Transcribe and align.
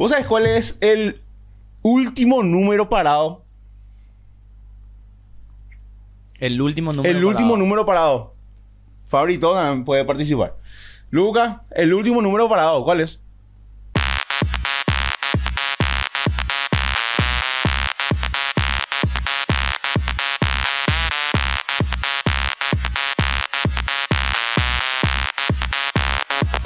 ¿Vos 0.00 0.12
sabés 0.12 0.26
cuál 0.26 0.46
es 0.46 0.78
el 0.80 1.20
último 1.82 2.42
número 2.42 2.88
parado? 2.88 3.44
El 6.38 6.62
último 6.62 6.94
número. 6.94 7.14
el 7.14 7.22
último 7.22 7.50
parado. 7.50 7.58
número 7.58 7.84
parado. 7.84 8.34
También 9.10 9.84
puede 9.84 10.06
participar. 10.06 10.56
Luca, 11.10 11.64
el 11.72 11.92
último 11.92 12.22
número 12.22 12.48
parado, 12.48 12.82
¿cuál 12.82 13.02
es? 13.02 13.20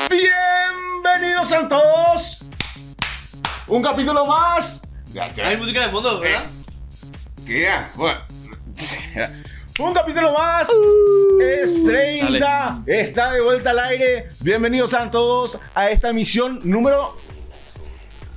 Bienvenidos 0.09 1.51
a 1.51 1.67
todos. 1.67 2.45
Un 3.67 3.83
capítulo 3.83 4.27
más. 4.27 4.83
Hay 5.43 5.57
música 5.57 5.87
de 5.87 5.89
fondo, 5.89 6.21
¿verdad? 6.21 6.45
¿Qué 7.47 7.63
ya? 7.63 7.91
Bueno. 7.95 8.21
Un 9.81 9.93
capítulo 9.95 10.33
más. 10.33 10.69
Es 11.41 11.85
30. 11.85 12.83
Está 12.87 13.33
de 13.33 13.41
vuelta 13.41 13.71
al 13.71 13.79
aire. 13.81 14.29
Bienvenidos 14.41 14.95
a 14.95 15.11
todos 15.11 15.59
a 15.75 15.91
esta 15.91 16.11
emisión 16.11 16.61
número 16.63 17.17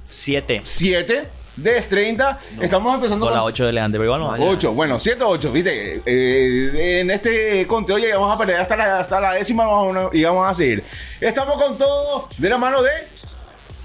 Siete. 0.04 0.62
7 0.64 1.28
de 1.58 1.78
Es 1.78 1.88
30. 1.90 2.40
Estamos 2.62 2.96
empezando 2.96 3.26
Con 3.26 3.34
la 3.36 3.42
con 3.42 3.50
8 3.50 3.64
de 3.66 3.70
elegante, 3.72 3.98
pero 3.98 4.16
igual 4.16 4.40
no. 4.40 4.50
8. 4.50 4.72
Bueno, 4.72 5.00
7 5.00 5.24
o 5.24 5.30
8. 5.30 5.52
Viste, 5.52 6.02
Eh, 6.06 7.02
en 7.02 7.12
este 7.12 7.68
conteo 7.68 7.98
ya 7.98 8.18
vamos 8.18 8.34
a 8.34 8.38
perder 8.38 8.62
hasta 8.62 8.78
la, 8.78 9.00
hasta 9.00 9.20
la 9.20 9.34
décima 9.34 9.66
y 10.14 10.24
vamos 10.24 10.50
a 10.50 10.56
seguir. 10.56 10.84
Estamos 11.20 11.62
con 11.62 11.78
todo 11.78 12.30
de 12.38 12.50
la 12.50 12.58
mano 12.58 12.82
de 12.82 12.92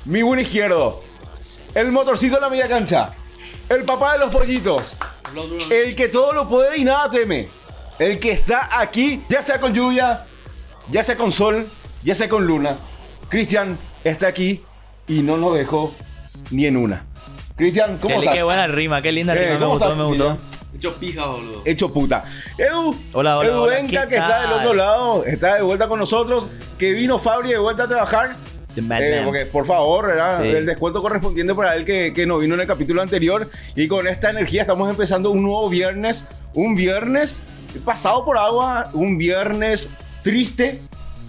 mi 0.04 0.22
buen 0.22 0.38
izquierdo. 0.40 1.02
El 1.74 1.90
motorcito 1.92 2.36
de 2.36 2.40
la 2.40 2.50
media 2.50 2.68
cancha. 2.68 3.12
El 3.68 3.84
papá 3.84 4.12
de 4.14 4.18
los 4.20 4.30
pollitos. 4.30 4.96
El 5.70 5.94
que 5.94 6.08
todo 6.08 6.32
lo 6.32 6.48
puede 6.48 6.76
y 6.78 6.84
nada 6.84 7.08
teme. 7.08 7.48
El 7.98 8.18
que 8.18 8.32
está 8.32 8.68
aquí, 8.80 9.22
ya 9.28 9.42
sea 9.42 9.60
con 9.60 9.72
lluvia, 9.72 10.24
ya 10.90 11.02
sea 11.02 11.16
con 11.16 11.30
sol, 11.32 11.70
ya 12.02 12.14
sea 12.14 12.28
con 12.28 12.46
luna. 12.46 12.76
Cristian 13.28 13.78
está 14.04 14.26
aquí 14.26 14.62
y 15.06 15.22
no 15.22 15.36
nos 15.36 15.54
dejó 15.54 15.94
ni 16.50 16.66
en 16.66 16.76
una. 16.76 17.04
Cristian, 17.56 17.98
¿cómo 17.98 18.14
Qué, 18.14 18.20
estás? 18.20 18.34
qué 18.34 18.42
buena 18.42 18.66
rima, 18.66 19.00
qué 19.00 19.12
linda 19.12 19.34
Eh, 19.34 19.38
rima. 19.38 19.52
Me 19.54 19.58
¿cómo 19.60 19.70
gustó, 19.72 19.84
estás, 19.86 19.98
me 19.98 20.04
gustó. 20.04 20.28
Cristian? 20.36 20.52
Hecho 20.74 20.94
pija, 20.98 21.26
boludo. 21.26 21.62
Hecho 21.64 21.92
puta. 21.92 22.24
Edu, 22.58 22.96
Hola, 23.12 23.38
hola, 23.38 23.48
Edu 23.48 23.60
hola, 23.62 23.74
Benca, 23.76 24.02
¿qué 24.02 24.08
que 24.08 24.14
está 24.16 24.40
del 24.40 24.50
tal? 24.50 24.58
otro 24.58 24.74
lado, 24.74 25.24
está 25.24 25.54
de 25.54 25.62
vuelta 25.62 25.86
con 25.88 25.98
nosotros. 25.98 26.48
Que 26.78 26.92
vino 26.92 27.18
Fabri 27.18 27.50
de 27.50 27.58
vuelta 27.58 27.84
a 27.84 27.88
trabajar. 27.88 28.36
Eh, 29.20 29.22
porque, 29.24 29.46
por 29.46 29.66
favor, 29.66 30.06
¿verdad? 30.06 30.42
Sí. 30.42 30.48
el 30.48 30.66
descuento 30.66 31.00
correspondiente 31.02 31.54
para 31.54 31.76
él 31.76 31.84
que, 31.84 32.12
que 32.14 32.26
no 32.26 32.38
vino 32.38 32.54
en 32.54 32.60
el 32.60 32.66
capítulo 32.66 33.02
anterior. 33.02 33.48
Y 33.76 33.88
con 33.88 34.06
esta 34.06 34.30
energía 34.30 34.62
estamos 34.62 34.88
empezando 34.88 35.30
un 35.30 35.42
nuevo 35.42 35.68
viernes. 35.68 36.26
Un 36.54 36.74
viernes 36.74 37.42
pasado 37.84 38.24
por 38.24 38.38
agua. 38.38 38.90
Un 38.92 39.18
viernes 39.18 39.88
triste. 40.22 40.80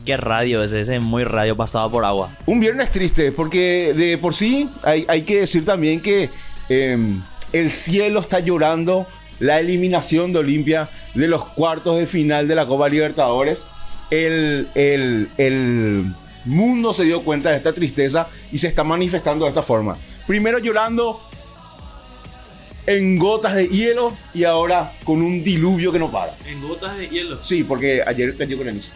Qué 0.06 0.18
radio 0.18 0.62
ese, 0.64 0.82
ese 0.82 0.96
es 0.98 1.02
muy 1.02 1.24
radio 1.24 1.56
pasado 1.56 1.90
por 1.90 2.04
agua. 2.04 2.36
Un 2.46 2.60
viernes 2.60 2.92
triste, 2.92 3.32
porque 3.32 3.94
de 3.96 4.18
por 4.18 4.34
sí 4.36 4.70
hay, 4.84 5.06
hay 5.08 5.22
que 5.22 5.40
decir 5.40 5.64
también 5.64 6.02
que 6.02 6.30
eh, 6.68 6.98
el 7.54 7.72
cielo 7.72 8.20
está 8.20 8.40
llorando 8.42 9.08
la 9.40 9.60
eliminación 9.62 10.34
de 10.34 10.40
Olimpia 10.40 10.90
de 11.16 11.28
los 11.30 11.46
cuartos 11.46 11.98
de 12.00 12.06
final 12.06 12.48
de 12.50 12.56
la 12.56 12.66
Copa 12.66 12.90
Libertadores. 12.90 13.66
El, 14.12 14.68
el- 14.76 15.30
el 15.38 16.14
mundo 16.46 16.94
se 16.94 17.04
dio 17.04 17.24
cuenta 17.24 17.52
de 17.52 17.58
esta 17.58 17.74
tristeza 17.74 18.28
y 18.52 18.58
se 18.58 18.68
está 18.68 18.84
manifestando 18.84 19.46
de 19.46 19.50
esta 19.50 19.64
forma. 19.64 19.98
Primero 20.28 20.60
llorando 20.60 21.22
en 22.86 23.18
gotas 23.18 23.56
de 23.56 23.68
hielo 23.68 24.14
y 24.34 24.44
ahora 24.44 24.98
con 25.04 25.22
un 25.22 25.44
diluvio 25.44 25.92
que 25.92 26.00
no 26.00 26.12
para. 26.12 26.36
En 26.46 26.62
gotas 26.62 26.98
de 26.98 27.08
hielo. 27.08 27.42
Sí, 27.42 27.64
porque 27.64 28.02
ayer 28.06 28.36
cayó 28.38 28.58
granizo. 28.58 28.94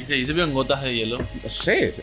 Y 0.00 0.04
se 0.04 0.14
dice 0.14 0.32
en 0.32 0.54
gotas 0.54 0.82
de 0.82 0.94
hielo. 0.94 1.18
No 1.18 1.48
sé. 1.48 1.94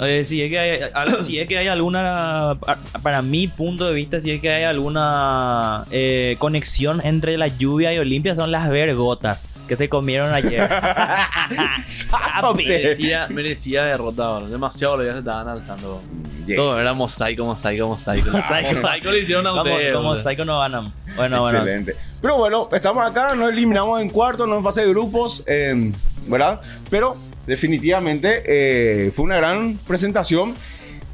eh, 0.00 0.24
si 0.24 0.42
es 0.42 0.48
que 0.50 0.58
hay, 0.58 0.80
si 1.22 1.38
es 1.38 1.46
que 1.46 1.58
hay 1.58 1.68
alguna, 1.68 2.56
pa- 2.60 2.78
para 3.02 3.20
mi 3.22 3.46
punto 3.48 3.86
de 3.86 3.92
vista, 3.94 4.20
si 4.20 4.30
es 4.30 4.40
que 4.40 4.50
hay 4.50 4.64
alguna 4.64 5.84
eh, 5.90 6.36
conexión 6.38 7.00
entre 7.04 7.36
la 7.36 7.48
lluvia 7.48 7.92
y 7.92 7.98
Olimpia, 7.98 8.34
son 8.34 8.50
las 8.50 8.70
vergotas 8.70 9.44
que 9.68 9.76
se 9.76 9.88
comieron 9.88 10.32
ayer. 10.32 10.68
Merecía, 12.56 13.26
merecía 13.28 13.84
derrota, 13.84 14.28
boludo. 14.30 14.48
Demasiado 14.50 14.96
lo 14.96 15.04
ya 15.04 15.12
se 15.12 15.18
estaban 15.20 15.48
alzando. 15.48 16.00
Yeah. 16.46 16.56
Todo 16.56 16.80
era 16.80 16.92
mosaico, 16.92 17.44
mosaico, 17.44 17.86
mosaico. 17.86 18.30
Mosaico. 18.32 18.74
mosaico 18.74 19.10
le 19.10 19.18
hicieron 19.20 19.46
a 19.46 19.52
ustedes. 19.52 19.92
como. 19.92 20.16
Psycho 20.16 20.44
no 20.44 20.58
ganan. 20.58 20.92
Bueno, 21.16 21.42
bueno. 21.42 21.58
Excelente. 21.58 21.96
Pero 22.20 22.36
bueno, 22.36 22.68
estamos 22.72 23.06
acá, 23.08 23.34
nos 23.34 23.50
eliminamos 23.52 24.00
en 24.00 24.08
cuarto, 24.10 24.46
no 24.46 24.56
en 24.56 24.64
fase 24.64 24.82
de 24.82 24.88
grupos, 24.88 25.42
eh, 25.46 25.92
¿verdad? 26.26 26.60
Pero 26.90 27.16
definitivamente 27.46 28.42
eh, 28.46 29.10
fue 29.14 29.24
una 29.24 29.36
gran 29.36 29.78
presentación. 29.86 30.54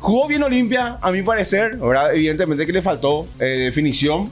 Jugó 0.01 0.29
bien 0.29 0.43
Olimpia, 0.43 0.99
a 1.01 1.11
mi 1.11 1.23
parecer, 1.23 1.77
¿verdad? 1.77 2.15
Evidentemente 2.15 2.65
que 2.67 2.73
le 2.73 2.83
faltó 2.83 3.27
eh, 3.41 3.45
definición, 3.45 4.31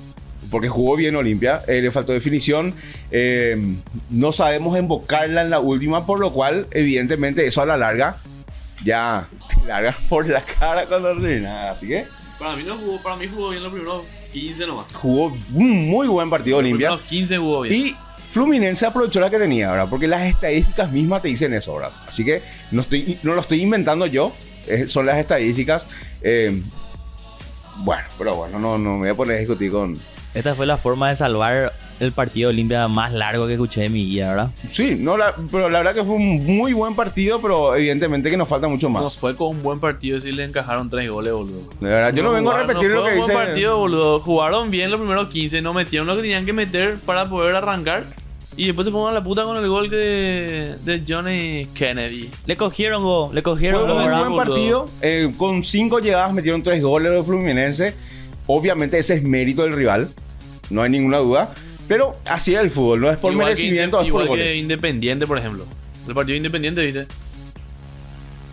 porque 0.51 0.69
jugó 0.69 0.95
bien 0.95 1.17
Olimpia, 1.17 1.63
eh, 1.67 1.83
le 1.83 1.91
faltó 1.91 2.13
definición. 2.13 2.73
eh, 3.11 3.75
no 4.11 4.31
sabemos 4.31 4.79
embocarla 4.79 5.43
en 5.43 5.51
la 5.51 5.59
última, 5.59 6.07
por 6.07 6.21
lo 6.21 6.33
cual, 6.33 6.69
evidentemente, 6.71 7.47
eso 7.47 7.63
a 7.63 7.67
la 7.67 7.77
larga 7.77 8.19
ya 8.85 9.29
te 9.49 9.67
larga 9.67 9.97
por 10.09 10.29
la 10.29 10.41
cara 10.43 10.87
cuando 10.87 11.09
termina. 11.19 11.71
Así 11.71 11.89
que 11.89 12.05
Para 12.39 12.55
mí 12.55 12.63
no 12.63 12.77
jugó, 12.77 13.03
para 13.03 13.17
mí 13.17 13.27
jugó 13.27 13.49
bien 13.51 13.63
los 13.65 13.73
primeros 13.73 14.07
15 14.33 14.67
nomás. 14.69 14.87
jugó 14.93 15.37
un 15.53 15.87
muy 15.87 16.07
buen 16.07 16.31
partido 16.31 16.59
Los 16.61 16.65
Olimpia. 16.67 16.89
primeros 16.91 17.07
15 17.09 17.39
jugó 17.39 17.61
bien. 17.63 17.75
Y 17.75 17.97
Fluminense 18.41 18.85
aprovechó 18.85 19.19
la 19.19 19.31
que 19.31 19.39
tenía, 19.39 19.71
¿verdad? 19.71 19.87
Porque 19.89 20.07
las 20.07 20.21
estadísticas 20.21 20.93
mismas 20.93 21.23
te 21.23 21.29
dicen 21.29 21.55
eso, 21.55 21.75
¿verdad? 21.77 21.91
Así 22.07 22.23
que 22.23 22.43
no, 22.71 22.83
estoy, 22.83 23.19
no 23.23 23.33
lo 23.33 23.41
estoy 23.41 23.63
inventando 23.63 24.05
yo, 24.05 24.31
eh, 24.67 24.87
son 24.89 25.07
las 25.07 25.17
estadísticas. 25.17 25.87
Eh, 26.21 26.61
bueno, 27.79 28.03
pero 28.19 28.35
bueno, 28.37 28.59
no, 28.59 28.77
no 28.77 28.93
me 28.97 28.99
voy 28.99 29.09
a 29.09 29.15
poner 29.15 29.37
a 29.37 29.39
discutir 29.41 29.71
con... 29.73 29.97
Esta 30.35 30.55
fue 30.55 30.67
la 30.67 30.77
forma 30.77 31.09
de 31.09 31.17
salvar 31.17 31.73
el 31.99 32.13
partido 32.13 32.51
de 32.51 32.57
Olimpia 32.57 32.87
más 32.89 33.11
largo 33.11 33.47
que 33.47 33.55
escuché 33.55 33.81
de 33.81 33.89
mi 33.89 34.05
vida, 34.05 34.29
¿verdad? 34.29 34.51
Sí, 34.69 34.99
no, 35.01 35.17
la- 35.17 35.35
pero 35.51 35.71
la 35.71 35.79
verdad 35.79 35.95
que 35.95 36.05
fue 36.05 36.17
un 36.17 36.45
muy 36.45 36.75
buen 36.75 36.95
partido, 36.95 37.41
pero 37.41 37.75
evidentemente 37.75 38.29
que 38.31 38.37
nos 38.37 38.47
falta 38.51 38.69
mucho 38.69 38.91
No 38.91 39.01
más. 39.01 39.19
fue 39.19 39.35
con 39.35 39.49
un 39.57 39.63
buen 39.63 39.81
partido 39.81 40.21
si 40.21 40.31
le 40.31 40.45
encajaron 40.45 40.91
3 40.91 41.09
goles, 41.09 41.33
boludo. 41.33 41.63
De 41.81 41.89
verdad, 41.89 42.13
yo 42.13 42.23
no, 42.23 42.33
vengo 42.33 42.51
a 42.51 42.59
repetir 42.59 42.91
no 42.91 42.97
lo 42.97 43.05
que 43.05 43.11
fue 43.13 43.17
un 43.21 43.23
dice... 43.23 43.33
buen 43.33 43.47
partido, 43.47 43.79
boludo. 43.79 44.21
Jugaron 44.21 44.71
bien 44.71 44.91
los 44.91 45.01
primeros 45.01 45.29
15, 45.31 45.63
no 45.63 45.73
metieron 45.73 46.07
lo 46.07 46.17
que 46.17 46.21
tenían 46.23 46.45
que 46.45 46.53
meter 46.53 46.99
para 46.99 47.27
poder 47.31 47.57
arrancar. 47.57 48.05
Y 48.59 48.67
después 48.67 48.87
se 48.87 48.91
fueron 48.91 49.11
a 49.11 49.13
la 49.13 49.23
puta 49.23 49.45
con 49.45 49.57
el 49.59 49.69
gol 49.69 49.91
de, 49.91 50.77
de 50.85 51.03
Johnny 51.07 51.67
Kennedy. 51.75 52.31
Le 52.47 52.57
cogieron 52.57 53.03
go, 53.03 53.27
le 53.33 53.43
Fue 53.43 53.53
cogieron 53.53 53.83
un 53.91 53.97
muy 53.97 54.07
¿verdad? 54.07 54.29
buen 54.31 54.47
partido. 54.49 54.89
eh, 55.03 55.31
con 55.37 55.63
cinco 55.63 55.99
llegadas 55.99 56.33
metieron 56.33 56.63
tres 56.63 56.83
goles 56.83 57.13
los 57.13 57.27
Fluminense. 57.27 57.95
Obviamente 58.47 58.99
ese 58.99 59.15
es 59.15 59.23
mérito 59.23 59.63
del 59.63 59.73
rival. 59.75 60.09
No 60.71 60.83
hay 60.83 60.91
ninguna 60.91 61.19
duda. 61.19 61.53
Pero 61.87 62.17
así 62.25 62.55
es 62.55 62.61
el 62.61 62.71
fútbol. 62.71 63.01
No 63.01 63.11
es 63.11 63.19
por 63.19 63.31
Igual 63.33 63.45
que 63.47 63.51
merecimiento, 63.51 63.99
Inde- 64.01 64.07
es 64.07 64.13
por 64.13 64.23
igual 64.23 64.39
que 64.39 64.45
goles. 64.45 64.57
Independiente, 64.57 65.27
por 65.27 65.39
ejemplo. 65.39 65.67
El 66.09 66.15
partido 66.15 66.33
de 66.33 66.37
Independiente, 66.39 66.83
¿viste? 66.83 67.07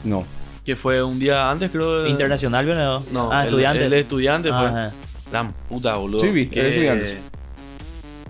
No. 0.03 0.25
Que 0.65 0.75
fue 0.75 1.01
un 1.01 1.17
día 1.19 1.49
antes, 1.49 1.71
creo. 1.71 2.03
de- 2.03 2.09
Internacional, 2.09 2.65
¿vio 2.65 2.75
no? 2.75 3.03
No, 3.11 3.31
ah, 3.31 3.41
el- 3.43 3.47
estudiantes. 3.49 3.83
El, 3.85 3.89
de 3.89 3.99
estudiantes 4.01 4.51
fue. 4.51 4.65
Ajá. 4.67 4.91
La 5.31 5.47
puta, 5.69 5.95
boludo. 5.95 6.19
Sí, 6.21 6.29
vi, 6.29 6.41
el 6.43 6.49
de 6.51 6.69
Estudiantes. 6.69 7.17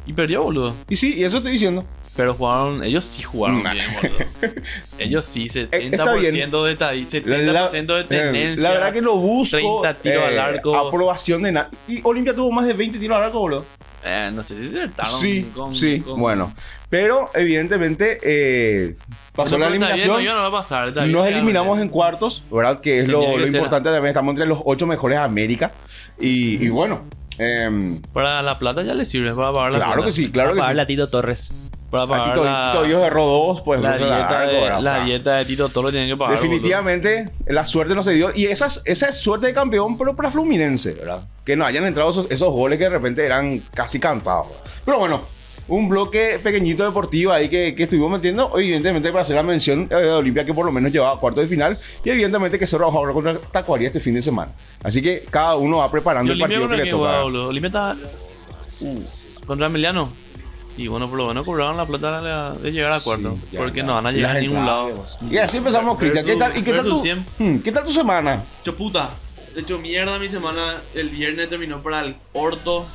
Y 0.05 0.13
perdió, 0.13 0.43
boludo. 0.43 0.75
Y 0.89 0.95
sí, 0.95 1.15
y 1.17 1.23
eso 1.23 1.37
estoy 1.37 1.53
diciendo. 1.53 1.85
Pero 2.15 2.35
jugaron, 2.35 2.83
ellos 2.83 3.05
sí 3.05 3.23
jugaron 3.23 3.63
Nah. 3.63 3.73
bien, 3.73 3.85
boludo. 3.99 4.17
Ellos 4.99 5.25
sí, 5.25 5.47
está 5.47 5.75
bien. 5.79 5.93
70% 5.93 6.63
de 6.65 6.71
estadística, 6.73 7.27
La, 7.27 7.37
la- 7.39 7.71
70% 7.71 7.85
de 7.87 8.01
eh, 8.01 8.03
tenencia. 8.07 8.67
la 8.69 8.75
verdad 8.75 8.93
que 8.93 9.01
lo 9.01 9.15
busco. 9.17 9.57
30 9.81 9.93
tiros 9.95 10.23
al 10.23 10.37
arco. 10.37 10.75
Aprobación 10.77 11.41
de 11.41 11.51
nada. 11.53 11.71
Y 11.87 12.01
Olimpia 12.03 12.35
tuvo 12.35 12.51
más 12.51 12.67
de 12.67 12.73
20 12.73 12.99
tiros 12.99 13.17
al 13.17 13.23
arco, 13.23 13.39
boludo. 13.39 13.65
Eh, 14.05 14.29
no 14.31 14.43
sé 14.43 14.59
si 14.59 14.69
se 14.69 14.77
acertaron 14.83 15.19
Sí, 15.19 15.49
con- 15.55 15.73
sí, 15.73 16.01
con- 16.01 16.19
bueno. 16.19 16.53
Pero 16.89 17.31
evidentemente 17.33 18.19
eh, 18.21 18.95
pasó 19.33 19.57
No, 19.57 19.67
la 19.67 19.73
está 19.73 19.77
bien, 19.87 19.91
eliminación. 20.01 20.25
no, 20.25 20.35
no 20.35 20.41
va 20.51 20.59
a 20.59 20.61
pasar. 20.61 20.93
bien, 20.93 21.11
Nos 21.11 21.25
eliminamos 21.25 21.79
en 21.79 21.89
cuartos, 21.89 22.43
¿verdad? 22.51 22.79
Que 22.79 22.99
es 22.99 23.09
lo, 23.09 23.21
Tenía 23.21 23.33
que 23.37 23.41
lo 23.41 23.47
importante 23.47 23.89
también. 23.89 24.09
Estamos 24.09 24.33
entre 24.33 24.45
los 24.45 24.59
ocho 24.65 24.85
mejores 24.85 25.17
de 25.17 25.23
América. 25.23 25.71
Y, 26.19 26.63
y 26.63 26.69
bueno, 26.69 27.05
em, 27.37 28.01
Para 28.13 28.41
la 28.41 28.57
plata 28.59 28.83
ya 28.83 28.93
le 28.93 29.05
sirve 29.05 29.33
para 29.33 29.51
pagar 29.51 29.71
la 29.71 29.77
claro 29.79 29.93
cuota. 29.93 30.05
que 30.07 30.11
sí, 30.11 30.31
claro 30.31 30.49
Para 30.49 30.55
que 30.55 30.59
pagarle 30.61 30.81
sí. 30.81 30.83
a 30.83 30.87
Tito 30.87 31.09
Torres. 31.09 31.51
Para 31.89 32.03
A 32.03 32.07
pagar 32.07 32.33
Tito, 32.33 32.43
la, 32.43 32.71
Tito 32.71 32.83
Dios 32.85 33.03
erró 33.05 33.25
dos, 33.25 33.61
pues 33.61 33.79
la, 33.81 33.97
dieta, 33.97 34.39
algo, 34.41 34.51
de. 34.51 34.71
O 34.71 34.81
la 34.81 34.95
sea, 34.95 35.05
dieta 35.05 35.35
de 35.35 35.45
Tito 35.45 35.69
todo 35.69 35.83
lo 35.83 35.91
tienen 35.91 36.09
que 36.09 36.17
pagar. 36.17 36.35
Definitivamente, 36.35 37.29
la 37.45 37.65
suerte 37.65 37.93
no 37.93 38.01
se 38.01 38.11
dio. 38.13 38.31
Y 38.35 38.45
esa, 38.45 38.65
es- 38.65 38.81
esa 38.85 39.07
es 39.09 39.17
suerte 39.17 39.45
de 39.47 39.53
campeón, 39.53 39.97
pero 39.97 40.15
para 40.15 40.31
Fluminense, 40.31 40.93
¿verdad? 40.93 41.19
Que 41.45 41.55
no 41.55 41.65
hayan 41.65 41.85
entrado 41.85 42.09
esos, 42.09 42.31
esos 42.31 42.51
goles 42.51 42.79
que 42.79 42.85
de 42.85 42.89
repente 42.89 43.23
eran 43.25 43.59
casi 43.75 43.99
cantados. 43.99 44.47
Pero 44.85 44.97
bueno, 44.97 45.21
un 45.67 45.89
bloque 45.89 46.39
pequeñito 46.41 46.83
deportivo 46.85 47.31
ahí 47.31 47.49
que, 47.49 47.73
que 47.75 47.83
estuvimos 47.83 48.11
metiendo, 48.11 48.51
evidentemente 48.57 49.11
para 49.11 49.21
hacer 49.21 49.35
la 49.35 49.43
mención 49.43 49.87
eh, 49.89 49.95
de 49.95 50.11
Olimpia 50.11 50.45
que 50.45 50.53
por 50.53 50.65
lo 50.65 50.71
menos 50.71 50.91
llevaba 50.91 51.13
a 51.13 51.19
cuarto 51.19 51.41
de 51.41 51.47
final 51.47 51.77
y 52.03 52.09
evidentemente 52.09 52.59
que 52.59 52.67
Cerro 52.67 52.85
ahora 52.85 53.13
contra 53.13 53.37
Tacuarí 53.37 53.85
este 53.85 53.99
fin 53.99 54.13
de 54.13 54.21
semana. 54.21 54.51
Así 54.83 55.01
que 55.01 55.23
cada 55.29 55.55
uno 55.55 55.77
va 55.77 55.91
preparando 55.91 56.31
¿Y 56.31 56.35
el 56.35 56.39
partido 56.39 56.67
que 56.67 56.77
le 56.77 56.91
toca. 56.91 57.23
Olimpia 57.23 57.67
estaba... 57.67 57.95
Uh, 58.81 59.01
contra 59.45 59.67
Emiliano. 59.67 60.09
Y 60.75 60.87
bueno, 60.87 61.07
por 61.07 61.19
lo 61.19 61.27
menos 61.27 61.45
cobraron 61.45 61.77
la 61.77 61.85
plata 61.85 62.53
de, 62.55 62.71
llegar 62.71 62.91
a 62.93 62.99
cuarto. 62.99 63.37
Sí, 63.51 63.57
porque 63.57 63.81
ya. 63.81 63.83
no 63.83 63.93
van 63.93 64.07
a 64.07 64.11
llegar 64.11 64.37
a 64.37 64.39
ningún 64.39 64.65
lado. 64.65 65.05
Y 65.29 65.37
así 65.37 65.57
empezamos, 65.57 65.97
Cristian. 65.99 66.25
¿Qué 66.25 66.35
tal, 66.35 66.57
¿Y 66.57 66.63
qué 66.63 66.73
tal, 66.73 66.85
tu, 66.85 67.01
100. 67.01 67.25
Hmm, 67.37 67.57
¿Qué 67.59 67.71
tal 67.71 67.85
tu 67.85 67.93
semana? 67.93 68.43
Hecho 68.61 68.75
puta. 68.75 69.11
Hecho 69.55 69.77
mierda 69.77 70.17
mi 70.17 70.29
semana. 70.29 70.77
El 70.95 71.09
viernes 71.09 71.47
terminó 71.47 71.81
para 71.83 72.03
el 72.03 72.15
orto. 72.33 72.87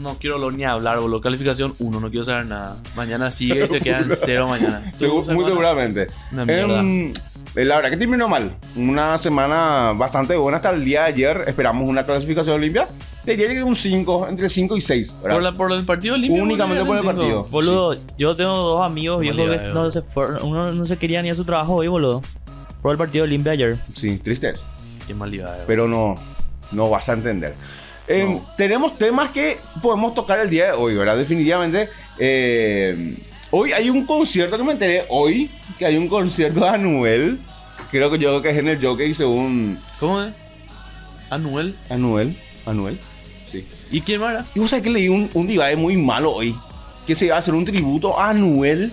No 0.00 0.16
quiero 0.18 0.38
lo 0.38 0.50
ni 0.50 0.64
hablar, 0.64 1.00
boludo. 1.00 1.20
Calificación 1.20 1.74
1, 1.78 2.00
no 2.00 2.10
quiero 2.10 2.24
saber 2.24 2.46
nada. 2.46 2.76
Mañana 2.96 3.30
sigue 3.30 3.66
y 3.66 3.68
se 3.68 3.80
quedan 3.82 4.10
0 4.12 4.48
mañana. 4.48 4.92
Muy 5.00 5.44
seguramente. 5.44 6.08
Una 6.32 6.44
mierda. 6.44 6.80
Em, 6.80 7.12
eh, 7.54 7.64
la 7.64 7.76
verdad 7.76 7.90
que 7.90 7.96
terminó 7.96 8.28
mal. 8.28 8.54
Una 8.76 9.18
semana 9.18 9.92
bastante 9.96 10.36
buena 10.36 10.56
hasta 10.56 10.70
el 10.70 10.84
día 10.84 11.02
de 11.02 11.06
ayer. 11.08 11.44
Esperamos 11.46 11.88
una 11.88 12.04
clasificación 12.04 12.60
limpia. 12.60 12.88
Diría 13.24 13.48
que 13.48 13.62
un 13.62 13.76
5, 13.76 14.28
entre 14.28 14.48
5 14.48 14.76
y 14.76 14.80
6. 14.80 15.12
Por, 15.20 15.42
la, 15.42 15.52
por 15.52 15.72
el 15.72 15.84
partido 15.84 16.16
limpio. 16.16 16.42
Únicamente 16.42 16.84
por 16.84 16.96
el 16.96 17.02
boludo, 17.02 17.14
partido. 17.14 17.40
cinco. 17.40 17.48
Boludo, 17.50 17.96
yo 18.16 18.36
tengo 18.36 18.56
dos 18.56 18.82
amigos 18.82 19.20
viejos 19.20 19.62
que 19.62 19.68
no 19.68 19.90
se 19.90 20.02
fueron, 20.02 20.42
uno 20.42 20.72
no 20.72 20.86
se 20.86 20.96
quería 20.96 21.20
ni 21.20 21.30
a 21.30 21.34
su 21.34 21.44
trabajo 21.44 21.74
hoy, 21.74 21.88
boludo. 21.88 22.22
Por 22.80 22.92
el 22.92 22.98
partido 22.98 23.26
limpio 23.26 23.52
ayer. 23.52 23.78
Sí, 23.94 24.18
tristeza. 24.18 24.64
Qué 25.06 25.14
eh. 25.14 25.64
Pero 25.66 25.88
no, 25.88 26.14
no 26.70 26.90
vas 26.90 27.08
a 27.08 27.14
entender. 27.14 27.54
Em, 28.08 28.34
No. 28.34 28.46
Tenemos 28.56 28.96
temas 28.98 29.30
que 29.30 29.58
podemos 29.82 30.14
tocar 30.14 30.40
el 30.40 30.48
día 30.50 30.66
de 30.66 30.72
hoy, 30.72 30.94
¿verdad? 30.94 31.16
Definitivamente. 31.16 31.88
eh, 32.18 33.16
hoy 33.50 33.72
hay 33.72 33.88
un 33.90 34.04
concierto 34.06 34.56
que 34.58 34.64
me 34.64 34.72
enteré 34.72 35.04
hoy, 35.08 35.50
que 35.78 35.86
hay 35.86 35.96
un 35.96 36.08
concierto 36.08 36.60
de 36.60 36.68
Anuel. 36.68 37.38
Creo 37.90 38.10
que 38.10 38.18
yo 38.18 38.28
creo 38.30 38.42
que 38.42 38.50
es 38.50 38.56
en 38.58 38.68
el 38.68 38.84
Jockey 38.84 39.14
según 39.14 39.78
¿Cómo 40.00 40.22
es? 40.22 40.32
Anuel. 41.30 41.74
Anuel. 41.90 42.36
Anuel. 42.66 42.98
Sí. 43.50 43.66
¿Y 43.90 44.00
quién 44.02 44.20
más 44.20 44.32
era? 44.32 44.46
Y 44.54 44.58
vos 44.60 44.68
sabés 44.70 44.82
que 44.82 44.90
leí 44.90 45.08
un, 45.08 45.30
un 45.34 45.46
divague 45.46 45.76
muy 45.76 45.96
malo 45.96 46.32
hoy. 46.32 46.54
Que 47.06 47.14
se 47.14 47.26
iba 47.26 47.36
a 47.36 47.38
hacer 47.38 47.54
un 47.54 47.64
tributo 47.64 48.18
a 48.20 48.30
Anuel 48.30 48.92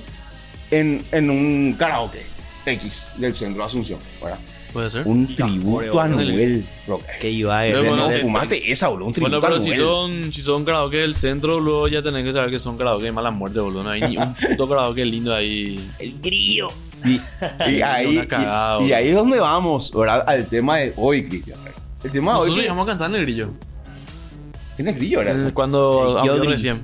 en, 0.71 1.03
en 1.11 1.29
un 1.29 1.75
karaoke 1.77 2.21
X 2.65 3.03
del 3.17 3.35
centro 3.35 3.61
de 3.63 3.67
Asunción. 3.67 3.99
¿verdad? 4.21 4.39
Puede 4.75 4.89
ser. 4.91 5.07
Un 5.07 5.33
tributo 5.33 6.01
a 6.01 6.07
bro. 6.85 6.99
Que 7.21 7.29
iba 7.29 7.61
a 7.61 7.65
bueno, 7.69 7.95
no 7.95 8.11
eh, 8.11 8.19
fumaste 8.19 8.71
esa, 8.73 8.89
boludo. 8.89 9.07
Un 9.07 9.13
tributo 9.13 9.39
Bueno, 9.39 9.41
pero 9.47 9.55
a 9.55 9.61
si 9.61 9.71
Anuel. 9.71 9.87
son, 10.25 10.33
si 10.33 10.41
son 10.41 10.65
karaoke 10.65 10.97
del 10.97 11.15
centro, 11.15 11.61
luego 11.61 11.87
ya 11.87 12.03
tenés 12.03 12.25
que 12.25 12.33
saber 12.33 12.51
que 12.51 12.59
son 12.59 12.77
karaoke 12.77 13.05
de 13.05 13.13
mala 13.13 13.31
muerte, 13.31 13.61
boludo. 13.61 13.83
No 13.83 13.91
hay 13.91 14.01
ni 14.01 14.17
un 14.17 14.33
puto 14.33 14.67
karaoke 14.67 15.05
lindo 15.05 15.33
ahí. 15.33 15.79
El 15.97 16.19
grillo. 16.19 16.71
Y, 17.05 17.21
y 17.71 17.81
ahí, 17.81 18.27
cagada, 18.27 18.81
y- 18.83 18.91
ahí 18.91 19.07
es 19.07 19.15
donde 19.15 19.39
vamos, 19.39 19.91
¿verdad? 19.93 20.25
Al 20.27 20.45
tema 20.47 20.79
de 20.79 20.93
hoy, 20.97 21.25
Cristian. 21.29 21.57
El 22.03 22.11
tema 22.11 22.33
de 22.33 22.37
hoy. 22.39 22.43
Nosotros 22.47 22.63
llegamos 22.63 22.83
a 22.85 22.89
cantar 22.89 23.09
en 23.11 23.15
el 23.15 23.21
grillo. 23.21 23.49
¿Quién 24.75 24.89
es 24.89 24.95
Grillo, 24.97 25.19
verdad? 25.19 25.47
Eh, 25.47 25.51
Cuando 25.53 26.21
Yodri. 26.25 26.47
recién. 26.49 26.81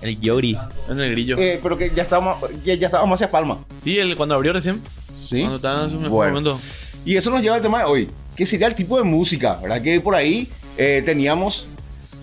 El 0.00 0.18
Yori. 0.18 0.58
En 0.90 0.98
el 0.98 1.12
grillo. 1.12 1.38
Eh, 1.38 1.60
pero 1.62 1.78
que 1.78 1.92
ya 1.94 2.02
estábamos, 2.02 2.38
ya, 2.64 2.74
ya 2.74 2.86
estábamos 2.88 3.14
hacia 3.16 3.30
Palma. 3.30 3.58
Sí, 3.80 3.96
el, 3.96 4.16
cuando 4.16 4.34
abrió 4.34 4.52
recién. 4.52 4.80
Sí. 5.24 5.38
Cuando 5.38 5.56
estaba 5.56 5.84
en 5.84 5.90
su 5.90 5.96
mejor 6.00 6.10
Bueno. 6.10 6.32
momento. 6.40 6.60
Y 7.04 7.16
eso 7.16 7.30
nos 7.30 7.42
lleva 7.42 7.56
al 7.56 7.62
tema 7.62 7.78
de 7.80 7.84
hoy, 7.84 8.10
que 8.36 8.46
sería 8.46 8.66
el 8.66 8.74
tipo 8.74 8.96
de 8.96 9.04
música, 9.04 9.58
¿verdad? 9.60 9.82
Que 9.82 10.00
por 10.00 10.14
ahí 10.14 10.48
eh, 10.76 11.02
teníamos 11.04 11.66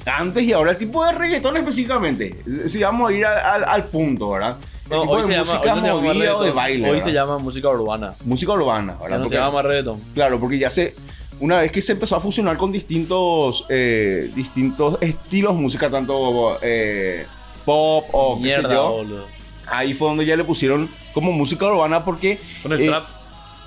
antes 0.05 0.43
y 0.43 0.53
ahora 0.53 0.71
el 0.71 0.77
tipo 0.77 1.05
de 1.05 1.11
reggaetón 1.11 1.57
específicamente. 1.57 2.41
Si 2.67 2.79
vamos 2.81 3.09
a 3.09 3.13
ir 3.13 3.25
al, 3.25 3.63
al- 3.63 3.69
al 3.69 3.83
punto, 3.85 4.29
¿verdad? 4.31 4.57
El 4.85 4.95
No, 4.95 5.01
tipo 5.01 5.13
hoy 5.13 5.21
de 5.21 5.27
se 5.27 5.33
llama, 5.33 5.43
música 5.53 5.61
hoy 5.61 5.75
no 5.75 5.81
se 5.81 5.87
llama 5.87 6.01
movida 6.01 6.35
o 6.37 6.43
de 6.43 6.51
baile. 6.51 6.83
Hoy 6.85 6.91
¿verdad? 6.93 7.05
se 7.05 7.11
llama 7.13 7.37
música 7.37 7.69
urbana. 7.69 8.13
música 8.25 8.51
urbana, 8.53 8.93
Ya 8.93 9.03
¿verdad? 9.03 9.17
no 9.17 9.23
Porque- 9.23 9.35
se 9.37 9.41
llama 9.43 9.61
reggaetón. 9.61 10.01
Claro, 10.15 10.39
porque 10.39 10.57
ya 10.57 10.69
se. 10.69 10.95
Una 11.41 11.59
vez 11.61 11.71
que 11.71 11.81
se 11.81 11.93
empezó 11.93 12.15
a 12.15 12.19
fusionar 12.19 12.57
con 12.57 12.71
distintos 12.71 13.65
eh, 13.69 14.29
distintos 14.35 14.97
estilos 15.01 15.55
de 15.55 15.61
música, 15.61 15.89
tanto 15.89 16.57
eh, 16.61 17.25
pop 17.65 18.05
o 18.11 18.35
qué 18.41 18.49
sé 18.49 18.57
Mierda, 18.57 18.73
yo, 18.73 18.89
boludo. 18.91 19.25
ahí 19.67 19.93
fue 19.93 20.07
donde 20.09 20.25
ya 20.25 20.35
le 20.35 20.43
pusieron 20.43 20.89
como 21.13 21.31
música 21.31 21.65
urbana 21.67 22.03
porque. 22.03 22.39
Con 22.63 22.73
el 22.73 22.81
eh, 22.81 22.87
trap. 22.87 23.07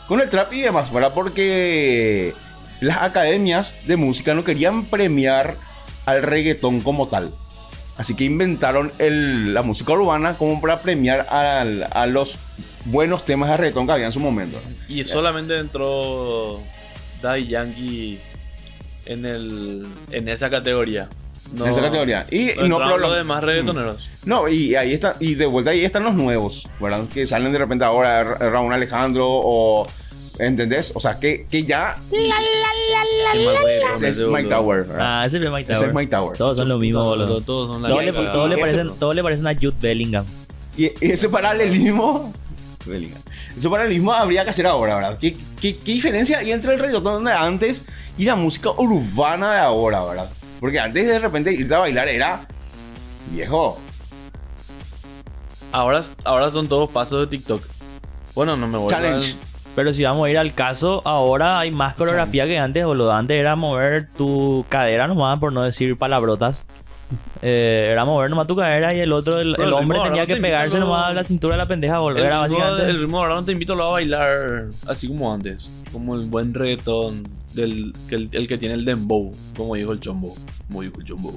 Con 0.08 0.20
el 0.20 0.28
trap 0.30 0.52
y 0.52 0.60
demás, 0.62 0.92
¿verdad? 0.92 1.12
Porque 1.14 2.34
las 2.80 3.02
academias 3.02 3.76
de 3.86 3.96
música 3.96 4.34
no 4.34 4.44
querían 4.44 4.84
premiar 4.84 5.56
al 6.04 6.22
reggaetón 6.22 6.80
como 6.80 7.08
tal. 7.08 7.32
Así 7.96 8.14
que 8.16 8.24
inventaron 8.24 8.92
el- 8.98 9.54
la 9.54 9.62
música 9.62 9.92
urbana 9.92 10.36
como 10.38 10.60
para 10.60 10.80
premiar 10.82 11.26
al- 11.30 11.86
a 11.92 12.06
los 12.06 12.38
buenos 12.86 13.24
temas 13.24 13.50
de 13.50 13.56
reggaetón 13.58 13.86
que 13.86 13.92
había 13.92 14.06
en 14.06 14.12
su 14.12 14.20
momento. 14.20 14.58
Y 14.88 15.04
solamente 15.04 15.58
entró 15.58 16.60
Daddy 17.20 17.46
Yankee 17.46 18.20
en, 19.06 19.24
el, 19.26 19.86
en 20.10 20.28
esa 20.28 20.50
categoría. 20.50 21.08
No, 21.52 21.66
En 21.66 21.70
esa 21.72 21.82
categoría. 21.82 22.26
Y 22.30 22.46
no 22.66 22.78
pero 22.78 22.96
los 22.96 23.00
lo- 23.10 23.12
demás 23.12 23.44
reggaetoneros. 23.44 24.08
No, 24.24 24.48
y 24.48 24.74
ahí 24.74 24.92
está, 24.94 25.16
y 25.20 25.34
de 25.34 25.44
vuelta 25.46 25.70
ahí 25.72 25.84
están 25.84 26.02
los 26.04 26.14
nuevos, 26.14 26.66
¿verdad? 26.80 27.02
Que 27.12 27.26
salen 27.26 27.52
de 27.52 27.58
repente 27.58 27.84
ahora 27.84 28.24
Ra- 28.24 28.48
Raúl 28.48 28.72
Alejandro 28.72 29.26
o 29.28 29.86
¿entendés? 30.38 30.92
O 30.94 31.00
sea, 31.00 31.18
que, 31.18 31.46
que 31.50 31.64
ya 31.64 31.98
ese 33.94 34.08
es 34.08 34.16
ese, 34.18 34.26
Mike. 34.26 34.48
Tower, 34.48 34.84
¿verdad? 34.84 35.20
Ah, 35.22 35.26
ese 35.26 35.38
es 35.38 35.50
Mike 35.50 35.62
Ese 35.72 35.74
Tower. 35.74 35.88
es 35.88 35.94
Mike 35.94 36.10
Tower. 36.10 36.36
Todos 36.38 36.58
son 36.58 36.68
lo 36.68 36.78
mismo, 36.78 37.00
Todos, 37.02 37.18
boludo. 37.18 37.40
todos, 37.42 37.68
son 37.68 37.82
la 37.82 37.88
Todos 37.88 38.04
le, 38.04 38.12
cagada. 38.12 38.32
todos 38.32 38.48
le 38.48 38.54
Ese- 38.54 38.62
parecen, 38.62 38.90
todos 38.98 39.14
le 39.14 39.22
parecen 39.22 39.46
a 39.46 39.54
Jude 39.54 39.74
Bellingham. 39.80 40.24
Y 40.76 40.84
y 40.86 40.92
ese 41.00 41.28
paralelismo. 41.28 42.32
Ese 43.56 43.68
paralelismo 43.68 44.12
habría 44.12 44.42
que 44.42 44.50
hacer 44.50 44.66
ahora, 44.66 44.96
¿verdad? 44.96 45.18
¿Qué, 45.20 45.36
qué, 45.60 45.76
qué 45.76 45.92
diferencia 45.92 46.38
hay 46.38 46.50
entre 46.50 46.74
el 46.74 46.80
reggaetón 46.80 47.24
de 47.24 47.30
antes 47.32 47.84
y 48.18 48.24
la 48.24 48.34
música 48.34 48.70
urbana 48.70 49.52
de 49.52 49.58
ahora, 49.60 50.04
¿verdad? 50.04 50.30
Porque 50.62 50.78
antes 50.78 51.08
de 51.08 51.18
repente 51.18 51.52
irte 51.52 51.74
a 51.74 51.80
bailar 51.80 52.06
era. 52.06 52.46
Viejo. 53.32 53.80
Ahora, 55.72 56.02
ahora 56.24 56.52
son 56.52 56.68
todos 56.68 56.88
pasos 56.88 57.22
de 57.22 57.26
TikTok. 57.26 57.64
Bueno, 58.32 58.56
no 58.56 58.68
me 58.68 58.78
voy 58.78 58.88
Challenge. 58.88 59.34
Pero 59.74 59.92
si 59.92 60.04
vamos 60.04 60.24
a 60.24 60.30
ir 60.30 60.38
al 60.38 60.54
caso, 60.54 61.02
ahora 61.04 61.58
hay 61.58 61.72
más 61.72 61.96
coreografía 61.96 62.46
que 62.46 62.60
antes, 62.60 62.84
boludo. 62.84 63.12
Antes 63.12 63.40
era 63.40 63.56
mover 63.56 64.08
tu 64.16 64.64
cadera 64.68 65.08
nomás, 65.08 65.40
por 65.40 65.52
no 65.52 65.64
decir 65.64 65.98
palabrotas. 65.98 66.64
Eh, 67.42 67.88
era 67.90 68.04
mover 68.04 68.30
nomás 68.30 68.46
tu 68.46 68.54
cadera 68.54 68.94
y 68.94 69.00
el 69.00 69.12
otro, 69.12 69.40
el, 69.40 69.56
Pero 69.56 69.64
el 69.64 69.74
el 69.74 69.74
hombre 69.74 69.98
tenía 70.04 70.26
que 70.26 70.36
te 70.36 70.40
pegarse 70.40 70.76
invito 70.76 70.86
nomás 70.86 71.06
a 71.06 71.12
la 71.12 71.24
cintura 71.24 71.54
de 71.54 71.58
la 71.58 71.66
pendeja, 71.66 71.98
boludo. 71.98 72.20
El 72.20 72.26
Era 72.26 72.38
básicamente... 72.38 72.88
el 72.88 73.00
ritmo 73.00 73.18
ahora 73.18 73.34
no 73.34 73.44
te 73.44 73.50
invito 73.50 73.72
a 73.72 73.90
bailar 73.90 74.66
así 74.86 75.08
como 75.08 75.34
antes. 75.34 75.72
Como 75.90 76.14
el 76.14 76.26
buen 76.26 76.54
reggaetón 76.54 77.41
del 77.54 77.94
el, 78.10 78.28
el 78.32 78.48
que 78.48 78.58
tiene 78.58 78.74
el 78.74 78.84
dembow, 78.84 79.34
como 79.56 79.74
dijo 79.74 79.92
el 79.92 80.00
chombo. 80.00 80.36
Como 80.68 80.82
dijo 80.82 80.98
el 81.00 81.04
chombo. 81.06 81.34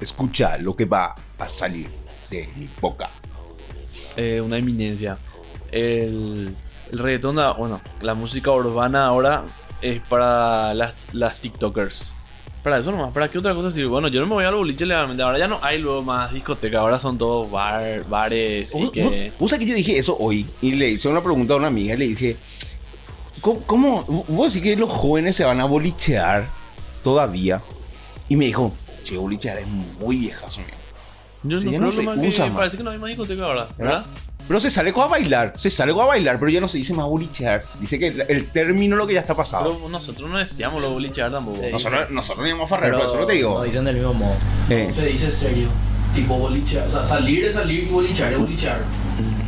Escucha 0.00 0.56
lo 0.58 0.74
que 0.74 0.84
va 0.86 1.14
a 1.38 1.48
salir 1.48 1.88
de 2.30 2.48
mi 2.56 2.66
boca. 2.80 3.10
Eh, 4.16 4.40
una 4.40 4.56
eminencia. 4.58 5.18
El, 5.70 6.54
el 6.90 6.98
reggaetón, 6.98 7.36
da- 7.36 7.52
bueno, 7.52 7.80
la 8.00 8.14
música 8.14 8.50
urbana 8.50 9.06
ahora 9.06 9.44
es 9.82 10.00
para 10.08 10.72
las, 10.74 10.94
las 11.12 11.36
TikTokers. 11.40 12.14
Para 12.62 12.78
eso 12.78 12.92
nomás, 12.92 13.12
¿para 13.14 13.28
qué 13.28 13.38
otra 13.38 13.54
cosa 13.54 13.70
sirve? 13.70 13.88
Bueno, 13.88 14.08
yo 14.08 14.20
no 14.20 14.26
me 14.26 14.34
voy 14.34 14.44
a 14.44 14.50
los 14.50 14.60
boliches 14.60 14.86
legalmente. 14.86 15.22
Ahora 15.22 15.38
ya 15.38 15.48
no 15.48 15.58
hay 15.62 15.80
luego 15.80 16.02
más 16.02 16.32
discoteca, 16.32 16.80
ahora 16.80 16.98
son 16.98 17.16
todos 17.16 17.50
bar, 17.50 18.04
bares 18.08 18.70
y 18.74 18.78
¿Vos, 18.78 18.90
que. 18.90 19.02
vos- 19.02 19.38
vos 19.50 19.58
que 19.58 19.64
yo 19.66 19.74
dije 19.74 19.98
eso 19.98 20.16
hoy 20.18 20.46
y 20.60 20.72
le 20.72 20.90
hice 20.90 21.08
una 21.08 21.22
pregunta 21.22 21.54
a 21.54 21.56
una 21.56 21.68
amiga 21.68 21.94
y 21.94 21.96
le 21.98 22.06
dije, 22.08 22.36
¿cómo, 23.40 23.62
cómo 23.66 24.24
vos 24.28 24.52
decís 24.52 24.70
que 24.70 24.76
los 24.76 24.90
jóvenes 24.90 25.36
se 25.36 25.44
van 25.44 25.60
a 25.60 25.64
bolichear 25.64 26.48
todavía? 27.02 27.60
Y 28.28 28.36
me 28.36 28.44
dijo, 28.46 28.72
che, 29.02 29.16
bolichear 29.16 29.58
es 29.58 29.66
muy 29.66 30.16
viejazo. 30.18 30.60
amigo". 30.60 30.76
Yo 31.42 31.58
Sí, 31.58 31.66
no 31.66 31.72
ya 31.72 31.78
no 31.78 31.90
se 31.92 32.02
nomás 32.02 32.18
que 32.20 32.28
usa 32.28 32.46
más. 32.46 32.56
Parece 32.56 32.76
que 32.76 32.82
no 32.82 32.90
hay 32.90 32.98
más 32.98 33.08
discoteca 33.08 33.44
ahora, 33.44 33.68
¿verdad? 33.78 34.04
Pero 34.46 34.58
se 34.58 34.68
sale 34.68 34.92
con 34.92 35.04
a 35.04 35.06
bailar, 35.06 35.52
se 35.56 35.70
sale 35.70 35.92
con 35.92 36.02
a 36.02 36.06
bailar, 36.06 36.38
pero 36.40 36.50
ya 36.50 36.60
no 36.60 36.66
se 36.66 36.76
dice 36.78 36.92
más 36.92 37.06
bolichear. 37.06 37.64
Dice 37.78 37.98
que 37.98 38.08
el, 38.08 38.20
el 38.28 38.50
término 38.50 38.96
lo 38.96 39.06
que 39.06 39.14
ya 39.14 39.20
está 39.20 39.34
pasado. 39.36 39.72
Pero 39.76 39.88
nosotros 39.88 40.28
no 40.28 40.38
decíamos 40.38 40.82
lo 40.82 40.90
bolichear 40.90 41.30
tampoco. 41.30 41.60
Sí. 41.62 41.70
nosotros, 41.70 42.10
nosotros 42.10 42.42
no 42.42 42.48
íbamos 42.48 42.64
a 42.66 42.68
farrear, 42.68 42.92
por 42.96 43.04
eso 43.06 43.16
no 43.20 43.26
te 43.26 43.34
digo. 43.34 43.54
No 43.58 43.62
dicen 43.64 43.84
del 43.84 43.96
mismo 43.96 44.12
modo. 44.14 44.34
Eh, 44.68 44.90
Se 44.94 45.06
dice 45.06 45.30
serio. 45.30 45.68
Tipo 46.14 46.36
bolichear. 46.38 46.86
O 46.86 46.90
sea, 46.90 47.04
salir 47.04 47.44
es 47.44 47.54
salir 47.54 47.84
y 47.84 47.86
bolichear 47.86 48.32
es 48.32 48.38
bolichear. 48.38 48.78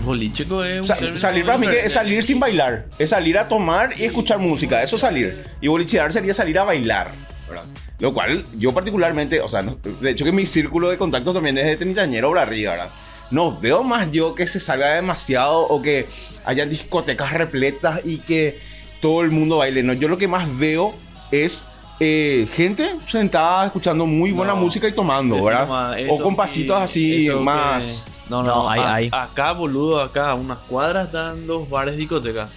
Bolicheco 0.04 0.64
es 0.64 0.81
un 0.81 0.87
sa- 0.87 0.95
término 0.97 1.16
salir 1.16 1.47
para 1.47 1.59
mí 1.59 1.66
que 1.69 1.81
es 1.81 1.92
salir 1.92 2.23
sin 2.23 2.40
bailar, 2.40 2.87
es 2.99 3.11
salir 3.11 3.38
a 3.38 3.49
tomar 3.49 3.90
y 3.99 4.04
escuchar 4.04 4.38
música, 4.38 4.83
eso 4.83 4.97
es 4.97 5.02
salir. 5.02 5.45
Y 5.61 5.69
bolichear 5.69 6.12
sería 6.12 6.35
salir 6.35 6.59
a 6.59 6.64
bailar. 6.64 7.12
¿verdad? 7.49 7.64
Lo 7.99 8.14
cual 8.14 8.45
yo 8.59 8.73
particularmente, 8.73 9.40
o 9.40 9.49
sea, 9.49 9.62
no- 9.62 9.76
de 10.00 10.11
hecho 10.11 10.25
que 10.25 10.33
mi 10.33 10.47
círculo 10.47 10.88
de 10.90 10.97
contactos 10.99 11.35
también 11.35 11.59
es 11.59 11.66
de 11.66 11.76
treintañero 11.76 12.31
para 12.31 12.42
arriba, 12.42 12.73
¿verdad? 12.73 12.88
No 13.31 13.59
veo 13.61 13.83
más 13.83 14.11
yo 14.11 14.35
que 14.35 14.47
se 14.47 14.59
salga 14.61 14.95
demasiado 14.95 15.61
o 15.61 15.81
que 15.83 16.07
haya 16.45 16.64
discotecas 16.66 17.33
repletas 17.33 18.00
y 18.04 18.19
que 18.19 18.59
todo 19.00 19.23
el 19.23 19.31
mundo 19.31 19.59
baile. 19.59 19.83
No, 19.83 19.92
yo 19.92 20.09
lo 20.09 20.16
que 20.19 20.28
más 20.28 20.59
veo 20.59 20.95
es 21.31 21.64
eh, 22.01 22.49
gente 22.53 22.97
sentada 23.07 23.67
escuchando 23.67 24.07
muy 24.07 24.33
buena 24.33 24.55
No, 24.55 24.61
música 24.61 24.89
y 24.89 24.93
tomando, 24.93 25.37
¿verdad? 25.43 25.67
nomás, 25.67 25.97
o 26.09 26.19
con 26.21 26.35
pasitos 26.37 26.77
que- 26.79 26.85
así 26.85 27.27
esto 27.27 27.39
que- 27.39 27.45
más... 27.45 28.07
No, 28.29 28.43
no, 28.43 28.49
No, 28.63 28.71
hay- 28.71 28.81
a- 28.81 28.95
hay. 28.95 29.09
Acá, 29.13 29.53
boludo, 29.53 30.01
acá, 30.01 30.31
a 30.31 30.35
unas 30.35 30.59
cuadras 30.61 31.07
están 31.07 31.47
los 31.47 31.69
bares 31.69 31.97
discotecas. 31.97 32.51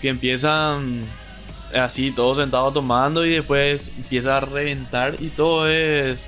Que 0.00 0.08
empiezan 0.08 1.02
así, 1.74 2.12
todos 2.12 2.38
sentados 2.38 2.72
tomando 2.72 3.26
y 3.26 3.30
después 3.30 3.90
empieza 3.98 4.38
a 4.38 4.40
reventar 4.40 5.16
y 5.20 5.28
todo 5.28 5.68
es. 5.68 6.24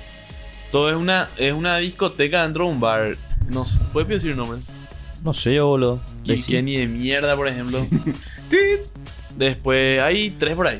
Todo 0.71 0.89
es 0.89 0.95
una, 0.95 1.27
es 1.37 1.51
una 1.53 1.77
discoteca 1.77 2.43
dentro 2.43 2.65
de 2.65 2.71
un 2.71 2.79
bar. 2.79 3.17
No 3.49 3.65
sé, 3.65 3.79
¿puedes 3.91 4.07
decir 4.07 4.35
nombre? 4.37 4.59
No 5.23 5.33
sé 5.33 5.55
yo, 5.55 5.67
boludo. 5.67 5.99
Que 6.25 6.61
ni 6.61 6.77
de 6.77 6.85
mierda, 6.87 7.35
por 7.35 7.47
ejemplo. 7.47 7.79
tit. 8.49 8.85
Después 9.35 9.99
hay 10.01 10.29
tres 10.31 10.55
por 10.55 10.67
ahí. 10.67 10.79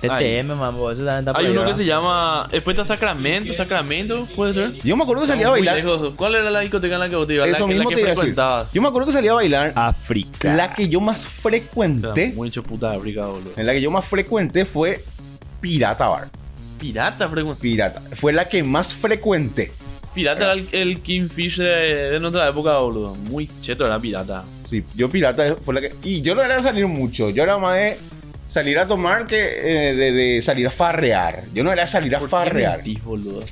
TTM, 0.00 0.54
mambo. 0.58 0.90
Eso 0.90 1.04
también 1.04 1.18
está 1.20 1.32
por 1.32 1.40
Hay 1.40 1.46
ahí, 1.46 1.52
uno 1.52 1.60
que 1.62 1.66
¿verdad? 1.66 1.78
se 1.78 1.84
llama. 1.84 2.48
Después 2.50 2.74
está 2.78 2.84
Sacramento, 2.84 3.52
Sacramento, 3.52 4.28
puede 4.36 4.52
ser. 4.54 4.74
Yo 4.82 4.96
me 4.96 5.02
acuerdo 5.02 5.22
que 5.22 5.28
salía 5.28 5.46
a 5.46 5.50
Muy 5.50 5.60
bailar... 5.60 5.76
lejos. 5.76 6.14
¿Cuál 6.16 6.34
era 6.34 6.50
la 6.50 6.60
discoteca 6.60 6.94
en 6.94 7.00
la 7.00 7.08
que 7.08 7.16
vos 7.16 7.26
te 7.26 7.34
ibas? 7.34 7.48
Eso 7.48 7.60
la 7.66 7.66
que, 7.68 7.74
mismo 7.74 7.90
la 7.90 7.94
te 7.94 7.94
que 7.96 8.00
iba 8.02 8.06
a 8.08 8.10
decir. 8.10 8.20
frecuentabas. 8.24 8.72
Yo 8.72 8.82
me 8.82 8.88
acuerdo 8.88 9.06
que 9.06 9.12
salía 9.12 9.30
a 9.30 9.34
bailar... 9.34 9.72
África. 9.74 10.54
La 10.54 10.74
que 10.74 10.88
yo 10.88 11.00
más 11.00 11.18
O 11.18 11.22
sea, 11.22 11.30
frecuenté... 11.30 12.32
Mucho 12.34 12.62
puta 12.62 12.92
África, 12.92 13.26
boludo. 13.26 13.52
En 13.56 13.66
la 13.66 13.72
que 13.72 13.80
yo 13.80 13.90
más 13.90 14.04
frecuenté 14.04 14.64
fue 14.64 15.02
Pirata 15.60 16.08
Bar. 16.08 16.28
Pirata, 16.78 17.28
frecuente. 17.28 17.60
Pirata. 17.62 18.02
Fue 18.14 18.32
la 18.32 18.48
que 18.48 18.62
más 18.62 18.94
frecuenté. 18.94 19.72
Pirata 20.14 20.44
era 20.44 20.52
el, 20.52 20.68
el 20.72 21.00
Kingfish 21.00 21.58
de, 21.58 21.64
de 22.10 22.20
nuestra 22.20 22.48
época, 22.48 22.76
boludo. 22.78 23.14
Muy 23.14 23.50
cheto 23.60 23.86
era 23.86 23.98
pirata. 23.98 24.44
Sí, 24.64 24.82
yo 24.94 25.08
pirata 25.08 25.56
fue 25.64 25.74
la 25.74 25.80
que... 25.80 25.94
Y 26.02 26.20
yo 26.22 26.34
no 26.34 26.42
era 26.42 26.56
de 26.56 26.62
salir 26.62 26.86
mucho. 26.86 27.30
Yo 27.30 27.42
era 27.42 27.56
más 27.58 27.74
de 27.76 27.98
salir 28.46 28.78
a 28.78 28.86
tomar 28.86 29.26
que 29.26 29.36
eh, 29.90 29.94
de, 29.94 30.12
de 30.12 30.42
salir 30.42 30.66
a 30.66 30.70
farrear. 30.70 31.44
Yo 31.54 31.64
no 31.64 31.72
era 31.72 31.86
salir 31.86 32.14
a 32.14 32.18
¿Por 32.18 32.28
qué 32.28 32.30
farrear. 32.30 32.76
mentís, 32.78 33.02
boludo? 33.02 33.42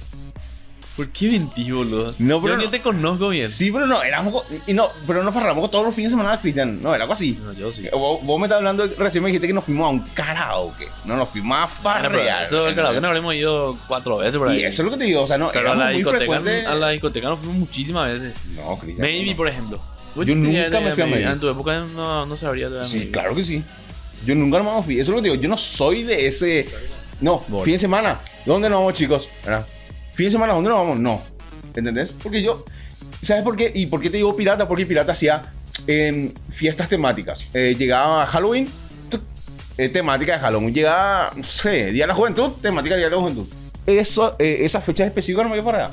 ¿Por 0.96 1.08
qué 1.08 1.28
mentís, 1.28 1.72
boludo? 1.72 2.14
No, 2.20 2.40
pero 2.40 2.56
Yo 2.56 2.64
no- 2.66 2.70
te 2.70 2.80
conozco 2.80 3.28
bien. 3.30 3.50
Sí, 3.50 3.72
pero 3.72 3.84
no, 3.84 4.00
éramos... 4.04 4.44
no, 4.68 4.90
pero 5.08 5.24
no 5.24 5.32
farramos 5.32 5.68
todos 5.68 5.84
los 5.84 5.92
fines 5.92 6.12
de 6.12 6.16
semana, 6.16 6.40
Cristian. 6.40 6.80
No, 6.80 6.94
era 6.94 7.02
algo 7.02 7.14
así. 7.14 7.36
No, 7.44 7.52
yo 7.52 7.72
sí. 7.72 7.88
Vos, 7.92 8.20
vos 8.24 8.38
me 8.38 8.46
estás 8.46 8.58
hablando, 8.58 8.86
recién 8.96 9.24
me 9.24 9.30
dijiste 9.30 9.48
que 9.48 9.52
nos 9.52 9.64
fuimos 9.64 9.86
a 9.86 9.88
un 9.88 10.00
karaoke. 10.14 10.86
No, 11.04 11.16
nos 11.16 11.30
fuimos 11.30 11.58
a 11.58 11.62
Bueno, 11.82 12.08
pero 12.10 12.18
farrear. 12.20 12.42
eso, 12.44 12.64
claro, 12.72 12.92
que 12.94 13.00
nos 13.00 13.08
habremos 13.08 13.34
ido 13.34 13.76
cuatro 13.88 14.18
veces 14.18 14.36
por 14.38 14.48
ahí. 14.50 14.60
y 14.60 14.64
eso 14.66 14.82
es 14.82 14.84
lo 14.86 14.92
que 14.92 14.98
te 14.98 15.04
digo, 15.06 15.22
o 15.22 15.26
sea, 15.26 15.36
no, 15.36 15.50
Pero 15.52 15.72
a 15.72 15.74
la, 15.74 15.86
muy 15.86 15.94
discoteca, 15.96 16.18
frecuentes. 16.20 16.64
a 16.66 16.74
la 16.76 16.88
discoteca 16.90 17.26
nos 17.28 17.38
fuimos 17.40 17.56
muchísimas 17.56 18.12
veces. 18.12 18.34
No, 18.54 18.78
Cristian. 18.78 19.00
Maybe, 19.04 19.30
no. 19.32 19.36
por 19.36 19.48
ejemplo. 19.48 19.82
¿Vos 20.14 20.24
Yo 20.24 20.36
nunca 20.36 20.80
me 20.80 20.92
fui 20.92 21.02
a 21.02 21.06
Maybe. 21.06 21.24
En 21.24 21.40
tu 21.40 21.48
época 21.48 21.80
no, 21.80 22.24
no 22.24 22.36
sabría 22.36 22.68
todavía 22.68 22.88
Sí, 22.88 23.10
claro 23.10 23.34
que 23.34 23.42
sí. 23.42 23.64
Yo 24.24 24.34
nunca 24.34 24.58
nos 24.58 24.66
vamos 24.66 24.88
a 24.88 24.92
Eso 24.92 25.00
es 25.00 25.08
lo 25.08 25.16
que 25.16 25.22
te 25.22 25.28
digo. 25.30 25.42
Yo 25.42 25.48
no 25.48 25.56
soy 25.56 26.02
de 26.02 26.26
ese. 26.26 26.66
No, 27.20 27.40
fin 27.62 27.74
de 27.74 27.78
semana. 27.78 28.20
¿Dónde 28.44 28.68
nos 28.68 28.80
vamos, 28.80 28.94
chicos? 28.94 29.30
¿Verdad? 29.44 29.66
Fin 30.14 30.26
de 30.26 30.30
semana, 30.30 30.52
¿dónde 30.52 30.70
nos 30.70 30.78
vamos? 30.78 30.98
No. 30.98 31.22
¿Entendés? 31.74 32.12
Porque 32.22 32.42
yo. 32.42 32.64
¿Sabes 33.20 33.42
por 33.42 33.56
qué? 33.56 33.72
¿Y 33.74 33.86
por 33.86 34.00
qué 34.00 34.10
te 34.10 34.18
digo 34.18 34.36
pirata? 34.36 34.68
Porque 34.68 34.84
pirata 34.84 35.12
hacía 35.12 35.42
em, 35.86 36.32
fiestas 36.50 36.88
temáticas. 36.88 37.48
Eh, 37.54 37.74
llegaba 37.78 38.26
Halloween, 38.26 38.68
eh, 39.78 39.88
temática 39.88 40.34
de 40.34 40.38
Halloween. 40.40 40.74
Llegaba, 40.74 41.32
no 41.34 41.42
sé, 41.42 41.92
Día 41.92 42.04
de 42.04 42.08
la 42.08 42.14
Juventud, 42.14 42.52
temática 42.60 42.94
de 42.94 43.00
Día 43.00 43.08
de 43.08 43.16
la 43.16 43.20
Juventud. 43.20 43.46
Eso, 43.86 44.36
eh, 44.38 44.58
esas 44.60 44.84
fechas 44.84 45.06
específicas 45.06 45.44
no 45.44 45.50
me 45.50 45.60
voy 45.60 45.62
a 45.62 45.64
farrear. 45.64 45.90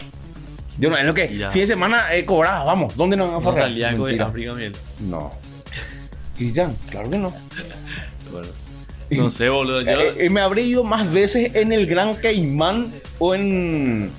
Yo 0.78 0.90
no, 0.90 0.98
es 0.98 1.06
lo 1.06 1.14
que. 1.14 1.36
Ya. 1.38 1.52
Fin 1.52 1.62
de 1.62 1.68
semana 1.68 2.06
cobrada, 2.26 2.64
vamos. 2.64 2.96
¿Dónde 2.96 3.16
nos 3.16 3.32
vamos 3.32 3.58
a 3.58 3.70
No. 3.70 4.26
África, 4.26 4.54
miel. 4.54 4.76
No. 5.00 5.32
Cristian, 6.36 6.76
claro 6.90 7.10
que 7.10 7.18
no. 7.18 7.34
Bueno. 8.32 8.48
No 9.12 9.30
sé, 9.30 9.50
boludo. 9.50 9.82
Yo, 9.82 9.90
Eh, 9.92 10.14
eh, 10.20 10.30
me 10.30 10.40
habré 10.42 10.62
ido 10.64 10.84
más 10.86 11.12
veces 11.12 11.54
en 11.56 11.74
el 11.74 11.86
Gran 11.86 12.14
Caimán 12.16 12.92
o 13.20 13.36
en 13.36 14.10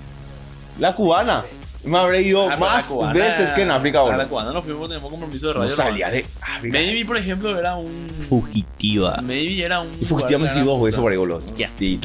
la 0.79 0.95
cubana. 0.95 1.45
Me 1.85 1.99
habré 1.99 2.23
ido 2.23 2.49
Ah, 2.49 2.57
más 2.59 2.85
cubana- 2.87 3.13
veces 3.13 3.51
que 3.53 3.63
en 3.63 3.71
África 3.73 3.99
A 3.99 4.03
ahora. 4.03 4.17
la 4.19 4.29
cubana 4.29 4.53
nos 4.53 4.63
fuimos, 4.63 4.87
tenemos 4.89 5.11
compromiso 5.11 5.49
de 5.49 5.53
radio. 5.55 5.65
No 5.65 5.71
salía 5.75 6.11
de 6.11 6.25
África. 6.41 6.79
Maybe, 6.79 7.05
por 7.05 7.17
ejemplo, 7.17 7.59
era 7.59 7.75
un. 7.75 7.91
Fugitiva. 8.29 9.17
Maybe 9.23 9.65
era 9.65 9.81
un. 9.81 9.89
Y 10.01 10.05
fugitiva 10.05 10.39
me 10.39 10.49
fui 10.51 10.61
dos 10.61 10.81
veces 10.81 11.01
por 11.01 11.11
ahí, 11.11 11.19
boludo. 11.19 11.41
Ya. 11.57 11.71
Qué 11.77 11.99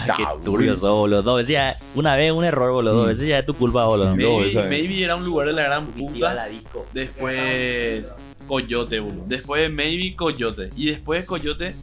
turbio 0.44 0.76
sos, 0.78 0.90
boludo. 0.90 1.22
Dos 1.22 1.38
veces 1.38 1.52
ya. 1.54 1.78
Una 1.94 2.16
vez 2.16 2.32
un 2.32 2.44
error, 2.46 2.72
boludo. 2.72 2.94
Dos 2.94 3.04
Mm. 3.04 3.08
veces 3.08 3.28
ya 3.28 3.38
es 3.40 3.46
tu 3.46 3.54
culpa, 3.54 3.86
boludo. 3.86 4.16
Sí. 4.50 4.58
Maybe, 4.68 5.04
era 5.04 5.16
un 5.16 5.26
lugar 5.26 5.46
de 5.48 5.54
la 5.54 5.64
gran 5.64 5.86
la 5.88 5.94
puta. 5.94 6.46
disco. 6.48 6.86
Después. 6.94 8.16
Coyote, 8.48 9.00
boludo. 9.00 9.26
Después, 9.28 9.70
maybe 9.72 10.16
Coyote. 10.16 10.70
Y 10.76 10.88
después, 10.90 11.24
Coyote, 11.26 11.76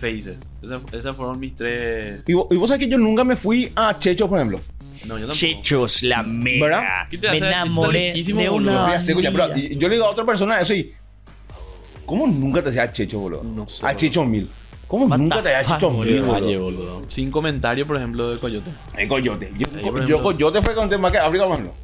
Faces. 0.00 0.48
Esas, 0.62 0.80
esas 0.92 1.14
fueron 1.16 1.38
mis 1.38 1.54
tres. 1.54 2.26
Y, 2.28 2.32
vos- 2.34 2.46
y 2.50 2.56
vos 2.56 2.68
sabés 2.68 2.84
que 2.84 2.90
yo 2.90 2.98
nunca 2.98 3.22
me 3.24 3.36
fui 3.36 3.70
a 3.76 3.96
Checho, 3.98 4.28
por 4.28 4.38
ejemplo. 4.38 4.58
No, 5.06 5.18
yo. 5.18 5.30
Chechos, 5.30 6.02
la 6.02 6.22
mega. 6.22 6.64
¿Verdad? 6.66 6.82
¿Qué 7.10 7.18
te 7.18 7.26
Me 7.30 7.36
hace? 7.36 7.46
Enamoré 7.46 8.12
de 8.14 8.48
boludo. 8.48 8.84
una. 8.84 8.98
Yo 8.98 9.88
le 9.88 9.94
digo 9.94 10.06
a 10.06 10.10
otra 10.10 10.24
persona 10.24 10.60
eso 10.60 10.74
y. 10.74 10.92
¿Cómo 12.06 12.26
nunca 12.26 12.62
te 12.62 12.70
hacía 12.70 12.82
a 12.84 12.92
Checho, 12.92 13.18
boludo? 13.20 13.42
No 13.44 13.68
sé, 13.68 13.86
A. 13.86 13.94
Checho 13.94 14.24
mil. 14.24 14.48
¿Cómo 14.88 15.06
What 15.06 15.18
nunca 15.18 15.40
te 15.42 15.54
hacía 15.54 15.74
Checho 15.76 15.90
boludo? 15.90 16.12
mil, 16.12 16.22
Valle, 16.22 16.56
boludo? 16.58 16.94
boludo. 16.94 17.02
Sin 17.10 17.30
comentario, 17.30 17.86
por 17.86 17.96
ejemplo, 17.96 18.30
de 18.30 18.38
Coyote. 18.38 18.70
El 18.98 19.08
Coyote. 19.08 19.52
Yo, 19.56 19.66
Ahí, 19.76 19.82
yo 19.84 19.88
ejemplo. 19.96 20.22
Coyote 20.22 20.60
frecuenté 20.62 20.98
más 20.98 21.12
que 21.12 21.18
África, 21.18 21.44
por 21.44 21.52
ejemplo. 21.52 21.74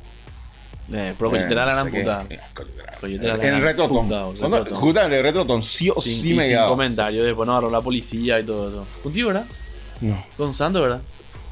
Eh, 0.92 1.14
pero 1.18 1.30
Coyote 1.30 1.52
era 1.52 1.66
la 1.66 1.72
gran 1.72 1.90
puta. 1.90 2.26
eh, 2.30 2.38
la 3.20 3.34
En 3.34 3.40
gran 3.40 3.62
Retrotón. 3.62 4.08
puta, 4.80 5.04
en 5.06 5.22
Retrotón. 5.22 5.62
Sí 5.62 5.90
o 5.94 6.00
sí 6.00 6.30
y 6.30 6.34
me 6.34 6.42
sin 6.42 6.50
llegaba. 6.52 6.68
comentario. 6.68 7.24
Después 7.24 7.46
nos 7.46 7.54
agarró 7.54 7.70
la 7.70 7.80
policía 7.80 8.38
y 8.38 8.44
todo 8.44 8.68
eso. 8.68 8.86
Contigo, 9.02 9.28
¿verdad? 9.28 9.46
No. 10.00 10.24
Con 10.36 10.54
Santo, 10.54 10.82
¿verdad? 10.82 11.00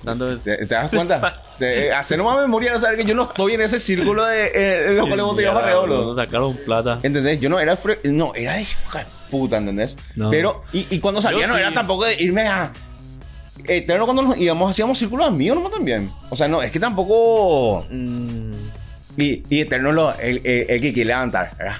Santo. 0.04 0.38
¿Te, 0.38 0.56
te 0.58 0.66
das 0.66 0.88
cuenta? 0.90 1.42
Te, 1.58 1.86
eh, 1.86 1.92
hacer 1.92 2.18
nomás 2.18 2.40
memoria 2.40 2.72
de 2.72 2.78
saber 2.78 2.98
que 2.98 3.04
yo 3.04 3.14
no 3.14 3.22
estoy 3.24 3.52
en 3.54 3.60
ese 3.60 3.78
círculo 3.78 4.24
de, 4.24 4.46
eh, 4.54 4.82
de 4.88 4.94
los 4.94 5.06
cuales 5.06 5.24
vos 5.24 5.36
te 5.36 5.42
reolo. 5.50 6.04
Nos 6.06 6.16
sacaron 6.16 6.56
plata. 6.58 6.98
¿Entendés? 7.02 7.38
Yo 7.40 7.48
no 7.48 7.58
era 7.60 7.76
fre- 7.76 8.00
No, 8.04 8.32
era 8.34 8.56
de 8.56 8.66
puta, 9.30 9.56
¿entendés? 9.56 9.96
No. 10.16 10.30
Pero, 10.30 10.62
y, 10.72 10.86
y 10.90 10.98
cuando 11.00 11.22
salía 11.22 11.42
Yo 11.42 11.46
no 11.48 11.54
sí. 11.54 11.60
era 11.60 11.72
tampoco 11.72 12.04
de 12.06 12.20
irme 12.22 12.42
a. 12.48 12.72
Eterno 13.66 14.04
cuando 14.04 14.22
nos 14.22 14.36
íbamos, 14.36 14.68
hacíamos 14.70 14.98
círculos 14.98 15.26
amigos 15.26 15.56
nomás 15.56 15.72
también. 15.72 16.12
O 16.28 16.36
sea, 16.36 16.48
no, 16.48 16.60
es 16.60 16.70
que 16.70 16.78
tampoco. 16.80 17.86
Mm, 17.88 18.50
Y, 19.16 19.42
y 19.48 19.60
Eterno 19.60 19.92
lo, 19.92 20.12
el, 20.18 20.40
el, 20.44 20.66
el 20.68 20.80
que 20.80 20.92
quiere 20.92 21.08
levantar, 21.08 21.56
¿verdad? 21.56 21.76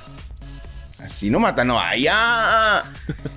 Así 1.03 1.29
no 1.29 1.39
mata, 1.39 1.65
no. 1.65 1.79
Allá. 1.79 2.83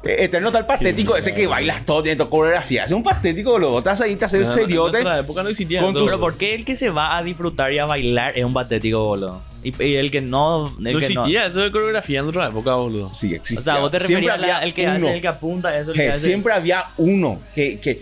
Eterno 0.04 0.51
tal 0.54 0.66
patético, 0.66 1.18
ese 1.18 1.34
que 1.34 1.48
bailas 1.48 1.86
todo, 1.86 2.01
tiene 2.01 2.16
tu 2.16 2.30
coreografía. 2.30 2.86
Es 2.86 2.92
un 2.94 3.04
patético, 3.04 3.60
luego 3.60 3.80
estás 3.80 4.00
ahí, 4.00 4.16
te 4.16 4.24
haces 4.24 4.48
en- 4.48 4.54
seriote. 4.56 5.01
En 5.01 5.08
época 5.08 5.44
no 5.44 5.50
existía. 5.50 5.82
Con 5.82 5.94
todo 5.94 6.06
Pero 6.06 6.20
¿por 6.20 6.38
qué 6.38 6.56
el 6.56 6.63
que 6.63 6.77
se 6.77 6.89
va 6.89 7.18
a 7.18 7.24
disfrutar 7.24 7.74
y 7.74 7.80
a 7.80 7.86
bailar 7.86 8.38
es 8.38 8.46
un 8.46 8.54
patético, 8.54 9.04
boludo? 9.04 9.42
Y, 9.63 9.84
y 9.84 9.96
el 9.96 10.12
que 10.12 10.22
no. 10.22 10.68
El 10.77 10.94
No 10.94 11.00
que 11.00 11.08
existía 11.08 11.48
eso 11.48 11.60
de 11.60 11.70
coreografía 11.72 12.22
en 12.22 12.27
otra 12.27 12.48
época, 12.48 12.75
boludo. 12.75 13.13
Sí, 13.13 13.34
existe. 13.36 13.60
O 13.60 13.63
sea, 13.63 13.80
vos 13.82 13.92
te 13.92 14.00
Siempre 14.00 14.27
referías 14.30 14.54
a 14.54 14.58
había 14.58 14.66
el 14.66 14.74
que 14.74 14.84
uno. 14.88 14.94
hace, 15.08 15.13
el 15.16 15.22
que 15.22 15.27
apunta, 15.27 15.77
eso, 15.77 15.92
el 15.92 15.98
que 15.98 16.10
hace. 16.12 16.24
siempre 16.25 16.54
había 16.54 16.86
uno 16.96 17.42
que, 17.54 17.80
que 17.82 18.01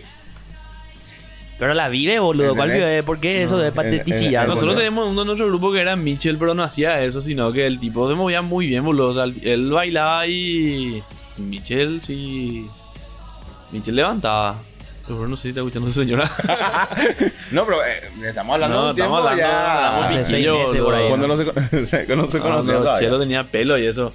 Pero 1.58 1.72
la 1.72 1.88
vive, 1.88 2.18
boludo. 2.18 2.54
¿Cuál 2.54 2.70
vive? 2.70 3.02
¿Por 3.02 3.18
qué 3.18 3.42
eso 3.42 3.56
No, 3.56 3.62
de 3.62 3.72
pateticidad? 3.72 4.46
Nosotros 4.46 4.76
tenemos 4.76 5.08
uno 5.08 5.22
en 5.22 5.26
nuestro 5.26 5.46
grupo 5.46 5.72
que 5.72 5.80
era 5.80 5.96
Mitchell, 5.96 6.36
pero 6.36 6.52
no 6.54 6.62
hacía 6.62 7.00
eso, 7.02 7.20
sino 7.22 7.50
que 7.52 7.66
el 7.66 7.80
tipo 7.80 8.08
se 8.10 8.14
movía 8.14 8.42
muy 8.42 8.66
bien, 8.66 8.84
boludo. 8.84 9.08
O 9.08 9.14
sea, 9.14 9.24
él 9.42 9.70
bailaba 9.70 10.26
y. 10.26 11.02
Mitchell 11.38 12.00
sí. 12.00 12.66
Mitchell 13.72 13.96
levantaba. 13.96 14.58
Pero 15.06 15.28
no 15.28 15.36
sé 15.36 15.42
si 15.44 15.48
está 15.50 15.60
escuchando 15.60 15.88
su 15.90 16.00
señora. 16.00 16.30
No, 17.52 17.64
pero 17.64 17.78
eh, 17.84 18.00
estamos 18.28 18.54
hablando 18.54 18.76
No, 18.76 18.84
de 18.86 18.90
un 18.90 18.96
tiempo 18.96 19.18
estamos 19.18 19.30
hablando- 19.30 19.40
ya. 19.40 19.86
hablamos 19.86 20.06
Hace 20.08 20.18
de 20.18 20.24
seis 20.24 20.36
Chillo, 20.42 20.58
meses 20.58 20.82
por 20.82 20.94
ahí, 20.94 21.08
Cuando 21.08 21.26
¿no? 21.28 21.36
no 21.36 21.86
se, 21.86 22.06
no 22.16 22.26
se 22.30 22.40
conocía 22.40 22.74
no. 22.80 22.98
Chelo 22.98 23.18
tenía 23.20 23.44
pelo 23.44 23.78
y 23.78 23.86
eso. 23.86 24.12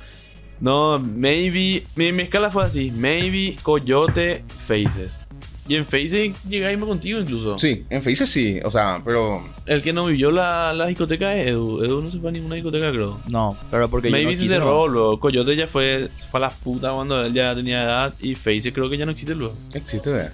No, 0.60 1.00
maybe. 1.00 1.84
Mi, 1.96 2.12
mi 2.12 2.24
escala 2.24 2.52
fue 2.52 2.66
así: 2.66 2.92
Maybe, 2.92 3.56
Coyote, 3.64 4.44
Faces. 4.58 5.20
Y 5.68 5.76
en 5.76 5.86
Faces 5.86 6.32
llegué 6.50 6.66
a 6.66 6.72
irme 6.72 6.86
contigo 6.86 7.20
incluso. 7.20 7.58
Sí, 7.60 7.86
en 7.90 8.02
Faces 8.02 8.30
sí, 8.30 8.60
o 8.66 8.72
sea, 8.72 9.00
pero 9.06 9.44
El 9.66 9.82
que 9.82 9.94
no 9.94 10.06
vivió 10.06 10.32
la, 10.32 10.74
la 10.74 10.88
discoteca 10.88 11.36
es 11.38 11.48
Edu. 11.48 11.84
Edu 11.84 12.02
no 12.02 12.10
se 12.12 12.20
fue 12.20 12.30
a 12.30 12.32
ninguna 12.34 12.56
discoteca, 12.56 12.90
creo. 12.92 13.20
No, 13.30 13.56
pero 13.70 13.90
porque 13.90 14.10
yo 14.10 14.12
Maybe 14.12 14.32
no 14.32 14.38
se 14.38 14.48
cerró, 14.48 14.66
no. 14.66 14.88
luego 14.88 15.20
Coyote 15.20 15.56
ya 15.56 15.68
fue, 15.68 16.10
fue 16.30 16.40
a 16.40 16.42
las 16.42 16.54
putas 16.56 16.92
cuando 16.94 17.24
él 17.24 17.34
ya 17.34 17.56
tenía 17.56 17.84
edad 17.84 18.14
y 18.20 18.36
Face 18.36 18.74
creo 18.74 18.90
que 18.90 18.98
ya 18.98 19.06
no 19.06 19.12
existe 19.12 19.36
luego. 19.36 19.54
existe, 19.74 20.10
¿verdad? 20.10 20.34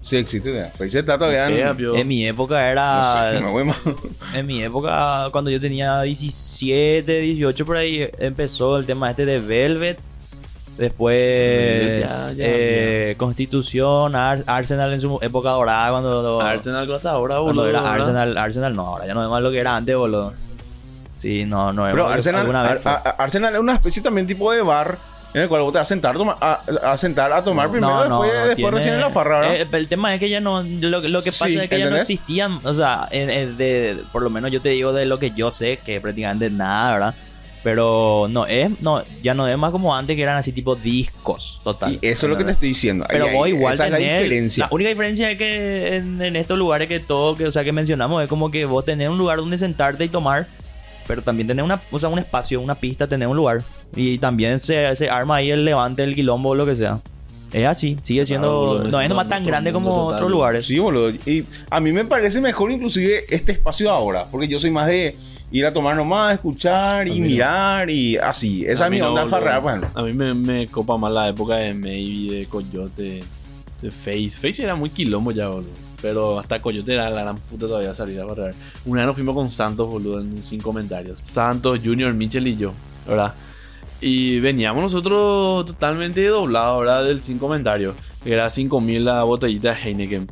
Sí, 0.00 0.16
existe, 0.16 0.52
¿verdad? 0.52 0.72
Faces 0.78 0.94
está 0.94 1.18
todavía 1.18 1.48
en... 1.70 1.96
En 1.96 2.08
mi 2.08 2.24
época 2.26 2.54
No 2.54 2.70
era. 2.70 3.32
sé, 3.34 3.40
me 3.40 3.50
voy 3.50 3.64
más. 3.64 3.78
En 4.34 4.46
mi 4.46 4.62
época, 4.62 5.28
cuando 5.32 5.50
yo 5.50 5.60
tenía 5.60 6.00
17, 6.02 7.20
18 7.20 7.66
por 7.66 7.76
ahí, 7.76 8.08
empezó 8.18 8.78
el 8.78 8.86
tema 8.86 9.10
este 9.10 9.26
de 9.26 9.40
Velvet. 9.40 9.98
Después, 10.78 12.08
Ya, 12.08 12.32
ya, 12.32 12.34
eh, 12.38 13.14
Constitución, 13.18 14.14
Ar- 14.14 14.44
Arsenal 14.46 14.92
en 14.92 15.00
su 15.00 15.18
época 15.20 15.50
dorada, 15.50 15.90
cuando, 15.90 16.40
Arsenal 16.40 16.92
hasta 16.92 17.10
ahora, 17.10 17.36
cuando 17.40 17.62
boludo. 17.62 17.68
era. 17.68 17.92
Arsenal, 17.92 18.38
Arsenal 18.38 18.76
no, 18.76 18.86
ahora 18.86 19.06
ya 19.06 19.14
no 19.14 19.22
es 19.22 19.28
más 19.28 19.42
lo 19.42 19.50
que 19.50 19.58
era 19.58 19.76
antes, 19.76 19.96
boludo. 19.96 20.32
Sí, 21.16 21.44
no, 21.44 21.72
no 21.72 21.86
es 21.88 21.92
Pero 21.94 22.08
Arsenal, 22.08 22.40
alguna 22.42 22.62
vez 22.62 22.86
Ar- 22.86 23.16
Arsenal 23.18 23.54
es 23.54 23.60
una 23.60 23.74
especie 23.74 24.00
también 24.02 24.26
tipo 24.28 24.52
de 24.52 24.62
bar 24.62 24.96
en 25.34 25.42
el 25.42 25.48
cual 25.48 25.62
vos 25.62 25.72
te 25.72 25.78
vas 25.78 25.86
a 25.86 25.92
sentar, 25.94 26.14
a, 26.40 26.60
a 26.92 26.96
sentar 26.96 27.32
a 27.32 27.42
tomar 27.44 27.68
primero, 27.70 27.98
después, 28.00 28.32
después 28.32 28.56
tiene- 28.56 28.70
recién 28.70 28.94
en 28.94 29.00
la 29.00 29.10
farra. 29.10 29.54
Eh, 29.56 29.66
el 29.70 29.88
tema 29.88 30.14
es 30.14 30.20
que 30.20 30.30
ya 30.30 30.40
no. 30.40 30.62
Lo, 30.62 31.00
lo 31.00 31.22
que 31.22 31.32
pasa 31.32 31.46
Sí, 31.48 31.58
es 31.58 31.68
que 31.68 31.78
ya 31.78 31.86
no 31.86 31.96
¿entendés? 31.96 32.00
existían. 32.10 32.60
O 32.64 32.72
sea, 32.72 33.06
en- 33.10 33.28
en- 33.30 33.56
de, 33.58 34.00
por 34.12 34.22
lo 34.22 34.30
menos 34.30 34.50
yo 34.52 34.60
te 34.62 34.68
digo 34.70 34.92
de 34.92 35.04
lo 35.06 35.18
que 35.18 35.32
yo 35.32 35.50
sé, 35.50 35.80
que 35.84 36.00
prácticamente 36.00 36.48
nada, 36.50 36.92
¿verdad? 36.92 37.14
Pero 37.68 38.28
no 38.30 38.46
es, 38.46 38.80
no, 38.80 39.02
ya 39.22 39.34
no 39.34 39.46
es 39.46 39.58
más 39.58 39.70
como 39.72 39.94
antes 39.94 40.16
que 40.16 40.22
eran 40.22 40.38
así 40.38 40.52
tipo 40.52 40.74
discos, 40.74 41.60
total. 41.62 41.98
y 42.00 42.06
eso 42.06 42.24
es 42.24 42.30
lo 42.30 42.38
que 42.38 42.44
te 42.44 42.52
estoy 42.52 42.68
diciendo. 42.68 43.04
Pero 43.06 43.26
Ahí- 43.26 43.34
vos 43.36 43.44
ahí- 43.44 43.52
igual 43.52 43.74
esa 43.74 43.84
es 43.86 43.92
la 43.92 43.98
diferencia. 43.98 44.64
La 44.64 44.74
única 44.74 44.88
diferencia 44.88 45.30
es 45.30 45.36
que 45.36 45.96
en, 45.96 46.22
en 46.22 46.34
estos 46.36 46.56
lugares 46.58 46.88
que 46.88 46.98
todo, 46.98 47.36
que, 47.36 47.46
o 47.46 47.52
sea, 47.52 47.64
que 47.64 47.72
mencionamos, 47.72 48.22
es 48.22 48.28
como 48.28 48.50
que 48.50 48.64
vos 48.64 48.86
tenés 48.86 49.10
un 49.10 49.18
lugar 49.18 49.36
donde 49.38 49.58
sentarte 49.58 50.02
y 50.02 50.08
tomar, 50.08 50.46
pero 51.06 51.20
también 51.20 51.46
tenés 51.46 51.62
una, 51.62 51.78
o 51.90 51.98
sea, 51.98 52.08
un 52.08 52.18
espacio, 52.18 52.58
una 52.58 52.74
pista, 52.74 53.06
tenés 53.06 53.28
un 53.28 53.36
lugar. 53.36 53.62
Y 53.94 54.16
también 54.16 54.60
se, 54.60 54.96
se 54.96 55.10
arma 55.10 55.36
ahí 55.36 55.50
el 55.50 55.66
levante, 55.66 56.02
el 56.04 56.14
quilombo 56.14 56.48
o 56.48 56.54
lo 56.54 56.64
que 56.64 56.74
sea. 56.74 57.00
Es 57.52 57.66
así, 57.66 57.98
sigue 58.02 58.24
siendo. 58.24 58.60
boludo, 58.60 58.84
no 58.90 59.00
es 59.02 59.08
no, 59.08 59.14
nomás 59.14 59.28
tan 59.28 59.44
grande 59.44 59.72
como 59.74 59.90
total. 59.90 60.14
otros 60.16 60.30
lugares. 60.30 60.66
Sí, 60.66 60.78
boludo. 60.78 61.10
Y 61.26 61.44
a 61.70 61.80
mí 61.80 61.92
me 61.92 62.06
parece 62.06 62.40
mejor 62.40 62.70
inclusive 62.72 63.24
este 63.28 63.52
espacio 63.52 63.90
ahora, 63.90 64.26
porque 64.30 64.48
yo 64.48 64.58
soy 64.58 64.70
más 64.70 64.86
de 64.86 65.16
ir 65.50 65.66
a 65.66 65.72
tomar 65.72 65.96
nomás, 65.96 66.34
escuchar 66.34 67.08
y 67.08 67.12
mí 67.12 67.20
no. 67.20 67.26
mirar 67.26 67.90
y 67.90 68.16
así. 68.16 68.64
Esa 68.66 68.86
es 68.86 68.90
mi 68.90 68.98
no, 68.98 69.08
onda 69.08 69.26
farrear, 69.26 69.62
por 69.62 69.72
ejemplo. 69.72 69.90
A 69.94 70.02
mí 70.02 70.12
me, 70.12 70.34
me 70.34 70.66
copa 70.68 70.96
más 70.96 71.12
la 71.12 71.28
época 71.28 71.56
de 71.56 71.74
Maybe, 71.74 72.36
de 72.36 72.46
Coyote, 72.46 73.24
de 73.80 73.90
Face. 73.90 74.30
Face 74.30 74.62
era 74.62 74.74
muy 74.74 74.90
quilombo 74.90 75.32
ya, 75.32 75.48
boludo. 75.48 75.88
Pero 76.00 76.38
hasta 76.38 76.62
Coyote 76.62 76.92
era 76.92 77.10
la 77.10 77.22
gran 77.22 77.36
puta 77.36 77.66
todavía 77.66 77.94
salir 77.94 78.20
a 78.20 78.24
barrer. 78.24 78.54
Una 78.84 79.00
vez 79.00 79.06
nos 79.06 79.16
fuimos 79.16 79.34
con 79.34 79.50
Santos, 79.50 79.88
boludo, 79.88 80.20
en 80.20 80.42
sin 80.44 80.60
comentarios. 80.60 81.20
Santos, 81.22 81.80
Junior, 81.82 82.12
Mitchell 82.14 82.46
y 82.46 82.56
yo, 82.56 82.72
¿verdad? 83.06 83.34
Y 84.00 84.38
veníamos 84.38 84.80
nosotros 84.80 85.66
totalmente 85.66 86.24
doblados, 86.24 86.80
¿verdad? 86.80 87.04
Del 87.04 87.22
sin 87.22 87.38
comentarios. 87.38 87.96
Era 88.24 88.48
5000 88.48 89.04
la 89.04 89.24
botellita 89.24 89.74
de 89.74 89.80
Heineken. 89.82 90.30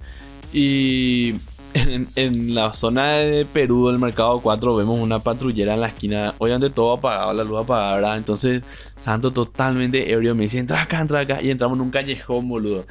Y 0.52 1.34
en, 1.74 2.08
en 2.16 2.54
la 2.54 2.72
zona 2.72 3.14
de 3.14 3.44
Perú 3.44 3.88
del 3.88 3.98
mercado 3.98 4.40
4 4.40 4.76
vemos 4.76 4.98
una 5.00 5.18
patrullera 5.20 5.74
en 5.74 5.80
la 5.80 5.88
esquina. 5.88 6.34
Obviamente 6.38 6.70
todo 6.70 6.94
apagado, 6.94 7.32
la 7.32 7.44
luz 7.44 7.60
apagada, 7.60 7.94
¿verdad? 7.94 8.16
Entonces 8.16 8.62
Santo 8.98 9.32
totalmente 9.32 10.10
ebrio 10.10 10.34
me 10.34 10.44
dice, 10.44 10.58
entra 10.58 10.82
acá, 10.82 11.00
entra 11.00 11.20
acá. 11.20 11.42
Y 11.42 11.50
entramos 11.50 11.76
en 11.76 11.82
un 11.82 11.90
callejón, 11.90 12.48
boludo. 12.48 12.86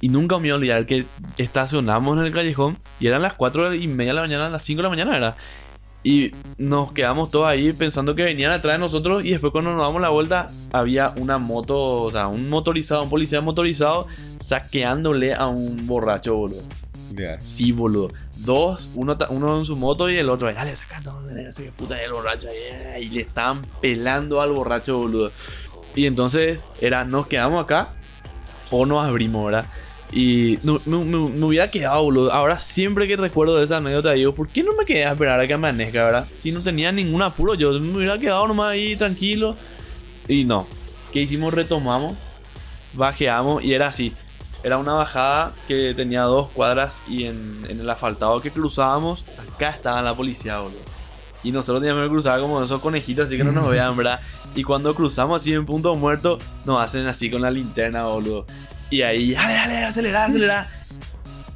Y 0.00 0.08
nunca 0.08 0.36
me 0.36 0.42
voy 0.42 0.50
a 0.50 0.54
olvidar 0.56 0.86
que 0.86 1.06
estacionamos 1.38 2.18
en 2.18 2.24
el 2.24 2.32
callejón 2.32 2.78
y 3.00 3.06
eran 3.06 3.22
las 3.22 3.34
4 3.34 3.74
y 3.74 3.86
media 3.88 4.10
de 4.10 4.16
la 4.16 4.22
mañana, 4.22 4.50
las 4.50 4.62
5 4.62 4.78
de 4.78 4.82
la 4.82 4.90
mañana 4.90 5.16
era. 5.16 5.36
Y 6.02 6.32
nos 6.58 6.92
quedamos 6.92 7.30
todos 7.32 7.48
ahí 7.48 7.72
pensando 7.72 8.14
que 8.14 8.22
venían 8.22 8.52
atrás 8.52 8.74
de 8.74 8.78
nosotros 8.78 9.24
y 9.24 9.30
después 9.30 9.50
cuando 9.50 9.72
nos 9.72 9.82
damos 9.82 10.00
la 10.00 10.10
vuelta 10.10 10.52
había 10.72 11.12
una 11.16 11.38
moto, 11.38 12.02
o 12.02 12.10
sea, 12.10 12.28
un 12.28 12.48
motorizado, 12.48 13.02
un 13.02 13.10
policía 13.10 13.40
motorizado 13.40 14.06
saqueándole 14.38 15.34
a 15.34 15.48
un 15.48 15.84
borracho, 15.86 16.36
boludo. 16.36 16.62
Sí, 17.42 17.72
boludo. 17.72 18.08
Dos, 18.36 18.90
uno, 18.94 19.16
uno 19.30 19.58
en 19.58 19.64
su 19.64 19.76
moto 19.76 20.10
y 20.10 20.16
el 20.16 20.28
otro, 20.28 20.52
dale, 20.52 20.76
saca, 20.76 21.00
no, 21.00 21.20
sé 21.52 21.70
puta 21.76 22.02
el 22.02 22.12
borracho. 22.12 22.48
Y 23.00 23.08
le 23.08 23.22
estaban 23.22 23.62
pelando 23.80 24.40
al 24.40 24.52
borracho, 24.52 24.98
boludo. 24.98 25.30
Y 25.94 26.06
entonces 26.06 26.64
era, 26.80 27.04
nos 27.04 27.26
quedamos 27.26 27.64
acá 27.64 27.94
o 28.70 28.84
nos 28.84 29.04
abrimos, 29.06 29.46
¿verdad? 29.46 29.66
Y 30.12 30.58
me- 30.64 30.78
me 31.04 31.44
hubiera 31.46 31.70
quedado, 31.70 32.02
boludo. 32.02 32.32
Ahora 32.32 32.58
siempre 32.58 33.08
que 33.08 33.16
recuerdo 33.16 33.56
de 33.56 33.64
esa 33.64 33.78
anécdota 33.78 34.12
digo, 34.12 34.34
¿por 34.34 34.48
qué 34.48 34.62
no 34.62 34.72
me 34.78 34.84
quedé 34.84 35.04
a 35.06 35.12
esperar 35.12 35.40
a 35.40 35.46
que 35.46 35.54
amanezca, 35.54 36.04
verdad? 36.04 36.26
Si 36.40 36.52
no 36.52 36.60
tenía 36.62 36.92
ningún 36.92 37.22
apuro, 37.22 37.54
yo 37.54 37.72
me 37.80 37.96
hubiera 37.96 38.18
quedado 38.18 38.46
nomás 38.46 38.72
ahí 38.72 38.94
tranquilo. 38.96 39.56
Y 40.28 40.44
no. 40.44 40.66
¿Qué 41.12 41.22
hicimos? 41.22 41.54
Retomamos, 41.54 42.14
bajeamos 42.92 43.64
y 43.64 43.72
era 43.74 43.88
así. 43.88 44.12
Era 44.66 44.78
una 44.78 44.94
bajada 44.94 45.52
que 45.68 45.94
tenía 45.94 46.22
dos 46.22 46.48
cuadras 46.48 47.00
y 47.06 47.26
en, 47.26 47.64
el 47.68 47.88
asfaltado 47.88 48.42
que 48.42 48.50
cruzábamos, 48.50 49.24
acá 49.38 49.70
estaba 49.70 50.02
la 50.02 50.12
policía, 50.12 50.58
boludo. 50.58 50.80
Y 51.44 51.52
nosotros 51.52 51.80
teníamos 51.82 52.02
que 52.02 52.10
cruzar 52.10 52.40
como 52.40 52.60
esos 52.60 52.80
conejitos, 52.80 53.28
así 53.28 53.36
que 53.36 53.44
no 53.44 53.52
nos 53.52 53.68
vean, 53.68 53.96
¿verdad? 53.96 54.22
Y 54.56 54.64
cuando 54.64 54.92
cruzamos 54.92 55.40
así 55.40 55.54
en 55.54 55.64
punto 55.66 55.94
muerto, 55.94 56.40
nos 56.64 56.82
hacen 56.82 57.06
así 57.06 57.30
con 57.30 57.42
la 57.42 57.50
linterna, 57.52 58.06
boludo. 58.06 58.44
Y 58.90 59.02
ahí, 59.02 59.34
dale, 59.34 59.54
dale, 59.54 59.84
acelera, 59.84 60.24
acelera. 60.24 60.68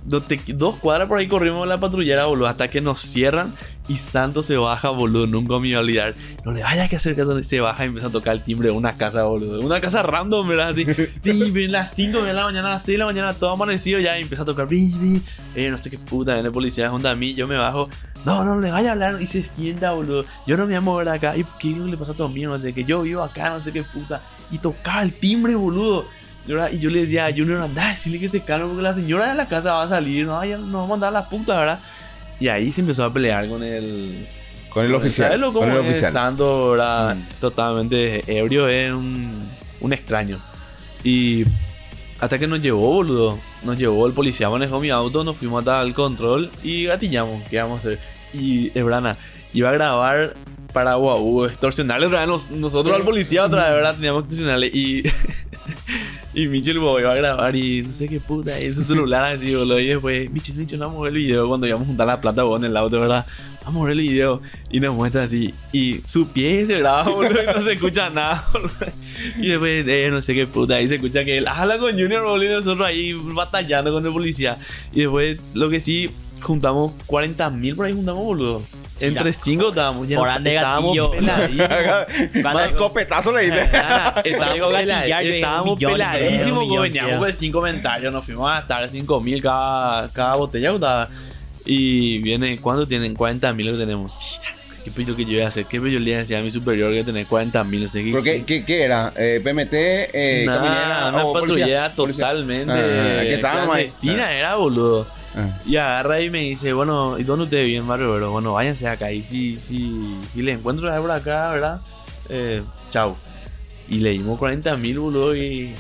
Dos 0.05 0.77
cuadras 0.77 1.09
por 1.09 1.19
ahí 1.19 1.27
corrimos 1.27 1.67
la 1.67 1.79
patrullera, 1.79 2.27
boludo, 2.27 2.47
hasta 2.47 2.69
que 2.69 2.81
nos 2.81 3.01
cierran 3.01 3.57
y 3.91 3.97
Santo 3.97 4.45
se 4.45 4.57
baja, 4.57 4.91
boludo. 4.91 5.27
Nunca 5.27 5.59
me 5.59 5.67
iba 5.67 5.79
a 5.79 5.83
olvidar. 5.83 6.15
No 6.45 6.53
le 6.53 6.63
vaya 6.63 6.89
que 6.89 6.95
hacer 6.95 7.17
caso. 7.17 7.43
Se 7.43 7.59
baja 7.59 7.83
y 7.83 7.89
empieza 7.89 8.07
a 8.07 8.13
tocar 8.13 8.35
el 8.37 8.45
timbre 8.45 8.69
de 8.69 8.75
una 8.77 8.93
casa, 8.97 9.25
boludo. 9.25 9.61
Una 9.61 9.81
casa 9.81 10.05
random, 10.05 10.47
¿verdad? 10.47 10.69
Así. 10.69 10.87
Y 11.25 11.51
ven 11.51 11.73
las 11.73 11.93
5 11.93 12.23
de 12.23 12.33
la 12.33 12.45
mañana, 12.45 12.69
a 12.69 12.73
las 12.75 12.85
6 12.85 12.95
de 12.95 12.99
la 13.01 13.07
mañana, 13.07 13.35
todo 13.35 13.51
amanecido 13.51 13.99
ya. 13.99 14.17
Y 14.17 14.23
empieza 14.23 14.45
a 14.45 14.47
tocar. 14.47 14.69
"Bi, 14.69 14.95
bi". 14.97 15.21
Eh, 15.57 15.71
no 15.73 15.77
sé 15.77 15.91
qué 15.91 15.99
puta. 15.99 16.35
Viene 16.35 16.53
policía 16.53 16.89
junto 16.89 17.09
a 17.09 17.17
mí. 17.17 17.35
Yo 17.35 17.49
me 17.49 17.57
bajo. 17.57 17.89
No, 18.25 18.45
no 18.45 18.61
le 18.61 18.71
vaya 18.71 18.91
a 18.91 18.93
hablar. 18.93 19.21
Y 19.21 19.27
se 19.27 19.43
sienta, 19.43 19.91
boludo. 19.91 20.25
Yo 20.47 20.57
no 20.57 20.63
me 20.63 20.69
voy 20.69 20.75
a 20.77 20.81
mover 20.81 21.09
acá. 21.09 21.37
¿Y 21.37 21.45
qué 21.59 21.71
le 21.71 21.97
pasa 21.97 22.13
a 22.13 22.15
tu 22.15 22.23
amigo? 22.23 22.53
No 22.53 22.61
sé 22.63 22.73
qué. 22.73 22.85
Yo 22.85 23.03
vivo 23.03 23.25
acá, 23.25 23.51
no 23.51 23.61
sé 23.61 23.73
qué 23.73 23.83
puta. 23.83 24.23
Y 24.53 24.59
tocaba 24.59 25.03
el 25.03 25.15
timbre, 25.15 25.57
boludo. 25.57 26.07
Y 26.47 26.79
yo 26.79 26.91
le 26.91 27.01
decía 27.01 27.27
a 27.27 27.31
Junior, 27.33 27.61
anda, 27.61 27.91
decirle 27.91 28.19
que 28.19 28.29
se 28.29 28.41
calme 28.41 28.67
porque 28.67 28.83
la 28.83 28.95
señora 28.95 29.29
de 29.29 29.35
la 29.37 29.47
casa 29.47 29.75
va 29.75 29.83
a 29.83 29.89
salir. 29.89 30.27
No, 30.27 30.45
ya 30.45 30.59
nos 30.59 30.73
vamos 30.73 30.99
a 30.99 31.01
dar 31.01 31.13
la 31.13 31.29
puta, 31.29 31.57
¿verdad? 31.59 31.81
Y 32.41 32.49
ahí 32.49 32.73
se 32.73 32.81
empezó 32.81 33.05
a 33.05 33.13
pelear 33.13 33.49
con 33.49 33.63
el, 33.63 34.27
Con 34.71 34.85
el 34.87 34.95
oficial. 34.95 35.29
¿Sabes 35.29 35.41
lo 35.41 35.53
Con 35.53 35.71
el 35.71 35.77
es 35.77 35.81
oficial. 35.91 36.13
Santo, 36.13 36.75
era 36.75 37.15
Mm. 37.15 37.27
totalmente 37.41 38.23
ebrio, 38.27 38.67
es 38.69 38.93
un, 38.93 39.49
un 39.81 39.93
extraño. 39.93 40.41
Y 41.05 41.45
hasta 42.19 42.39
que 42.39 42.47
nos 42.47 42.61
llevó, 42.63 42.95
boludo. 42.95 43.39
Nos 43.63 43.77
llevó 43.79 44.07
el 44.07 44.15
policía, 44.15 44.49
manejó 44.49 44.81
mi 44.81 44.89
auto, 44.91 45.23
nos 45.23 45.37
fuimos 45.37 45.61
hasta 45.61 45.83
el 45.83 45.93
control 45.95 46.51
y 46.63 46.85
gatillamos. 46.87 47.47
¿Qué 47.51 47.59
vamos 47.59 47.79
a 47.79 47.81
hacer? 47.89 47.99
Y 48.33 48.71
Ebrana 48.79 49.17
iba 49.53 49.69
a 49.69 49.73
grabar 49.73 50.35
para 50.73 50.95
Guau, 50.95 51.45
extorsionarle 51.47 52.07
otra 52.07 52.21
vez 52.21 52.29
nos- 52.29 52.51
nosotros 52.51 52.95
al 52.97 53.03
policía 53.03 53.45
otra 53.45 53.65
vez, 53.65 53.75
¿verdad? 53.75 53.95
Teníamos 53.97 54.23
que 54.23 54.27
extorsionarle 54.29 54.67
y. 54.69 55.03
Y 56.33 56.47
Guau, 56.75 57.01
iba 57.01 57.13
a 57.13 57.17
grabar 57.17 57.57
y 57.57 57.83
no 57.83 57.93
sé 57.93 58.07
qué 58.09 58.21
puta, 58.21 58.61
y 58.61 58.73
su 58.73 58.85
celular 58.85 59.25
así, 59.25 59.53
boludo. 59.53 59.81
Y 59.81 59.89
después, 59.89 60.31
Mitchell, 60.31 60.55
Mitchell, 60.55 60.79
vamos 60.79 61.01
a 61.01 61.03
ver 61.03 61.13
el 61.13 61.19
video 61.19 61.49
cuando 61.49 61.67
íbamos 61.67 61.85
a 61.85 61.89
juntar 61.89 62.07
la 62.07 62.21
plata 62.21 62.45
vos 62.45 62.61
en 62.61 62.67
el 62.67 62.77
auto, 62.77 63.01
¿verdad? 63.01 63.27
Vamos 63.65 63.83
a 63.83 63.89
ver 63.89 63.93
el 63.99 64.01
video. 64.01 64.41
Y 64.71 64.79
nos 64.79 64.95
muestra 64.95 65.25
así. 65.25 65.53
Y 65.73 66.01
su 66.07 66.29
pie 66.29 66.65
se 66.67 66.79
graba, 66.79 67.11
boludo, 67.11 67.43
y 67.43 67.47
no 67.47 67.61
se 67.61 67.73
escucha 67.73 68.11
nada, 68.11 68.45
boludo. 68.53 68.71
Y 69.39 69.49
después, 69.49 69.89
eh, 69.89 70.09
no 70.11 70.23
sé 70.23 70.35
qué 70.35 70.47
puta, 70.47 70.77
ahí 70.77 70.89
se 70.89 70.95
escucha 70.95 71.25
que 71.25 71.39
él 71.39 71.49
habla 71.49 71.79
con 71.79 71.93
Junior, 71.93 72.23
boludo, 72.23 72.45
y 72.45 72.49
nosotros 72.49 72.87
ahí 72.87 73.13
batallando 73.13 73.93
con 73.93 74.07
el 74.07 74.13
policía. 74.13 74.57
Y 74.93 75.01
después, 75.01 75.39
lo 75.55 75.69
que 75.69 75.81
sí, 75.81 76.11
juntamos 76.43 76.93
40 77.07 77.51
mil 77.51 77.77
por 77.77 77.87
ahí, 77.87 77.93
juntamos, 77.93 78.23
boludo. 78.25 78.63
Sí, 78.97 79.07
Entre 79.07 79.33
ya. 79.33 79.39
cinco 79.39 79.69
estábamos, 79.71 80.07
ya 80.09 80.19
Por 80.19 80.29
no- 80.29 80.35
ande 80.35 80.55
estábamos 80.57 80.97
gatillo. 80.97 82.43
Más 82.43 82.67
escopetazo 82.69 83.33
le 83.33 83.43
diste. 83.45 83.71
Estábamos, 84.25 85.79
peladísimos, 85.79 86.69
veníamos 86.83 87.19
pues 87.19 87.37
sin 87.39 87.51
comentarios, 87.53 88.13
nos 88.13 88.25
fuimos 88.25 88.51
a 88.51 88.55
gastar 88.57 88.89
5 88.91 89.21
mil 89.21 89.43
cada, 89.43 90.11
cada 90.13 90.35
botella. 90.37 90.73
¿verdad? 90.73 91.09
Y 91.65 92.19
viene, 92.19 92.59
¿cuánto 92.59 92.87
tienen? 92.87 93.15
40 93.15 93.53
mil 93.55 93.67
lo 93.73 93.79
tenemos. 93.79 94.41
¿Qué 94.85 94.91
pillo 94.91 95.15
que 95.15 95.25
yo 95.27 95.33
iba 95.33 95.45
a 95.45 95.49
hacer? 95.49 95.67
¿Qué 95.67 95.79
pillo 95.81 95.99
le 96.01 96.11
iba 96.11 96.17
a 96.17 96.21
decir 96.21 96.37
a 96.37 96.41
mi 96.41 96.51
superior 96.51 96.91
que 96.93 97.05
tener 97.05 97.27
40 97.27 97.63
mil? 97.65 97.83
No 97.83 97.89
sé 97.89 98.03
qué. 98.03 98.11
¿Pero 98.13 98.23
qué, 98.23 98.45
qué, 98.45 98.65
qué 98.65 98.83
era? 98.83 99.13
Eh, 99.15 99.39
¿PMT? 99.45 99.73
Eh, 99.75 100.45
Nada, 100.47 100.59
caminera 100.59 101.09
una 101.11 101.25
o 101.25 101.33
policía? 101.35 101.59
patrullera 101.59 101.93
Policía. 101.93 102.27
totalmente 102.27 102.73
Ah, 102.73 103.23
¿qué 103.23 103.39
tal, 103.43 103.61
Mike? 103.69 103.93
clandestina 104.01 104.33
era, 104.33 104.55
boludo. 104.55 105.07
Y 105.65 105.77
agarra 105.77 106.21
y 106.21 106.31
me 106.31 106.41
dice, 106.41 106.73
bueno, 106.73 107.19
¿y 107.19 107.23
dónde 107.23 107.45
ustedes 107.45 107.67
viven, 107.67 107.87
Barrio 107.87 108.13
Obrero? 108.13 108.33
Bueno, 108.33 108.55
váyanse 108.55 108.89
acá. 108.89 109.13
Y 109.13 109.23
si, 109.23 109.57
si, 109.57 110.19
si 110.33 110.43
les 110.43 110.59
encuentro 110.59 110.91
por 111.01 111.11
acá, 111.11 111.51
¿verdad? 111.51 111.81
Eh, 112.29 112.63
chau. 112.91 113.17
Y 113.89 113.99
le 113.99 114.11
dimos 114.11 114.39
40 114.39 114.77
mil, 114.77 114.99
boludo, 114.99 115.37
y 115.37 115.75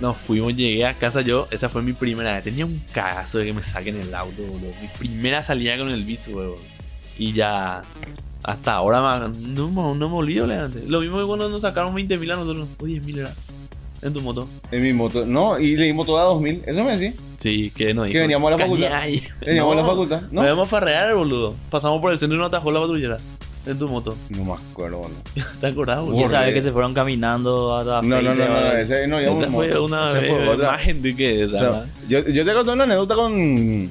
nos 0.00 0.16
fuimos. 0.16 0.54
Llegué 0.54 0.86
a 0.86 0.94
casa 0.94 1.20
yo. 1.22 1.48
Esa 1.50 1.68
fue 1.68 1.82
mi 1.82 1.92
primera 1.92 2.34
vez. 2.34 2.44
Tenía 2.44 2.66
un 2.66 2.82
cagazo 2.92 3.38
de 3.38 3.46
que 3.46 3.52
me 3.52 3.62
saquen 3.62 4.00
el 4.00 4.14
auto, 4.14 4.42
boludo. 4.42 4.72
Mi 4.80 4.88
primera 4.98 5.42
salida 5.42 5.76
con 5.76 5.88
el 5.88 6.04
Beats, 6.04 6.30
boludo. 6.30 6.56
Y 7.18 7.32
ya... 7.32 7.82
Hasta 8.42 8.74
ahora 8.74 9.30
no, 9.30 9.94
no 9.94 10.08
me 10.10 10.14
olvido, 10.14 10.46
Leandro. 10.46 10.82
Lo 10.86 11.00
mismo 11.00 11.18
que 11.18 11.24
cuando 11.24 11.48
nos 11.48 11.62
sacaron 11.62 11.94
20 11.94 12.18
mil 12.18 12.30
a 12.30 12.36
nosotros. 12.36 12.68
O 12.78 12.84
10 12.84 13.02
mil 13.02 13.20
era. 13.20 13.32
En 14.02 14.12
tu 14.12 14.20
moto. 14.20 14.46
En 14.70 14.82
mi 14.82 14.92
moto. 14.92 15.24
No, 15.24 15.58
y 15.58 15.76
le 15.76 15.86
dimos 15.86 16.06
toda 16.06 16.24
2000. 16.24 16.62
Eso 16.66 16.84
me 16.84 16.90
decía. 16.90 17.14
Sí, 17.44 17.70
que 17.76 17.92
nos 17.92 18.06
dijo. 18.06 18.14
Que 18.14 18.20
veníamos 18.20 18.48
a 18.48 18.56
la 18.56 18.58
facultad. 18.58 18.88
"Cañay". 18.90 19.22
Veníamos 19.44 19.72
a 19.74 19.76
la 19.76 19.82
No, 19.82 19.88
facultad. 19.88 20.20
Nos 20.22 20.32
No. 20.32 20.44
íbamos 20.44 20.66
a 20.66 20.70
farrear, 20.70 21.14
boludo. 21.14 21.54
Pasamos 21.70 22.00
por 22.00 22.10
el 22.10 22.18
centro 22.18 22.36
y 22.36 22.38
nos 22.38 22.48
atajó 22.48 22.72
la 22.72 22.80
patrullera. 22.80 23.18
En 23.66 23.78
tu 23.78 23.86
moto. 23.86 24.16
No 24.30 24.44
me 24.44 24.52
acuerdo, 24.54 24.98
boludo. 24.98 25.18
¿Te 25.60 25.66
acordás, 25.66 26.00
boludo? 26.00 26.16
¿Quién 26.16 26.28
sabe 26.28 26.44
Horrible. 26.44 26.60
que 26.60 26.62
se 26.64 26.72
fueron 26.72 26.94
caminando 26.94 27.76
hasta 27.76 28.00
No, 28.00 28.22
no, 28.22 28.34
no, 28.34 28.34
no, 28.34 28.60
no, 28.60 28.72
ese 28.72 29.06
no, 29.06 29.20
ya 29.20 29.26
Esa 29.32 29.46
un 29.46 29.52
fue 29.54 29.68
moto. 29.68 29.84
una 29.84 30.08
Esa 30.08 30.20
vez 30.20 30.30
fue 30.30 30.48
otra. 30.48 30.72
más 30.72 30.80
gente 30.82 31.14
que 31.14 31.42
esa. 31.42 31.54
O 31.54 31.58
sea, 31.58 31.68
¿verdad? 31.68 31.86
yo, 32.08 32.18
yo 32.28 32.44
te 32.46 32.52
conté 32.54 32.70
una 32.72 32.84
anécdota 32.84 33.14
con. 33.14 33.90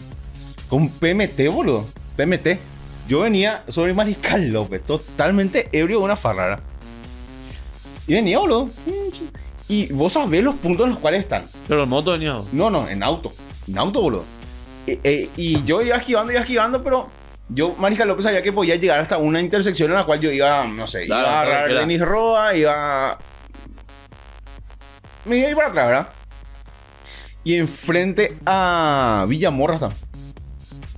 con 0.68 0.90
PMT, 0.90 1.48
boludo. 1.52 1.86
PMT. 2.18 2.58
Yo 3.08 3.20
venía 3.20 3.64
sobre 3.68 3.94
Mariscal 3.94 4.48
López, 4.50 4.82
totalmente 4.84 5.70
ebrio 5.74 6.00
de 6.00 6.06
una 6.06 6.16
farrara. 6.16 6.60
Y 8.08 8.14
venía, 8.14 8.40
boludo. 8.40 8.70
Y 9.68 9.92
vos 9.94 10.14
sabés 10.14 10.44
los 10.44 10.56
puntos 10.56 10.86
en 10.86 10.90
los 10.92 11.00
cuales 11.00 11.22
están. 11.22 11.46
Pero 11.68 11.84
en 11.84 11.90
moto 11.90 12.12
venía. 12.12 12.42
No, 12.52 12.70
no, 12.70 12.88
en 12.88 13.02
auto. 13.04 13.32
En 13.68 13.78
auto, 13.78 14.02
boludo. 14.02 14.26
Eh, 14.88 15.00
eh, 15.04 15.30
y 15.38 15.64
yo 15.64 15.82
iba 15.82 15.96
esquivando, 15.96 16.32
iba 16.32 16.42
esquivando, 16.42 16.84
pero 16.84 17.10
yo, 17.50 17.76
Mariscal 17.78 18.08
López, 18.08 18.26
sabía 18.26 18.42
que 18.42 18.52
podía 18.52 18.76
llegar 18.76 19.00
hasta 19.00 19.18
una 19.18 19.40
intersección 19.40 19.90
en 19.92 19.98
la 19.98 20.04
cual 20.06 20.20
yo 20.20 20.32
iba, 20.32 20.66
no 20.68 20.88
sé, 20.88 21.06
Claro, 21.06 21.22
iba 21.22 21.30
a 21.30 21.44
claro, 21.44 21.52
agarrar 21.52 21.72
era. 21.72 21.80
Denis 21.82 22.02
Roa, 22.02 22.56
iba. 22.56 23.20
Me 25.26 25.38
iba 25.38 25.48
a 25.48 25.50
ir 25.52 25.56
para 25.56 25.68
atrás, 25.70 25.88
¿verdad? 25.88 26.10
Y 27.46 27.56
enfrente 27.56 28.36
a 28.46 29.26
Villamorra 29.28 29.76
está. 29.76 29.90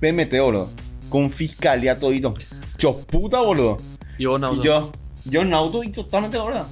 PMT, 0.00 0.40
boludo. 0.40 0.70
Con 1.08 1.30
fiscalía 1.30 1.98
todito. 1.98 2.34
Choputa, 2.76 3.40
boludo. 3.40 3.78
Y 4.18 4.26
vos, 4.26 4.38
Y 4.38 4.42
Nauto. 4.42 4.62
yo, 4.62 4.92
yo 5.24 5.42
en 5.42 5.54
auto 5.54 5.82
y 5.84 5.90
totalmente 5.90 6.38
gorda. 6.38 6.66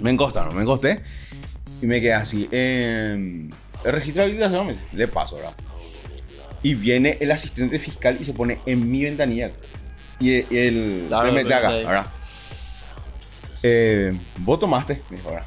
Me 0.00 0.10
encostaron, 0.10 0.54
me 0.54 0.62
encosté. 0.62 1.02
Y 1.82 1.86
me 1.86 2.00
quedé 2.00 2.14
así. 2.14 2.48
Eh, 2.50 3.48
el 3.84 3.92
registro 3.92 4.22
de 4.22 4.28
habilitación, 4.28 4.66
me 4.66 4.72
dice, 4.72 4.84
le 4.92 5.08
paso, 5.08 5.36
¿verdad? 5.36 5.54
Y 6.62 6.74
viene 6.74 7.16
el 7.20 7.30
asistente 7.30 7.78
fiscal 7.78 8.16
y 8.20 8.24
se 8.24 8.32
pone 8.32 8.58
en 8.66 8.90
mi 8.90 9.04
ventanilla. 9.04 9.52
Y 10.18 10.34
el, 10.34 10.46
y 10.50 10.56
el 10.56 11.04
Claro, 11.08 11.26
me 11.26 11.42
mete 11.42 11.54
acá. 11.54 11.70
¿verdad? 11.70 12.06
Eh, 13.62 14.12
¿Vos 14.38 14.58
tomaste? 14.58 15.02
Me 15.10 15.16
dijo, 15.16 15.30
¿verdad? 15.30 15.46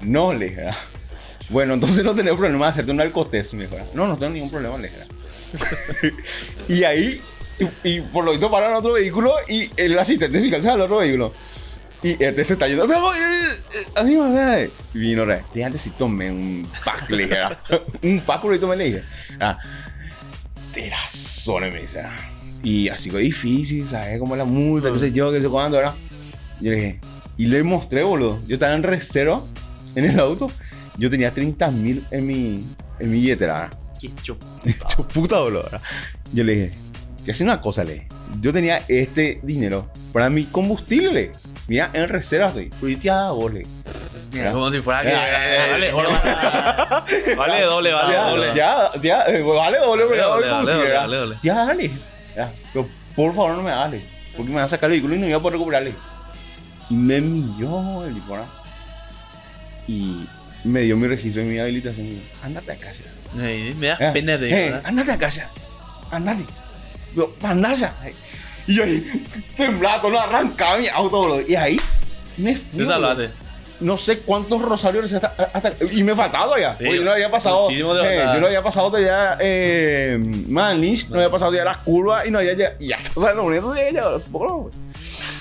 No, 0.00 0.32
le 0.32 0.46
dije, 0.46 0.56
¿verdad? 0.56 0.76
Bueno, 1.50 1.74
entonces 1.74 2.04
no 2.04 2.14
tenés 2.14 2.34
problema 2.34 2.66
de 2.66 2.70
hacerte 2.70 2.90
un 2.90 3.00
alcotest, 3.00 3.54
me 3.54 3.64
dijo, 3.64 3.74
¿verdad? 3.74 3.90
No, 3.92 4.06
no 4.06 4.16
tengo 4.16 4.32
ningún 4.32 4.50
problema, 4.50 4.78
le 4.78 4.88
dije, 4.88 6.14
y 6.68 6.84
ahí, 6.84 7.20
y, 7.58 7.96
y 7.96 8.00
por 8.00 8.24
lo 8.24 8.30
visto 8.30 8.50
paran 8.50 8.74
otro 8.74 8.92
vehículo 8.92 9.34
y 9.48 9.68
el 9.76 9.98
asistente 9.98 10.40
fiscal 10.40 10.62
sale 10.62 10.74
al 10.74 10.80
otro 10.82 10.98
vehículo. 10.98 11.32
Y 12.02 12.22
este 12.22 12.44
se 12.44 12.54
está 12.54 12.66
yendo. 12.66 12.86
"Mi 12.88 12.94
amor, 12.94 13.14
eh, 13.16 13.20
eh, 13.20 13.90
amigo, 13.96 14.30
¿verdad?". 14.30 14.68
Y 14.94 14.98
vino, 14.98 15.26
¿verdad? 15.26 15.44
Antes 15.64 15.82
si 15.82 15.90
tomé 15.90 16.30
un 16.30 16.66
pack, 16.84 17.10
le 17.10 17.22
dije, 17.24 17.34
¿verdad? 17.34 17.58
un 18.02 18.20
pack, 18.20 18.40
por 18.40 18.52
lo 18.52 18.58
tomé, 18.60 18.76
le 18.76 18.84
dije. 18.84 19.02
Ah, 19.40 19.58
terazones, 20.72 21.72
me 21.72 21.80
dice. 21.82 21.98
¿verdad? 21.98 22.12
Y 22.62 22.88
así 22.88 23.10
fue 23.10 23.22
difícil, 23.22 23.86
¿sabes? 23.88 24.18
Como 24.18 24.36
la 24.36 24.44
multa, 24.44 24.92
qué 24.92 24.98
sé 24.98 25.12
yo, 25.12 25.32
qué 25.32 25.40
sé 25.40 25.48
cuándo, 25.48 25.78
¿verdad? 25.78 25.94
Yo 26.60 26.70
le 26.70 26.76
dije, 26.76 27.00
y 27.38 27.46
le 27.46 27.62
mostré, 27.62 28.02
boludo. 28.02 28.38
Yo 28.46 28.54
estaba 28.56 28.74
en 28.74 28.82
reserva 28.82 29.42
en 29.94 30.04
el 30.04 30.18
auto. 30.20 30.50
Yo 30.98 31.08
tenía 31.08 31.32
30 31.32 31.70
mil 31.70 32.06
en 32.10 32.26
mi, 32.26 32.64
en 32.98 33.10
mi 33.10 33.18
billetera. 33.20 33.70
Qué 34.00 34.08
chup- 34.22 34.38
Hecho 34.64 35.06
puta 35.08 35.36
dolor. 35.36 35.64
¿verdad? 35.64 35.82
Yo 36.32 36.44
le 36.44 36.52
dije, 36.52 36.72
te 37.24 37.32
hace 37.32 37.44
una 37.44 37.60
cosa, 37.60 37.84
le. 37.84 38.06
Yo 38.40 38.52
tenía 38.52 38.84
este 38.88 39.40
dinero 39.42 39.90
para 40.12 40.28
mi 40.30 40.44
combustible. 40.44 41.32
Mira, 41.70 41.88
en 41.92 42.08
reserva 42.08 42.48
estoy. 42.48 42.68
Le 42.82 43.60
dije. 43.60 43.66
Mira, 44.32 44.52
Como 44.52 44.70
si 44.72 44.80
fuera 44.80 45.02
que. 45.02 45.10
Ya, 45.10 45.68
Vale, 45.70 45.92
vale 47.36 47.62
doble, 47.62 47.92
vale 47.92 48.16
doble. 48.16 48.46
ya, 48.56 48.90
ya, 49.00 49.22
eh, 49.28 49.40
vale 49.40 49.78
doble, 49.78 50.04
dale, 50.04 50.20
doble 50.20 50.46
dale, 50.90 51.16
dale. 51.16 51.36
Ya, 51.44 51.54
dale. 51.64 51.90
Ya, 52.34 52.52
pero 52.72 52.88
por 53.14 53.32
favor 53.34 53.54
no 53.54 53.62
me 53.62 53.70
dale. 53.70 54.04
Porque 54.36 54.48
me 54.50 54.56
van 54.56 54.64
a 54.64 54.68
sacar 54.68 54.88
el 54.88 54.94
vehículo 54.94 55.14
y 55.14 55.18
no 55.18 55.28
iba 55.28 55.36
a 55.38 55.40
poder 55.40 55.52
recuperarle. 55.58 55.94
Y 56.88 56.94
me 56.94 57.20
milló 57.20 58.04
el 58.04 58.14
¿verdad? 58.14 58.46
Y 59.86 60.26
me 60.64 60.80
dio 60.80 60.96
mi 60.96 61.06
registro 61.06 61.42
y 61.42 61.44
mi 61.46 61.58
habilitación. 61.60 62.04
Y 62.08 62.22
Ándate 62.42 62.72
a 62.72 62.76
casa. 62.78 63.02
Me 63.32 63.74
da 63.86 63.96
Eh, 64.00 64.10
pena 64.12 64.36
de. 64.36 64.80
Andate 64.82 65.12
a 65.12 65.18
casa. 65.18 65.48
Andate. 66.10 66.46
Yo, 67.14 67.32
andate. 67.44 67.88
Y 68.66 68.74
yo 68.74 68.84
ahí, 68.84 69.24
temblando, 69.56 70.10
no 70.10 70.20
arrancaba 70.20 70.78
mi 70.78 70.88
auto. 70.88 71.40
Y 71.46 71.54
ahí 71.54 71.76
me 72.36 72.56
fui. 72.56 72.80
Te. 72.80 73.30
No 73.80 73.96
sé 73.96 74.18
cuántos 74.18 74.60
rosarios 74.60 75.10
hasta, 75.12 75.28
hasta- 75.54 75.72
y 75.90 76.02
me 76.02 76.14
todavía. 76.44 76.72
Sí, 76.76 76.84
Porque 76.84 76.98
yo 76.98 77.04
no 77.04 77.12
había 77.12 77.30
pasado. 77.30 77.66
eh, 78.04 78.16
yo 78.34 78.40
no 78.40 78.46
había 78.46 78.62
pasado 78.62 78.86
todavía 78.88 79.38
eh, 79.40 80.18
no 81.08 81.16
había 81.16 81.30
pasado 81.30 81.50
todavía 81.50 81.64
las 81.64 81.78
curvas 81.78 82.26
y 82.26 82.30
no 82.30 82.38
había 82.40 82.52
llegado. 82.52 82.76
Y 82.78 82.88
ya, 82.88 82.98
o 83.14 83.20
sea, 83.22 83.32
no, 83.32 83.50
eso 83.52 83.74
llegué 83.74 83.94
ya, 83.94 84.20
supongo. 84.20 84.70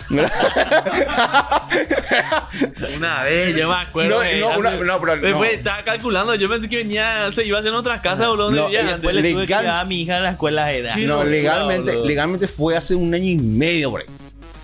Una 2.98 3.24
vez, 3.24 3.56
yo 3.56 3.68
me 3.68 3.76
acuerdo. 3.76 4.16
No, 4.18 4.22
que 4.22 4.40
no, 4.40 4.50
hace- 4.50 4.60
una- 4.60 4.72
no, 4.76 5.00
pero. 5.02 5.18
Después 5.18 5.54
estaba 5.54 5.84
calculando, 5.84 6.36
yo 6.36 6.50
pensé 6.50 6.68
que 6.68 6.78
venía, 6.78 7.32
se 7.32 7.46
iba 7.46 7.58
a 7.58 7.60
hacer 7.60 7.72
en 7.72 7.78
otra 7.78 8.02
casa, 8.02 8.30
boludo. 8.30 8.52
No, 8.52 8.70
y 8.70 8.76
antes. 8.76 8.96
Después 8.96 9.16
le 9.16 9.32
tuve 9.34 9.46
que 9.48 9.54
a 9.54 9.84
mi 9.86 10.02
hija 10.02 10.18
a 10.18 10.22
la 10.22 10.30
escuela 10.32 10.66
de 10.68 10.78
edad. 10.80 10.96
No, 10.98 11.24
legalmente, 11.24 11.96
legalmente 12.04 12.48
fue 12.48 12.76
hace 12.76 12.96
un 12.96 13.14
año 13.14 13.30
y 13.30 13.38
medio, 13.38 13.92
por 13.92 14.02
ahí. 14.02 14.08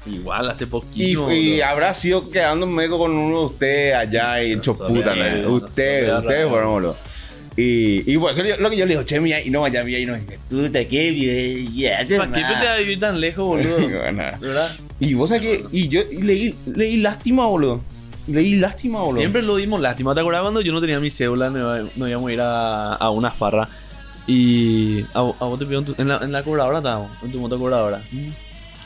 Igual, 0.07 0.49
hace 0.51 0.65
Y, 0.65 0.67
poquito. 0.67 1.31
y 1.31 1.61
habrá 1.61 1.91
sido 1.93 2.29
quedándome 2.29 2.87
con 2.89 3.11
uno 3.11 3.39
de 3.39 3.45
ustedes 3.45 3.95
allá 3.95 4.43
y 4.43 4.51
hecho 4.53 4.77
puta, 4.77 5.15
no 5.15 5.49
Ustedes, 5.55 6.13
ustedes 6.19 6.47
fueron, 6.47 6.71
boludo. 6.73 6.95
Y, 7.57 8.11
y 8.11 8.15
bueno, 8.17 8.37
eso 8.37 8.43
es 8.47 8.59
lo 8.59 8.69
que 8.69 8.75
yo 8.77 8.85
le 8.85 8.91
digo, 8.95 9.03
che, 9.03 9.19
mira, 9.21 9.41
y 9.41 9.49
no 9.49 9.61
vaya 9.61 9.81
bien, 9.83 10.01
y 10.01 10.05
no 10.07 10.17
puta, 10.49 10.83
qué 10.85 11.11
bien, 11.11 11.73
ya 11.73 12.05
te 12.05 12.17
¿Para 12.17 12.31
qué 12.33 12.41
te 12.41 12.53
vas 12.53 12.67
a 12.67 12.77
vivir 12.77 12.99
tan 12.99 13.19
lejos, 13.21 13.45
boludo? 13.45 13.77
Bueno, 13.89 14.23
¿De 14.39 14.47
verdad? 14.47 14.75
Y 14.99 15.13
vos 15.13 15.29
sabés 15.29 15.43
que, 15.43 15.65
y 15.71 15.87
yo 15.87 16.01
leí, 16.21 16.53
leí 16.75 16.97
lástima, 16.97 17.45
boludo. 17.45 17.81
Leí 18.27 18.55
lástima, 18.55 19.01
boludo. 19.01 19.19
Siempre 19.19 19.41
lo 19.41 19.55
dimos 19.55 19.79
lástima. 19.79 20.13
¿Te 20.13 20.19
acuerdas 20.21 20.41
cuando 20.41 20.59
yo 20.61 20.73
no 20.73 20.81
tenía 20.81 20.99
mi 20.99 21.11
cédula? 21.11 21.49
No, 21.49 21.59
iba- 21.59 21.89
no 21.95 22.07
íbamos 22.09 22.29
a 22.29 22.33
ir 22.33 22.41
a, 22.41 22.93
a 22.95 23.09
una 23.11 23.31
farra. 23.31 23.69
Y 24.27 25.01
a, 25.13 25.19
a 25.19 25.21
vos 25.21 25.59
te 25.59 25.65
pidió 25.65 25.79
en, 25.79 25.85
tu- 25.85 25.95
en 25.97 26.07
la, 26.07 26.17
en 26.17 26.31
la 26.31 26.41
cobradora 26.43 26.79
estábamos, 26.79 27.11
en 27.23 27.31
tu 27.31 27.39
moto 27.39 27.57
cobradora. 27.59 28.01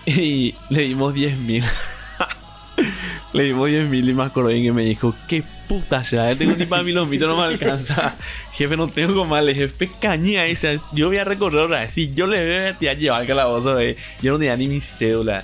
Y 0.05 0.53
le 0.69 0.81
dimos 0.81 1.13
10 1.13 1.37
mil. 1.39 1.63
le 3.33 3.43
dimos 3.43 3.69
10 3.69 3.89
mil 3.89 4.09
y 4.09 4.21
acuerdo 4.21 4.49
bien 4.49 4.63
que 4.63 4.71
me 4.71 4.83
dijo, 4.83 5.15
qué 5.27 5.43
puta 5.67 6.01
ya, 6.01 6.35
tengo 6.35 6.55
ni 6.55 6.65
para 6.65 6.81
mi 6.81 6.91
lomito, 6.91 7.27
no 7.27 7.37
me 7.37 7.43
alcanza. 7.43 8.15
Jefe, 8.53 8.75
no 8.75 8.87
tengo 8.87 9.13
como 9.13 9.29
mal. 9.29 9.45
Le 9.45 9.53
dije, 9.53 9.67
pecaña 9.67 10.45
esa, 10.45 10.73
yo 10.93 11.07
voy 11.07 11.17
a 11.17 11.23
recorrer 11.23 11.67
vez. 11.67 11.93
Si 11.93 12.11
yo 12.11 12.25
le 12.25 12.73
voy 12.79 12.87
a 12.87 12.93
llevar 12.93 13.21
al 13.21 13.27
calabozo, 13.27 13.79
eh. 13.79 13.95
yo 14.21 14.33
no 14.33 14.39
tenía 14.39 14.57
ni 14.57 14.67
mi 14.67 14.81
cédula. 14.81 15.43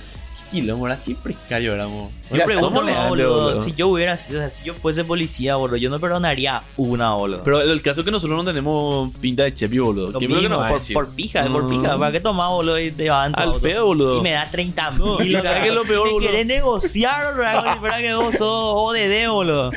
Qué 0.50 0.60
quilombo, 0.60 0.86
era, 0.86 0.98
qué 1.04 1.14
precario 1.14 1.74
éramos. 1.74 2.12
Ya, 2.32 2.44
pregunto, 2.44 2.70
boludo, 2.70 3.08
boludo. 3.08 3.62
si 3.62 3.72
yo 3.72 3.88
hubiera 3.88 4.16
sido, 4.16 4.38
o 4.38 4.42
sea, 4.42 4.50
si 4.50 4.64
yo 4.64 4.74
fuese 4.74 5.04
policía, 5.04 5.56
boludo, 5.56 5.76
yo 5.76 5.90
no 5.90 5.98
perdonaría 6.00 6.62
una, 6.76 7.14
boludo. 7.14 7.42
Pero 7.44 7.60
el 7.62 7.82
caso 7.82 8.00
es 8.00 8.04
que 8.04 8.10
nosotros 8.10 8.36
no 8.36 8.44
tenemos 8.44 9.10
pinta 9.20 9.42
de 9.44 9.54
chepi, 9.54 9.78
boludo. 9.78 10.12
Lo 10.12 10.18
¿Qué 10.18 10.24
es 10.26 10.30
lo 10.30 10.36
que 10.36 10.40
mismo, 10.42 10.54
nos 10.56 10.62
va 10.62 10.66
a 10.66 10.70
por, 10.70 10.78
decir? 10.80 10.94
por 10.94 11.08
pija, 11.10 11.44
por 11.46 11.62
No. 11.64 11.68
pija. 11.68 11.98
¿Para 11.98 12.12
qué 12.12 12.20
tomás, 12.20 12.50
boludo? 12.50 12.78
Y 12.80 12.90
te 12.90 13.10
Al 13.10 13.32
auto? 13.34 13.60
pedo, 13.60 13.86
boludo. 13.86 14.18
Y 14.18 14.22
me 14.22 14.30
da 14.32 14.48
30 14.50 14.90
No, 14.92 15.18
mil. 15.18 15.30
y 15.36 15.40
¿sabes 15.40 15.62
qué 15.62 15.68
es 15.68 15.74
lo 15.74 15.82
peor, 15.84 16.10
boludo? 16.10 16.30
querés 16.30 16.46
negociar, 16.46 17.34
boludo. 17.36 17.80
Fuera 17.80 17.98
que 17.98 18.14
vos 18.14 18.34
sos 18.34 18.40
ODD, 18.42 19.28
boludo. 19.28 19.70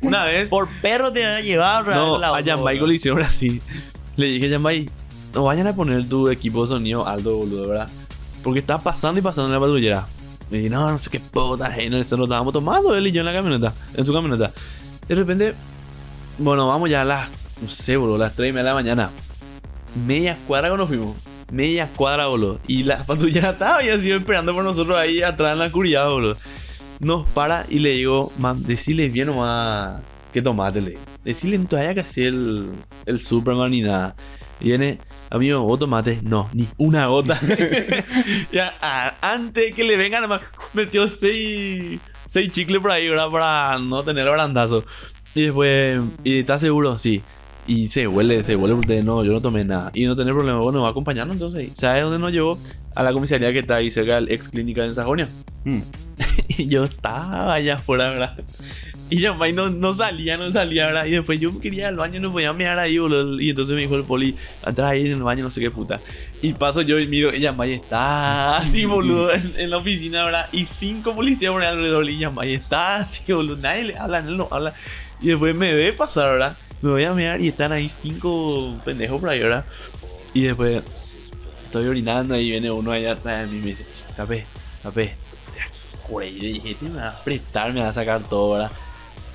Una 0.00 0.24
vez, 0.24 0.48
Por 0.48 0.68
perro 0.82 1.12
te 1.12 1.20
van 1.24 1.36
a 1.36 1.40
llevar, 1.40 1.84
boludo. 1.84 2.18
no, 2.18 2.24
a 2.24 2.40
boludo. 2.56 2.86
le 2.86 2.94
hicieron 2.94 3.22
así. 3.22 3.60
Le 4.16 4.26
dije, 4.26 4.48
Yambay, 4.48 4.88
no 5.34 5.44
vayan 5.44 5.66
a 5.66 5.74
poner 5.76 6.08
tu 6.08 6.28
equipo 6.28 6.62
de 6.62 6.68
sonido 6.68 7.06
alto, 7.06 7.36
boludo, 7.36 7.68
¿verdad? 7.68 7.88
Porque 8.46 8.60
está 8.60 8.78
pasando 8.78 9.18
y 9.18 9.22
pasando 9.24 9.48
en 9.48 9.54
la 9.54 9.58
patrullera. 9.58 10.06
Dije, 10.48 10.70
no, 10.70 10.88
no 10.88 11.00
sé 11.00 11.10
qué 11.10 11.18
puta, 11.18 11.76
en 11.78 11.92
el 11.92 12.04
cerro 12.04 12.22
estábamos 12.22 12.52
tomando 12.52 12.94
él 12.94 13.08
y 13.08 13.10
yo 13.10 13.18
en 13.18 13.26
la 13.26 13.32
camioneta, 13.32 13.74
en 13.92 14.06
su 14.06 14.12
camioneta. 14.12 14.52
De 15.08 15.14
repente, 15.16 15.52
bueno, 16.38 16.68
vamos 16.68 16.88
ya 16.88 17.02
a 17.02 17.04
las, 17.04 17.28
no 17.60 17.68
sé, 17.68 17.96
boludo, 17.96 18.18
las 18.18 18.36
3 18.36 18.50
y 18.50 18.52
media 18.52 18.62
de 18.62 18.68
la 18.68 18.74
mañana. 18.74 19.10
Media 20.06 20.38
cuadra 20.46 20.68
cuando 20.68 20.86
fuimos. 20.86 21.16
Media 21.50 21.90
cuadra, 21.96 22.28
boludo. 22.28 22.60
Y 22.68 22.84
la 22.84 23.04
patrullera 23.06 23.50
estaba 23.50 23.82
y 23.82 23.88
así 23.88 24.12
esperando 24.12 24.54
por 24.54 24.62
nosotros 24.62 24.96
ahí 24.96 25.22
atrás 25.22 25.54
en 25.54 25.58
la 25.58 25.66
oscuridad, 25.66 26.08
boludo. 26.08 26.36
Nos 27.00 27.28
para 27.30 27.66
y 27.68 27.80
le 27.80 27.94
digo, 27.94 28.32
man, 28.38 28.62
decirle 28.62 29.08
bien 29.08 29.26
nomás 29.26 30.02
que 30.32 30.40
tomate, 30.40 30.80
le 30.80 30.90
digo. 30.90 31.02
Decirle 31.24 31.58
todavía 31.66 32.00
que 32.00 32.22
el, 32.22 32.70
el 33.06 33.18
Superman 33.18 33.72
ni 33.72 33.82
nada. 33.82 34.14
Y 34.60 34.66
viene, 34.66 35.00
amigo, 35.36 35.62
vos 35.62 35.78
tomate. 35.78 36.20
No, 36.22 36.50
ni 36.52 36.68
una 36.76 37.06
gota. 37.06 37.38
ya, 38.52 38.74
a- 38.80 39.14
antes 39.20 39.74
que 39.74 39.84
le 39.84 39.96
vengan, 39.96 40.28
metió 40.74 41.06
seis, 41.08 42.00
seis 42.26 42.50
chicles 42.50 42.80
por 42.80 42.90
ahí, 42.90 43.08
¿verdad? 43.08 43.30
Para 43.30 43.78
no 43.78 44.02
tener 44.02 44.28
brandazo. 44.30 44.84
Y 45.34 45.42
después, 45.42 46.00
¿y 46.24 46.40
estás 46.40 46.60
seguro? 46.60 46.98
Sí. 46.98 47.22
Y 47.68 47.88
se 47.88 48.06
huele, 48.06 48.44
se 48.44 48.54
huele 48.54 48.76
porque 48.76 49.02
no, 49.02 49.24
yo 49.24 49.32
no 49.32 49.40
tomé 49.40 49.64
nada. 49.64 49.90
Y 49.92 50.04
no 50.04 50.14
tener 50.14 50.32
problema, 50.34 50.60
bueno, 50.60 50.82
va 50.82 50.88
a 50.88 50.90
acompañarnos 50.92 51.34
entonces. 51.36 51.70
¿Sabes 51.74 52.02
dónde 52.04 52.18
nos 52.18 52.32
llevó? 52.32 52.58
A 52.94 53.02
la 53.02 53.12
comisaría 53.12 53.52
que 53.52 53.58
está 53.58 53.76
ahí 53.76 53.90
cerca 53.90 54.14
del 54.14 54.30
ex 54.30 54.48
clínica 54.48 54.84
en 54.84 54.94
Sajonia. 54.94 55.28
Mm. 55.64 55.80
Y 56.58 56.68
yo 56.68 56.84
estaba 56.84 57.52
allá 57.52 57.74
afuera, 57.74 58.10
¿verdad? 58.10 58.38
Y 59.08 59.24
may, 59.38 59.52
no, 59.52 59.68
no 59.68 59.94
salía, 59.94 60.36
no 60.36 60.50
salía, 60.50 60.86
¿verdad? 60.86 61.06
Y 61.06 61.12
después 61.12 61.38
yo 61.38 61.60
quería 61.60 61.82
ir 61.82 61.86
al 61.86 61.96
baño, 61.96 62.20
no 62.20 62.32
podía 62.32 62.52
mirar 62.52 62.78
ahí, 62.78 62.98
boludo. 62.98 63.40
Y 63.40 63.50
entonces 63.50 63.74
me 63.74 63.82
dijo 63.82 63.94
el 63.94 64.02
poli, 64.02 64.36
atrás 64.64 64.90
ahí 64.90 65.06
en 65.06 65.12
el 65.12 65.22
baño, 65.22 65.44
no 65.44 65.50
sé 65.50 65.60
qué 65.60 65.70
puta. 65.70 66.00
Y 66.42 66.52
paso 66.54 66.82
yo 66.82 66.98
y 66.98 67.06
miro, 67.06 67.30
ella, 67.30 67.52
May, 67.52 67.74
está 67.74 68.56
así, 68.56 68.84
boludo, 68.84 69.32
en, 69.34 69.54
en 69.56 69.70
la 69.70 69.76
oficina, 69.76 70.24
¿verdad? 70.24 70.48
Y 70.50 70.66
cinco 70.66 71.14
policías 71.14 71.52
por 71.52 71.62
alrededor. 71.62 72.08
Y 72.10 72.16
ella, 72.16 72.30
May, 72.30 72.54
está 72.54 72.96
así, 72.96 73.32
boludo. 73.32 73.56
Nadie 73.58 73.84
le 73.84 73.96
habla, 73.96 74.18
él 74.18 74.36
no 74.36 74.48
habla. 74.50 74.74
Y 75.20 75.28
después 75.28 75.54
me 75.54 75.72
ve 75.72 75.92
pasar, 75.92 76.32
¿verdad? 76.32 76.56
Me 76.82 76.90
voy 76.90 77.04
a 77.04 77.12
mirar 77.14 77.40
y 77.40 77.48
están 77.48 77.70
ahí 77.72 77.88
cinco 77.88 78.76
pendejos 78.84 79.20
por 79.20 79.30
ahí, 79.30 79.38
¿verdad? 79.38 79.64
Y 80.34 80.42
después 80.42 80.82
estoy 81.64 81.86
orinando 81.86 82.36
y 82.36 82.50
viene 82.50 82.70
uno 82.70 82.90
allá 82.90 83.12
atrás 83.12 83.40
de 83.40 83.46
mí 83.46 83.58
y 83.58 83.60
me 83.60 83.66
dice, 83.68 83.86
"Ch, 83.90 84.04
tapé, 84.14 84.44
tapé. 84.82 85.14
Güey, 86.08 86.34
yo 86.34 86.42
dije, 86.42 86.70
este 86.72 86.88
me 86.88 86.98
va 86.98 87.08
a 87.08 87.10
apretar, 87.10 87.72
me 87.72 87.80
va 87.80 87.88
a 87.88 87.92
sacar 87.92 88.20
todo, 88.28 88.52
¿verdad? 88.52 88.70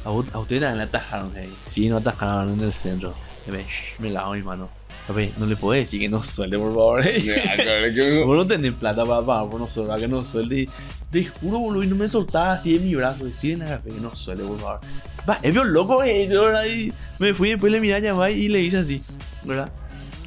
A, 0.04 0.10
a 0.10 0.12
ustedes 0.40 0.62
también 0.62 0.78
le 0.78 0.84
atajaron 0.84 1.36
ahí. 1.36 1.54
Sí, 1.66 1.90
no 1.90 1.98
atajaron 1.98 2.54
en 2.54 2.62
el 2.62 2.74
centro. 2.74 3.14
Y 3.48 3.52
Me, 3.52 3.66
me 4.00 4.10
lavo 4.10 4.34
mi 4.34 4.44
mano. 4.44 4.70
Papi, 5.08 5.32
no 5.38 5.46
le 5.48 5.56
puedo 5.56 5.74
decir 5.80 6.00
que 6.00 6.10
no 6.10 6.22
suelte, 6.22 6.58
por 6.58 6.74
favor. 6.74 7.04
Vos 8.26 8.38
no 8.38 8.48
tenés 8.48 8.74
plata 8.74 9.04
para 9.04 9.26
pagar 9.26 9.50
por 9.50 9.60
nosotros, 9.60 10.00
que 10.00 10.08
no 10.08 10.24
suelte. 10.24 10.62
Y 10.62 10.70
te 11.12 11.26
juro, 11.26 11.60
boludo, 11.60 11.84
y 11.84 11.88
no 11.88 11.96
me 11.96 12.08
soltaba 12.08 12.54
así 12.54 12.78
de 12.78 12.86
mi 12.86 12.96
brazo. 12.96 13.26
Deciden 13.26 13.64
a 13.64 13.82
que 13.82 13.92
no 13.92 14.14
suelte, 14.14 14.44
por 14.44 14.60
favor. 14.60 14.80
Va, 15.28 15.40
es 15.42 15.54
bien 15.54 15.74
loco, 15.74 16.04
eh, 16.04 16.28
yo, 16.32 16.42
¿verdad? 16.42 16.66
Y 16.66 16.94
me 17.20 17.34
fui, 17.34 17.50
después 17.50 17.72
le 17.72 17.80
miré 17.80 17.96
a 17.96 18.00
llamar 18.00 18.32
y 18.32 18.48
le 18.48 18.62
hice 18.62 18.78
así, 18.78 19.02
¿verdad? 19.44 19.72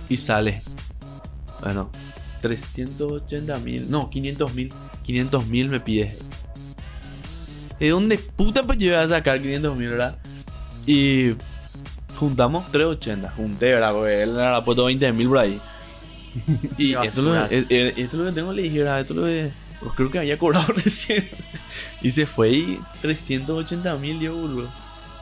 Y 0.09 0.17
sale. 0.17 0.63
Bueno, 1.61 1.91
380 2.43 3.59
mil, 3.59 3.91
no, 3.91 4.11
500 4.11 4.55
mil. 4.55 4.73
500 5.03 5.47
mil 5.47 5.69
me 5.69 5.81
pide. 5.81 6.17
¿De 7.79 7.89
dónde 7.89 8.19
puta 8.19 8.63
pues 8.63 8.79
yo 8.79 8.87
iba 8.87 9.03
a 9.03 9.09
sacar 9.09 9.41
500 9.41 9.77
mil, 9.77 9.91
verdad? 9.91 10.17
Y 10.87 11.35
juntamos 12.17 12.71
380. 12.71 13.31
Junté, 13.37 13.75
¿verdad? 13.75 13.93
Porque 13.93 14.23
él 14.23 14.37
le 14.37 14.43
habrá 14.45 14.65
puesto 14.65 14.85
20 14.85 15.13
mil 15.13 15.29
por 15.29 15.39
ahí. 15.39 15.61
Y 16.79 16.95
esto 16.95 17.05
es, 17.05 17.17
lo, 17.19 17.45
esto 17.45 17.67
es 17.71 18.15
lo 18.15 18.25
que 18.25 18.33
tengo, 18.33 18.53
le 18.53 18.63
dije, 18.63 18.79
¿verdad? 18.79 19.01
Esto 19.01 19.13
es 19.15 19.19
lo 19.19 19.25
que. 19.25 19.51
pues 19.81 19.93
creo 19.95 20.11
que 20.11 20.19
había 20.19 20.39
cobrado 20.39 20.67
recién. 20.85 21.29
Y 22.03 22.11
se 22.11 22.27
fue 22.27 22.51
y 22.51 22.81
380 23.03 23.97
mil 23.97 24.19
dio, 24.19 24.35
boludo. 24.35 24.69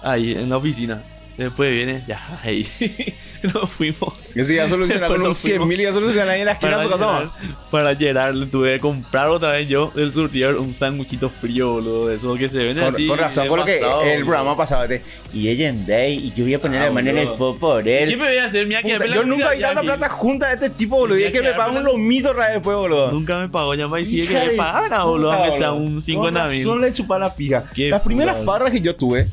Ahí, 0.03 0.33
en 0.33 0.49
la 0.49 0.57
oficina. 0.57 1.03
Después 1.37 1.73
viene, 1.73 2.05
ya, 2.07 2.39
ahí. 2.45 2.67
Nos 3.43 3.69
fuimos. 3.71 4.15
Si 4.35 4.55
ya 4.55 4.69
solucionaron 4.69 4.89
Después 4.89 5.09
con 5.11 5.21
un 5.23 5.29
nos 5.31 5.39
100 5.39 5.53
fuimos. 5.57 5.69
mil 5.69 5.81
y 5.81 5.83
ya 5.83 5.93
solucionaron 5.93 6.31
ahí 6.35 6.41
en 6.41 6.47
la 6.47 6.53
esquina 6.53 6.77
de 6.79 6.85
su 6.85 6.91
casa. 6.91 7.33
para 7.73 7.93
llenar, 7.93 8.37
le 8.37 8.47
tuve 8.47 8.75
que 8.75 8.79
comprar 8.79 9.29
otra 9.31 9.51
vez 9.53 9.67
yo 9.69 9.91
del 9.97 10.13
surtidor 10.13 10.57
un 10.59 10.73
sándwichito 10.77 11.29
frío, 11.29 11.73
boludo. 11.73 12.07
De 12.07 12.15
eso 12.17 12.35
que 12.37 12.49
se 12.49 12.59
vende 12.59 12.83
Con, 12.83 12.95
así. 12.95 13.07
con 13.09 13.19
razón, 13.19 13.49
con 13.49 13.59
lo 13.59 13.65
que 13.65 13.81
el 14.15 14.21
programa 14.25 14.57
pasado. 14.57 14.87
Y 15.35 15.49
ella 15.49 15.71
en 15.71 15.85
Day, 15.87 16.19
y 16.19 16.33
yo 16.37 16.45
voy 16.45 16.55
a 16.55 16.61
poner 16.61 16.83
Ah, 16.83 16.87
la 16.87 16.93
mano 16.93 17.11
en 17.11 17.19
el 17.19 17.29
fuego 17.31 17.57
por 17.57 17.83
¿Qué 17.83 18.05
él. 18.05 18.17
me 18.17 18.29
voy 18.29 18.37
a 18.37 18.45
hacer? 18.45 18.65
Mira, 18.67 18.81
que 18.83 18.91
yo 19.13 19.25
nunca 19.25 19.51
vi 19.51 19.61
tanta 19.61 19.81
plata 19.83 20.09
junta 20.11 20.47
de 20.49 20.55
este 20.55 20.71
tipo, 20.71 20.99
boludo. 20.99 21.19
Y 21.19 21.25
es 21.25 21.33
que 21.33 21.43
me 21.43 21.51
la- 21.51 21.69
un 21.69 21.83
lomito 21.83 22.33
después, 22.35 22.77
boludo. 22.77 23.11
Nunca 23.11 23.41
me 23.41 23.49
pagó, 23.49 23.75
ya 23.75 23.89
me 23.89 23.99
decía 24.01 24.25
que 24.29 24.35
me 24.35 24.49
de 24.53 24.57
pagara, 24.57 25.03
boludo, 25.03 25.33
aunque 25.33 25.57
sea 25.59 25.73
un 25.73 26.01
50 26.01 26.41
Con 26.43 26.51
mil. 26.51 26.59
razón 26.61 26.81
le 26.81 26.93
chupaba 26.93 27.19
la 27.27 27.35
pija. 27.35 27.65
Qué 27.75 27.89
Las 27.89 28.03
primeras 28.03 28.45
farras 28.45 28.71
que 28.71 28.81
yo 28.81 28.95
tuve 28.95 29.29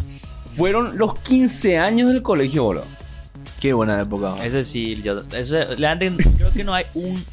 fueron 0.59 0.97
los 0.97 1.17
15 1.19 1.77
años 1.79 2.09
del 2.09 2.21
colegio, 2.21 2.63
boludo. 2.65 2.85
Qué 3.59 3.73
buena 3.73 3.99
época. 3.99 4.29
boludo. 4.31 4.43
Ese 4.43 4.63
sí, 4.63 5.01
yo. 5.03 5.23
Ese, 5.35 5.65
creo 5.77 6.51
que 6.53 6.63
no 6.63 6.73
hay 6.73 6.85
un 6.93 7.23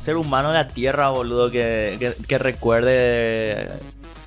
ser 0.00 0.16
humano 0.16 0.48
en 0.48 0.54
la 0.54 0.68
tierra, 0.68 1.08
boludo, 1.10 1.50
que, 1.50 1.96
que, 1.98 2.12
que 2.26 2.38
recuerde 2.38 2.90
de, 2.92 3.68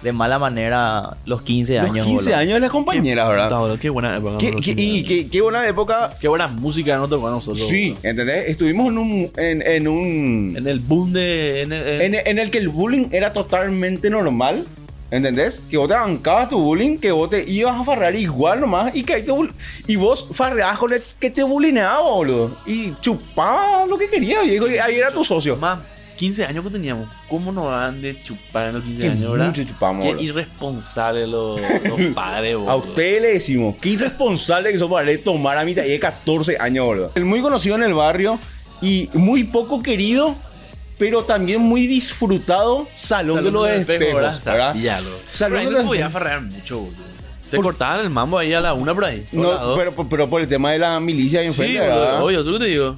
de 0.01 0.11
mala 0.11 0.39
manera 0.39 1.17
los 1.25 1.41
15 1.43 1.79
años. 1.79 1.95
Los 1.97 2.05
15 2.05 2.23
boludo. 2.25 2.37
años 2.39 2.53
de 2.55 2.59
las 2.61 2.71
compañeras, 2.71 3.25
Puta, 3.25 3.37
¿verdad? 3.43 3.59
boludo, 3.59 3.79
Qué 3.79 3.89
buena 3.89 4.17
época. 4.17 4.37
Qué, 4.39 4.51
qué- 4.61 4.75
qué 4.75 4.81
y 4.81 5.03
qué, 5.03 5.27
qué 5.29 5.41
buena 5.41 5.67
época. 5.67 6.11
Qué 6.19 6.27
buena 6.27 6.47
música 6.47 6.97
nos 6.97 7.09
tocó 7.09 7.27
a 7.27 7.31
nosotros. 7.31 7.67
Sí, 7.67 7.89
boludo. 7.91 8.09
¿entendés? 8.09 8.49
Estuvimos 8.49 8.87
en 8.91 8.97
un. 8.97 9.31
En, 9.37 9.61
en 9.61 9.87
un. 9.87 10.53
En 10.57 10.67
el 10.67 10.79
boom 10.79 11.13
de. 11.13 11.61
En 11.61 11.71
el, 11.73 11.87
en- 12.01 12.15
En, 12.15 12.27
en 12.27 12.39
el 12.39 12.49
que 12.49 12.57
el 12.57 12.69
bullying 12.69 13.07
era 13.11 13.31
totalmente 13.33 14.09
normal. 14.09 14.65
¿Entendés? 15.09 15.61
Que 15.69 15.77
vos 15.77 15.87
te 15.87 15.93
bancabas 15.93 16.49
tu 16.49 16.59
bullying, 16.59 16.97
que 16.97 17.11
vos 17.11 17.29
te 17.29 17.49
ibas 17.49 17.79
a 17.79 17.83
farrear 17.83 18.15
igual 18.15 18.59
nomás 18.59 18.93
y 18.93 19.03
que 19.03 19.13
ahí 19.13 19.23
te 19.23 19.31
y 19.87 19.95
vos 19.95 20.27
farreabas 20.31 20.77
con 20.77 20.91
el 20.93 21.01
que 21.19 21.29
te 21.29 21.43
bullineaba, 21.43 22.01
boludo. 22.01 22.57
Y 22.65 22.93
chupaba 22.99 23.85
lo 23.85 23.97
que 23.97 24.09
quería, 24.09 24.43
y 24.43 24.57
ahí 24.79 24.95
era 24.95 25.11
tu 25.11 25.23
socio. 25.23 25.55
Más 25.55 25.79
15 26.17 26.45
años 26.45 26.65
que 26.65 26.71
teníamos. 26.71 27.07
¿Cómo 27.29 27.51
nos 27.51 27.65
van 27.65 28.01
de 28.01 28.21
chupar 28.23 28.67
en 28.69 28.73
los 28.75 28.83
15 28.83 29.01
Que 29.01 29.07
años, 29.07 29.31
verdad? 29.31 29.45
mucho 29.47 29.63
chupamos, 29.63 30.03
Qué 30.03 30.09
boludo. 30.11 30.23
irresponsables 30.25 31.29
los, 31.29 31.61
los 31.83 31.99
padres, 32.15 32.55
boludo. 32.55 32.71
A 32.71 32.75
ustedes 32.75 33.21
le 33.21 33.33
decimos, 33.33 33.75
qué 33.79 33.89
irresponsable 33.89 34.71
que 34.71 34.79
son 34.79 34.89
para 34.89 35.17
tomar 35.19 35.57
a 35.57 35.63
mitad 35.63 35.83
de 35.83 35.99
14 35.99 36.57
años, 36.59 36.85
boludo. 36.85 37.11
El 37.15 37.23
muy 37.25 37.39
conocido 37.41 37.75
en 37.75 37.83
el 37.83 37.93
barrio 37.93 38.39
y 38.81 39.09
muy 39.13 39.43
poco 39.45 39.81
querido, 39.81 40.35
pero 40.97 41.23
también 41.23 41.61
muy 41.61 41.87
disfrutado 41.87 42.87
Salón, 42.95 43.43
de 43.43 43.51
los 43.51 43.67
Espejos, 43.69 44.13
¿verdad? 44.15 44.41
Sabíalo. 44.41 45.09
Salón 45.31 45.57
Pero 45.59 45.69
de 45.69 45.75
los 45.77 45.85
podía 45.85 46.01
Espejos. 46.07 46.13
farrear 46.13 46.41
mucho, 46.41 46.79
boludo. 46.79 47.07
Te 47.49 47.57
cortaban 47.57 48.01
el 48.01 48.09
mambo 48.09 48.37
ahí 48.37 48.53
a 48.53 48.59
la 48.59 48.73
una 48.73 48.93
por 48.93 49.05
ahí. 49.05 49.25
No, 49.31 49.73
pero, 49.75 49.93
pero 50.09 50.29
por 50.29 50.41
el 50.41 50.47
tema 50.49 50.71
de 50.73 50.79
la 50.79 50.99
milicia 50.99 51.39
ahí 51.39 51.45
Sí, 51.45 51.49
enfrente, 51.51 51.79
boludo, 51.79 51.99
¿verdad? 52.01 52.23
obvio, 52.23 52.41
eso 52.41 52.51
que 52.53 52.59
te 52.59 52.65
digo. 52.65 52.95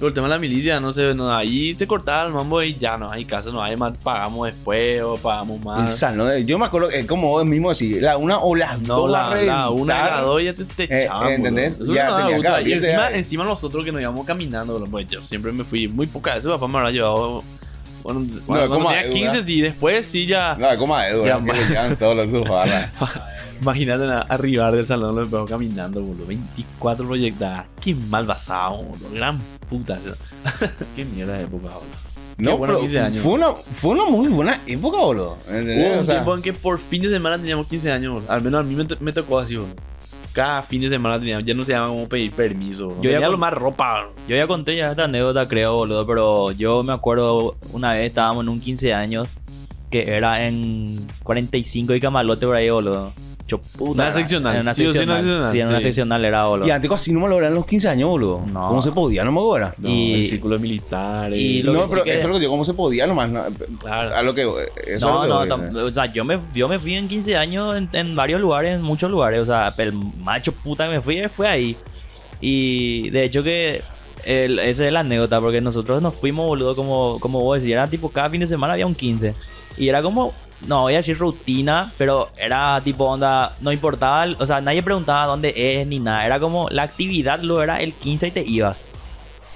El 0.00 0.14
tema 0.14 0.28
de 0.28 0.34
la 0.34 0.38
milicia, 0.38 0.80
no 0.80 0.92
sé, 0.92 1.14
no, 1.14 1.30
ahí 1.34 1.74
te 1.74 1.86
cortaba 1.86 2.26
el 2.26 2.32
mambo 2.32 2.62
y 2.62 2.74
ya 2.76 2.96
no 2.96 3.10
hay 3.10 3.24
caso, 3.26 3.52
no 3.52 3.62
hay 3.62 3.76
más, 3.76 3.96
pagamos 3.98 4.46
después 4.46 5.02
o 5.02 5.16
pagamos 5.18 5.62
más. 5.64 5.90
de- 6.26 6.44
yo 6.46 6.58
me 6.58 6.64
acuerdo 6.66 6.88
que 6.88 7.06
como 7.06 7.28
vos 7.28 7.44
mismo 7.44 7.70
decís, 7.70 8.00
la 8.00 8.16
una 8.16 8.38
o 8.38 8.54
las 8.54 8.80
No, 8.80 8.96
dos 8.96 9.10
la, 9.10 9.34
la 9.34 9.68
una 9.70 9.94
y 9.94 10.10
la 10.10 10.20
dos 10.22 10.42
ya 10.42 10.54
te, 10.54 10.64
te 10.64 10.84
Eh, 10.84 11.02
echaban, 11.04 11.30
¿entendés? 11.32 11.78
boludo. 11.78 11.92
Eso 11.92 11.94
Ya 11.98 12.04
no 12.06 12.10
daba 12.12 12.22
tenía 12.22 12.36
gusto. 12.38 12.64
que 12.64 12.70
Y 12.70 12.72
encima, 12.72 13.10
encima 13.10 13.44
nosotros 13.44 13.84
que 13.84 13.92
nos 13.92 14.00
íbamos 14.00 14.26
caminando, 14.26 14.72
boludo, 14.72 14.90
pues 14.90 15.06
yo 15.08 15.22
siempre 15.24 15.52
me 15.52 15.64
fui 15.64 15.86
muy 15.86 16.06
poca 16.06 16.34
veces, 16.34 16.50
papá 16.50 16.66
me 16.66 16.78
habrá 16.78 16.90
llevado. 16.90 17.42
Bueno, 18.02 18.26
cuando 18.46 18.68
como 18.74 18.88
tenía 18.88 19.06
a- 19.06 19.10
15, 19.10 19.44
sí, 19.44 19.60
después 19.60 20.06
sí 20.08 20.26
ya. 20.26 20.56
No, 20.58 20.76
como 20.78 20.96
a 20.96 21.08
Edu, 21.08 21.24
Ya, 21.26 21.38
llevan 21.38 21.96
todos 21.96 22.16
los 22.16 22.30
sofás. 22.30 22.90
Imagínate 23.60 24.06
na- 24.06 24.22
arribar 24.22 24.74
del 24.74 24.86
salón, 24.86 25.14
lo 25.16 25.28
veo 25.28 25.44
caminando, 25.44 26.00
boludo. 26.00 26.26
24 26.26 27.06
proyectadas. 27.06 27.66
Qué 27.80 27.94
mal 27.94 28.24
basado, 28.26 28.78
boludo. 28.84 29.10
Gran 29.12 29.38
puta. 29.68 29.98
¿no? 30.04 30.12
Qué 30.96 31.04
mierda 31.04 31.34
de 31.34 31.44
época, 31.44 31.68
boludo. 31.68 32.10
No, 32.38 32.58
pero 32.58 32.80
15 32.80 33.00
años. 33.00 33.22
Fue 33.22 33.32
una, 33.32 33.52
fue 33.52 33.90
una 33.90 34.04
muy 34.06 34.28
buena 34.28 34.60
época, 34.66 34.96
boludo. 34.96 35.36
Hubo 35.46 35.94
O 35.94 35.98
un 35.98 36.04
sea, 36.04 36.14
tiempo 36.14 36.34
en 36.34 36.40
que 36.42 36.54
por 36.54 36.78
fin 36.78 37.02
de 37.02 37.10
semana 37.10 37.36
teníamos 37.36 37.66
15 37.66 37.92
años, 37.92 38.14
boludo. 38.14 38.32
Al 38.32 38.40
menos 38.42 38.60
a 38.60 38.62
mí 38.62 38.74
me, 38.74 38.86
me 38.98 39.12
tocó 39.12 39.38
así, 39.38 39.56
boludo. 39.56 39.74
Cada 40.32 40.62
fin 40.62 40.80
de 40.80 40.88
semana 40.88 41.18
teníamos, 41.18 41.44
ya 41.44 41.54
no 41.54 41.64
se 41.64 41.72
llama 41.72 41.88
como 41.88 42.08
pedir 42.08 42.30
permiso. 42.32 42.90
Yo 43.00 43.10
ya 43.10 43.16
Tenía 43.16 43.20
con- 43.22 43.32
lo 43.32 43.38
más 43.38 43.52
ropa. 43.52 44.08
Yo 44.28 44.36
ya 44.36 44.46
conté 44.46 44.76
ya 44.76 44.90
esta 44.90 45.04
anécdota, 45.04 45.48
creo, 45.48 45.74
boludo, 45.74 46.06
pero 46.06 46.52
yo 46.52 46.82
me 46.84 46.92
acuerdo 46.92 47.56
una 47.72 47.94
vez 47.94 48.06
estábamos 48.06 48.44
en 48.44 48.48
un 48.50 48.60
15 48.60 48.94
años 48.94 49.28
que 49.90 50.08
era 50.08 50.46
en 50.46 51.04
45 51.24 51.94
y 51.94 52.00
Camalote 52.00 52.46
por 52.46 52.54
ahí, 52.54 52.70
boludo. 52.70 53.12
Una 53.78 54.12
seccional. 54.12 54.54
En 54.56 54.62
una 54.62 54.74
Sí 54.74 54.86
o 54.86 54.92
sí, 54.92 54.98
una 54.98 55.16
seccional. 55.16 55.24
seccional. 55.24 55.52
Sí, 55.52 55.60
en 55.60 55.68
una 55.68 55.76
Sí. 55.78 55.82
seccional 55.84 56.24
era, 56.24 56.44
boludo. 56.46 56.66
Y 56.68 56.70
antes 56.70 56.90
así 56.90 57.12
no 57.12 57.20
me 57.20 57.28
lo 57.28 57.38
eran 57.38 57.54
los 57.54 57.66
15 57.66 57.88
años, 57.88 58.08
boludo. 58.08 58.42
No. 58.52 58.68
¿Cómo 58.68 58.82
se 58.82 58.92
podía? 58.92 59.24
No 59.24 59.32
me 59.32 59.40
acuerdo. 59.40 59.72
No, 59.78 59.88
Y- 59.88 60.14
el 60.14 60.26
círculo 60.26 60.58
militar. 60.58 61.32
y 61.34 61.62
lo 61.62 61.72
no, 61.72 61.80
que 61.82 61.86
sí 61.86 61.92
pero 61.92 62.04
que- 62.04 62.10
eso 62.14 62.20
es 62.20 62.26
lo 62.28 62.34
que 62.34 62.40
digo, 62.40 62.52
¿cómo 62.52 62.64
se 62.64 62.74
podía 62.74 63.06
nomás? 63.06 63.30
no, 63.30 63.42
Claro. 63.78 64.14
A 64.16 64.22
lo 64.22 64.34
que. 64.34 64.42
Eso 64.86 65.08
no, 65.10 65.26
no, 65.26 65.44
lo 65.46 65.48
que 65.48 65.54
voy, 65.62 65.70
tam- 65.72 65.88
o 65.88 65.92
sea, 65.92 66.06
yo 66.06 66.24
me, 66.24 66.38
yo 66.54 66.68
me 66.68 66.78
fui 66.78 66.94
en 66.94 67.08
15 67.08 67.36
años 67.36 67.76
en, 67.76 67.88
en 67.92 68.14
varios 68.16 68.40
lugares, 68.40 68.74
en 68.74 68.82
muchos 68.82 69.10
lugares, 69.10 69.40
o 69.40 69.46
sea, 69.46 69.72
el 69.78 69.92
macho 69.92 70.52
puta 70.52 70.86
que 70.88 70.94
me 70.96 71.00
fui 71.00 71.22
fue 71.28 71.48
ahí. 71.48 71.76
Y 72.40 73.10
de 73.10 73.24
hecho 73.24 73.42
que 73.42 73.82
el, 74.24 74.58
esa 74.58 74.86
es 74.86 74.92
la 74.92 75.00
anécdota, 75.00 75.40
porque 75.40 75.60
nosotros 75.60 76.00
nos 76.02 76.14
fuimos, 76.14 76.46
boludo, 76.46 76.74
como, 76.76 77.18
como 77.20 77.40
vos 77.40 77.58
decís, 77.58 77.72
era 77.72 77.88
tipo 77.88 78.08
cada 78.10 78.30
fin 78.30 78.40
de 78.40 78.46
semana 78.46 78.74
había 78.74 78.86
un 78.86 78.94
15. 78.94 79.34
Y 79.76 79.88
era 79.88 80.02
como, 80.02 80.32
no 80.66 80.82
voy 80.82 80.94
a 80.94 80.98
decir 80.98 81.16
rutina, 81.18 81.92
pero 81.96 82.30
era 82.36 82.80
tipo 82.82 83.04
onda, 83.04 83.56
no 83.60 83.72
importaba, 83.72 84.26
o 84.38 84.46
sea, 84.46 84.60
nadie 84.60 84.82
preguntaba 84.82 85.26
dónde 85.26 85.52
es 85.56 85.86
ni 85.86 85.98
nada, 85.98 86.26
era 86.26 86.38
como 86.38 86.68
la 86.70 86.82
actividad, 86.82 87.40
lo 87.40 87.62
era 87.62 87.80
el 87.80 87.92
15 87.92 88.28
y 88.28 88.30
te 88.30 88.44
ibas. 88.46 88.84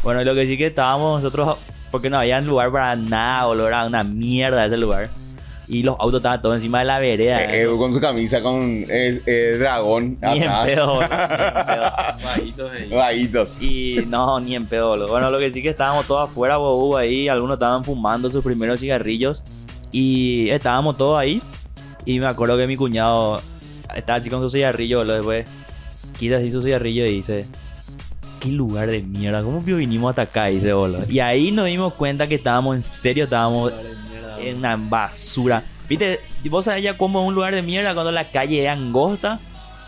Bueno, 0.03 0.23
lo 0.25 0.35
que 0.35 0.47
sí 0.47 0.57
que 0.59 0.67
estábamos 0.67 1.23
nosotros, 1.23 1.59
porque 1.91 2.11
no 2.11 2.19
había 2.19 2.41
lugar 2.41 2.71
para 2.73 2.97
nada, 2.97 3.47
boludo, 3.47 3.69
era 3.69 3.87
una 3.87 4.05
mierda 4.05 4.67
ese 4.67 4.77
lugar. 4.77 5.11
Y 5.67 5.83
los 5.83 5.97
autos 5.99 6.19
estaban 6.19 6.43
todos 6.43 6.57
encima 6.57 6.81
de 6.81 6.85
la 6.85 6.99
vereda. 6.99 7.43
Eh, 7.43 7.63
eh, 7.63 7.67
con 7.79 7.91
su 7.91 7.99
camisa 7.99 8.43
con 8.43 8.85
el, 8.87 9.23
el 9.25 9.59
dragón 9.59 10.19
Ni 10.21 10.43
en 10.43 10.51
pedo, 10.67 10.87
boludo, 10.89 11.09
ni 11.09 11.15
en 11.15 11.67
pedo. 11.67 11.89
Vaguitos. 12.23 12.71
Vaguitos. 12.91 13.57
Y 13.63 14.05
no, 14.07 14.39
ni 14.41 14.57
en 14.57 14.67
pedo, 14.67 14.89
boludo. 14.89 15.09
Bueno, 15.09 15.31
lo 15.31 15.39
que 15.39 15.51
sí 15.51 15.63
que 15.63 15.71
estábamos 15.71 16.07
todos 16.07 16.29
afuera, 16.29 16.59
bobu, 16.59 16.99
ahí. 16.99 17.29
Algunos 17.29 17.55
estaban 17.55 17.83
fumando 17.83 18.29
sus 18.29 18.45
primeros 18.45 18.81
cigarrillos. 18.81 19.43
Y 19.95 20.51
estábamos 20.51 20.97
todos 20.97 21.17
ahí. 21.17 21.41
Y 22.05 22.19
me 22.19 22.27
acuerdo 22.27 22.57
que 22.57 22.67
mi 22.67 22.77
cuñado 22.77 23.41
estaba 23.95 24.19
así 24.19 24.29
con 24.29 24.41
su 24.41 24.51
cigarrillo, 24.51 24.99
boludo. 24.99 25.15
Después 25.15 25.47
quita 26.19 26.39
así 26.39 26.51
su 26.51 26.63
cigarrillo 26.63 27.07
y 27.07 27.13
dice: 27.13 27.47
¿Qué 28.41 28.49
lugar 28.49 28.91
de 28.91 29.03
mierda? 29.03 29.45
¿Cómo 29.45 29.65
que 29.65 29.73
vinimos 29.73 30.11
hasta 30.11 30.23
acá? 30.23 30.47
Dice, 30.47 30.73
boludo. 30.73 31.05
Y 31.09 31.21
ahí 31.21 31.53
nos 31.53 31.67
dimos 31.67 31.95
cuenta 31.95 32.27
que 32.27 32.35
estábamos 32.35 32.75
en 32.75 32.83
serio, 32.83 33.25
estábamos 33.25 33.73
en 34.41 34.57
una 34.57 34.75
basura. 34.75 35.63
¿Viste? 35.89 36.19
Vos 36.51 36.65
sabés 36.65 36.83
ya 36.83 36.99
cómo 36.99 37.23
es 37.23 37.29
un 37.29 37.35
lugar 37.35 37.55
de 37.55 37.63
mierda 37.63 37.95
cuando 37.95 38.11
la 38.11 38.33
calle 38.33 38.65
es 38.65 38.69
angosta 38.69 39.39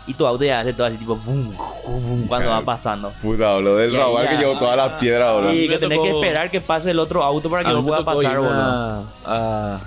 y 0.07 0.13
tu 0.13 0.25
auto 0.25 0.43
ya 0.43 0.61
hace 0.61 0.73
todo 0.73 0.87
así 0.87 0.97
tipo 0.97 1.15
boom, 1.17 1.51
boom, 1.85 2.07
boom, 2.07 2.27
cuando 2.27 2.49
va 2.49 2.63
pasando. 2.63 3.11
Puta, 3.21 3.53
boludo. 3.53 3.77
Del 3.77 3.91
ya- 3.91 4.29
que 4.29 4.37
llevó 4.37 4.57
todas 4.57 4.77
las 4.77 4.93
piedras, 4.99 5.33
boludo. 5.33 5.51
Sí, 5.51 5.67
que 5.67 5.77
tenés 5.77 5.99
que 5.99 6.09
esperar 6.09 6.49
que 6.49 6.61
pase 6.61 6.91
el 6.91 6.99
otro 6.99 7.23
auto 7.23 7.49
para 7.49 7.63
que 7.63 7.69
A 7.69 7.73
mí 7.73 7.75
vos 7.75 7.83
me 7.83 7.89
puedas 7.89 8.05
tocó 8.05 8.17
pasar, 8.17 8.37
boludo. 8.39 8.53
a, 8.53 9.03
a, 9.25 9.79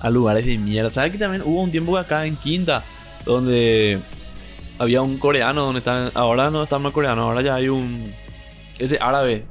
a 0.00 0.10
lugares 0.10 0.44
de 0.44 0.58
mierda. 0.58 0.90
¿Sabes 0.90 1.12
que 1.12 1.18
también 1.18 1.42
hubo 1.44 1.62
un 1.62 1.70
tiempo 1.70 1.96
acá 1.96 2.26
en 2.26 2.36
Quinta 2.36 2.82
donde 3.24 4.00
había 4.78 5.02
un 5.02 5.18
coreano 5.18 5.62
donde 5.64 5.78
están 5.80 6.10
ahora 6.14 6.50
no 6.50 6.62
está 6.62 6.78
más 6.78 6.92
coreano, 6.92 7.22
ahora 7.22 7.42
ya 7.42 7.54
hay 7.54 7.68
un 7.68 8.12
ese 8.78 8.98
árabe. 9.00 9.44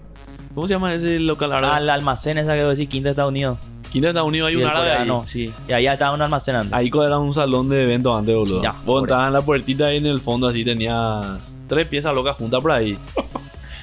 ¿Cómo 0.55 0.65
se 0.65 0.73
llama 0.73 0.93
ese 0.93 1.19
local 1.19 1.53
árabe? 1.53 1.75
Al 1.75 1.89
almacén 1.89 2.37
esa 2.39 2.55
que 2.55 2.63
decís, 2.63 2.87
Quinta 2.89 3.09
de 3.09 3.11
Estados 3.11 3.29
Unidos. 3.29 3.59
Quinta 3.91 4.07
de 4.07 4.09
Estados 4.11 4.27
Unidos 4.27 4.47
hay 4.49 4.53
y 4.53 4.57
un 4.57 4.65
ahí. 4.67 4.75
coreano, 4.75 5.23
sí. 5.25 5.53
Y 5.67 5.73
allá 5.73 5.93
estaban 5.93 6.21
almacenando. 6.21 6.75
Ahí 6.75 6.91
era 6.93 7.17
un 7.17 7.33
salón 7.33 7.69
de 7.69 7.83
eventos 7.83 8.17
antes, 8.17 8.35
boludo. 8.35 8.61
Ya, 8.61 8.75
Vos 8.85 9.01
entrabas 9.01 9.27
en 9.27 9.33
la 9.33 9.41
puertita 9.41 9.87
ahí 9.87 9.97
en 9.97 10.05
el 10.05 10.21
fondo, 10.21 10.47
así 10.47 10.63
tenías 10.63 11.57
tres 11.67 11.87
piezas 11.87 12.13
locas 12.13 12.35
juntas 12.37 12.61
por 12.61 12.71
ahí. 12.71 12.97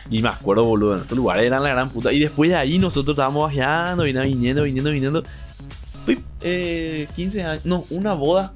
Y 0.08 0.22
me 0.22 0.28
acuerdo, 0.28 0.64
boludo, 0.64 0.94
en 0.94 1.02
estos 1.02 1.16
lugares 1.18 1.44
eran 1.44 1.64
la 1.64 1.70
gran 1.70 1.90
puta. 1.90 2.12
Y 2.12 2.20
después 2.20 2.48
de 2.48 2.56
ahí 2.56 2.78
nosotros 2.78 3.14
estábamos 3.14 3.50
viajando, 3.52 4.04
viniendo, 4.04 4.22
viniendo, 4.30 4.62
viniendo, 4.62 4.90
viniendo. 4.92 5.22
Pip, 6.06 6.20
eh, 6.42 7.08
15 7.16 7.42
años, 7.42 7.64
no, 7.64 7.84
una 7.90 8.12
boda 8.12 8.52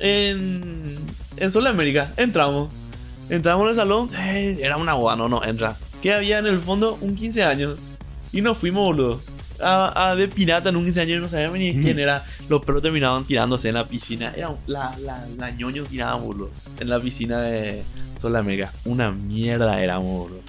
en, 0.00 0.98
en 1.36 1.50
Sol 1.52 1.66
América. 1.68 2.12
Entramos. 2.16 2.70
Entramos 3.28 3.62
en 3.64 3.68
el 3.70 3.74
salón, 3.76 4.10
eh, 4.16 4.58
era 4.60 4.76
una 4.76 4.94
boda, 4.94 5.14
no, 5.14 5.28
no, 5.28 5.44
entra. 5.44 5.76
Que 6.02 6.12
había 6.12 6.40
en 6.40 6.46
el 6.46 6.58
fondo 6.58 6.98
un 7.00 7.14
15 7.14 7.44
años. 7.44 7.78
Y 8.32 8.40
nos 8.40 8.58
fuimos, 8.58 8.82
boludo. 8.84 9.20
A, 9.62 10.10
a 10.10 10.16
de 10.16 10.28
pirata 10.28 10.68
en 10.70 10.76
un 10.76 10.84
15 10.84 11.00
años 11.02 11.18
y 11.18 11.20
no 11.22 11.28
sabíamos 11.28 11.58
ni 11.58 11.74
quién 11.80 11.98
era. 11.98 12.24
Los 12.48 12.64
perros 12.64 12.82
terminaban 12.82 13.24
tirándose 13.24 13.68
en 13.68 13.74
la 13.74 13.86
piscina. 13.86 14.32
Era 14.36 14.50
la, 14.66 14.94
la, 15.00 15.26
la 15.38 15.50
ñoño 15.50 15.84
tiraban, 15.84 16.22
boludo. 16.24 16.50
En 16.80 16.88
la 16.88 16.98
piscina 17.00 17.40
de 17.40 17.82
Sol 18.20 18.34
América. 18.36 18.72
Una 18.84 19.10
mierda 19.10 19.80
éramos, 19.82 20.28
boludo. 20.28 20.40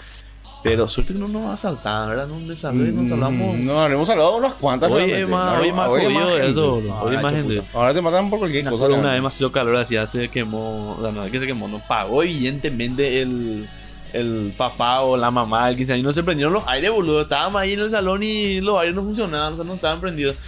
Pero 0.64 0.88
suerte 0.88 1.12
que 1.12 1.20
no 1.20 1.28
nos 1.28 1.54
asaltaban, 1.54 2.08
¿verdad? 2.10 2.28
No 2.28 2.40
nos 2.40 2.64
nos. 2.64 2.74
Mm, 2.74 3.66
No, 3.66 3.86
hemos 3.86 4.10
hablado 4.10 4.38
unas 4.38 4.54
cuantas. 4.54 4.90
Es 4.90 5.28
más- 5.28 5.60
hoy 5.60 5.72
más 5.74 5.90
hoy 5.90 6.04
jodido 6.06 6.30
gente. 6.30 6.50
eso, 6.52 6.76
boludo. 6.76 6.94
Ah, 6.94 7.04
Hoy 7.04 7.16
es 7.18 7.22
más 7.22 7.34
gente. 7.34 7.62
Ahora 7.74 7.94
te 7.94 8.02
matan 8.02 8.30
por 8.30 8.40
cualquier 8.40 8.70
cosa. 8.70 8.86
una 8.86 9.02
vez 9.10 9.14
demasiado 9.16 9.52
calor, 9.52 9.76
así 9.76 9.98
se 10.08 10.30
quemó, 10.30 10.96
o 10.98 11.02
sea, 11.02 11.12
no 11.12 11.30
que 11.30 11.40
se 11.40 11.46
quemó, 11.48 11.68
no 11.68 11.80
pagó 11.86 12.24
evidentemente 12.24 13.22
el, 13.22 13.68
el 14.14 14.54
papá 14.56 15.02
o 15.02 15.18
la 15.18 15.30
mamá 15.32 15.68
del 15.68 15.76
15 15.76 15.94
años, 15.94 16.06
no 16.06 16.14
se 16.14 16.24
prendieron 16.24 16.54
los 16.54 16.68
aires, 16.68 16.90
boludo, 16.92 17.22
estábamos 17.24 17.62
ahí 17.62 17.74
en 17.74 17.80
el 17.82 17.90
salón 17.90 18.22
y 18.24 18.62
los 18.62 18.80
aires 18.80 18.96
no 18.96 19.02
funcionaban, 19.04 19.54
o 19.54 19.56
sea, 19.58 19.66
no 19.66 19.74
estaban 19.76 20.00
prendidos. 20.00 20.36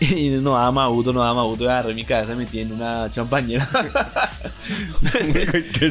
Y 0.00 0.30
no 0.30 0.54
daba 0.54 0.72
más 0.72 0.88
gusto, 0.88 1.12
no 1.12 1.20
daba 1.20 1.34
más 1.34 1.44
gusto, 1.44 1.64
agarré 1.70 1.94
mi 1.94 2.02
cabeza 2.04 2.32
y 2.32 2.36
metí 2.36 2.58
en 2.58 2.72
una 2.72 3.08
champañera. 3.08 3.68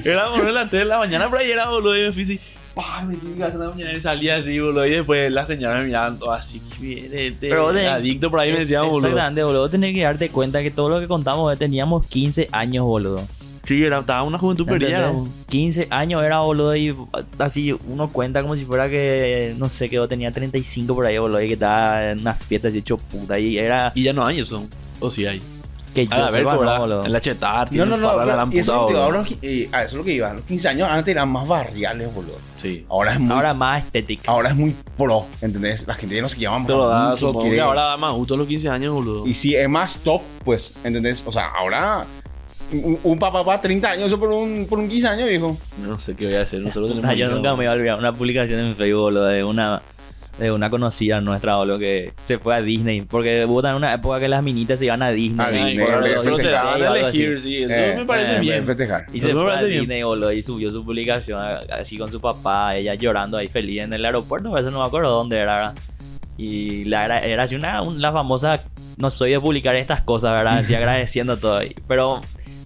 era 0.06 0.30
boludo, 0.30 0.52
las 0.52 0.70
3 0.70 0.82
de 0.82 0.86
la 0.86 0.98
mañana, 1.00 1.30
por 1.30 1.40
ahí 1.40 1.52
era 1.52 1.70
boludo, 1.70 1.98
y 1.98 2.02
me 2.02 2.12
fui 2.12 2.24
así, 2.24 2.40
¡pah! 2.76 3.04
metí 3.06 3.26
mi 3.28 3.38
cabeza 3.38 3.56
en 3.56 3.64
la 3.64 3.70
mañana 3.70 3.94
y 3.94 4.02
salía 4.02 4.36
así, 4.38 4.60
boludo, 4.60 4.86
y 4.86 4.90
después 4.92 5.32
las 5.32 5.48
señoras 5.48 5.80
me 5.80 5.86
miraban 5.86 6.20
todo 6.20 6.34
así, 6.34 6.62
este 6.82 7.50
Pero 7.50 7.72
tenés- 7.74 7.88
adicto 7.90 8.30
por 8.30 8.40
ahí 8.42 8.50
me 8.52 8.56
Es- 8.60 8.68
decían, 8.68 8.90
boludo. 8.90 9.08
Exactamente, 9.08 9.44
boludo. 9.44 9.70
Tenés 9.70 9.94
que 9.94 10.02
darte 10.04 10.30
cuenta 10.30 10.62
que 10.62 10.72
todo 10.72 10.90
lo 10.90 11.00
que 11.00 11.08
contamos 11.08 11.58
teníamos 11.58 12.06
15 12.08 12.50
años, 12.52 12.84
boludo. 12.86 13.26
Sí, 13.64 13.84
era, 13.84 14.00
estaba 14.00 14.24
una 14.24 14.38
juventud 14.38 14.66
perdida. 14.66 15.10
¿Entendés? 15.10 15.32
15 15.50 15.88
años 15.92 16.24
era, 16.24 16.40
boludo, 16.40 16.76
y 16.76 16.96
así 17.38 17.74
uno 17.88 18.10
cuenta 18.12 18.42
como 18.42 18.56
si 18.56 18.66
fuera 18.66 18.90
que, 18.90 19.54
no 19.58 19.70
sé, 19.70 19.90
que 19.90 19.96
yo 19.98 20.08
tenía 20.08 20.32
35 20.32 20.96
por 20.96 21.06
ahí, 21.06 21.18
boludo, 21.18 21.42
y 21.42 21.48
que 21.48 21.54
estaba 21.54 22.12
en 22.12 22.20
una 22.22 22.34
fiesta 22.34 22.70
así 22.70 22.80
hecho 22.80 22.98
puta, 22.98 23.38
y 23.40 23.58
era 23.58 23.92
Y 23.96 24.04
ya 24.04 24.14
no 24.14 24.26
hay 24.26 24.40
eso. 24.40 24.66
O 25.00 25.12
sí 25.12 25.26
hay. 25.26 25.42
que 25.94 26.08
yo 26.08 26.14
A 26.16 26.32
ver, 26.32 26.42
sepa, 26.42 26.54
no, 26.54 26.60
¿verdad? 26.60 26.80
boludo. 26.80 27.06
En 27.06 27.12
la 27.12 27.20
chetar, 27.22 27.72
No, 27.74 27.86
no, 27.86 27.98
no. 27.98 28.16
la 28.26 28.46
pero- 28.46 28.50
y 28.56 28.60
eso, 28.60 28.88
puta, 28.88 29.04
ahora, 29.04 29.24
eh, 29.42 29.70
a 29.74 29.84
eso 29.84 29.88
es 29.88 29.94
lo 29.96 30.04
que 30.06 30.14
iba. 30.14 30.34
Los 30.34 30.46
15 30.46 30.70
años 30.70 30.88
antes 30.90 31.12
eran 31.12 31.30
más 31.30 31.48
barriales, 31.48 32.14
boludo. 32.14 32.38
Sí. 32.62 32.86
Ahora 32.90 33.14
es 33.14 33.20
muy, 33.20 33.32
Ahora 33.32 33.50
ahora, 33.50 33.54
más 33.60 33.84
estética. 33.86 34.32
es 34.48 34.56
muy 34.56 34.76
pro, 34.98 35.26
¿entendés? 35.42 35.86
La 35.88 35.94
gente 35.94 36.16
ya 36.16 36.22
no 36.22 36.30
se 36.30 36.40
llama 36.40 36.66
Pero 36.66 36.88
da, 36.88 37.10
mucho, 37.12 37.40
que 37.42 37.60
ahora 37.60 37.82
da 37.82 37.98
más 37.98 38.14
gusto 38.14 38.38
los 38.38 38.48
15 38.48 38.70
años, 38.70 38.94
boludo. 38.94 39.28
Y 39.28 39.34
si 39.34 39.56
es 39.56 39.68
más 39.68 39.98
top, 40.00 40.22
pues, 40.46 40.74
¿entendés? 40.84 41.24
O 41.28 41.32
sea, 41.32 41.48
ahora 41.50 42.06
un, 42.74 43.00
un 43.04 43.20
papá 43.20 43.44
para 43.46 43.60
30 43.62 43.90
años 43.92 44.06
eso 44.08 44.20
por 44.20 44.30
un, 44.32 44.66
por 44.70 44.80
un 44.80 44.88
15 44.90 45.08
años, 45.08 45.30
viejo. 45.30 45.58
No 45.82 46.00
sé 46.00 46.16
qué 46.16 46.26
voy 46.26 46.36
a 46.36 46.42
hacer. 46.44 46.62
Nosotros 46.62 46.90
tenemos. 46.96 47.10
Ah, 47.10 47.14
yo 47.14 47.30
nunca 47.30 47.50
me 47.52 47.56
voy 47.58 47.66
a 47.66 47.72
olvidar 47.74 47.98
una 48.00 48.14
publicación 48.14 48.60
en 48.60 48.76
Facebook, 48.76 49.02
boludo, 49.02 49.26
de 49.26 49.44
una 49.44 49.82
de 50.40 50.50
una 50.52 50.70
conocida 50.72 51.20
nuestra, 51.22 51.58
boludo, 51.58 51.78
que 51.78 52.14
se 52.24 52.40
fue 52.40 52.56
a 52.56 52.62
Disney. 52.62 53.02
Porque 53.02 53.46
hubo 53.46 53.62
también 53.62 53.78
una 53.84 53.94
época 53.94 54.20
que 54.20 54.28
las 54.30 54.42
minitas 54.42 54.80
se 54.80 54.86
iban 54.86 55.04
a 55.04 55.12
Disney. 55.12 55.46
A 55.46 55.50
Ay, 55.50 55.56
Disney, 55.56 55.86
pero- 55.86 56.00
eh, 56.06 56.10
pero 56.10 56.22
te 56.24 56.30
festejar, 56.30 56.80
daban 56.80 56.82
a 57.04 57.08
así. 57.10 57.22
elegir, 57.22 57.42
sí. 57.42 57.58
Eso 57.64 57.74
Eh, 57.74 57.96
me 57.98 58.06
parece 58.06 58.36
eh, 58.38 58.40
bien. 58.40 58.66
Festejar. 58.66 59.06
Y 59.14 59.20
se 59.20 59.34
fue 59.34 59.54
a 59.56 59.62
bien. 59.62 59.82
Disney, 59.82 60.04
boludo, 60.04 60.32
y 60.32 60.42
subió 60.42 60.72
su 60.72 60.84
publicación 60.86 61.40
así 61.72 61.98
con 61.98 62.12
su 62.12 62.20
papá, 62.22 62.76
ella 62.78 62.96
llorando 62.96 63.38
ahí 63.38 63.48
feliz 63.48 63.82
en 63.82 63.94
el 63.94 64.04
aeropuerto, 64.06 64.58
eso 64.58 64.72
no 64.72 64.80
me 64.80 64.86
acuerdo 64.86 65.12
dónde 65.12 65.38
era, 65.38 65.54
¿verdad? 65.56 65.76
Y 66.38 66.86
la, 66.86 67.06
era, 67.06 67.20
era 67.20 67.44
así 67.44 67.56
una, 67.56 67.82
un- 67.84 68.02
la 68.02 68.12
famosa, 68.12 68.62
no 68.98 69.10
soy 69.12 69.32
de 69.32 69.40
publicar 69.40 69.76
estas 69.76 70.02
cosas, 70.02 70.32
¿verdad? 70.32 70.60
Así 70.60 70.74
agradeciendo 70.76 71.38
todo 71.38 71.58
ahí. 71.58 71.76
Pero 71.88 72.22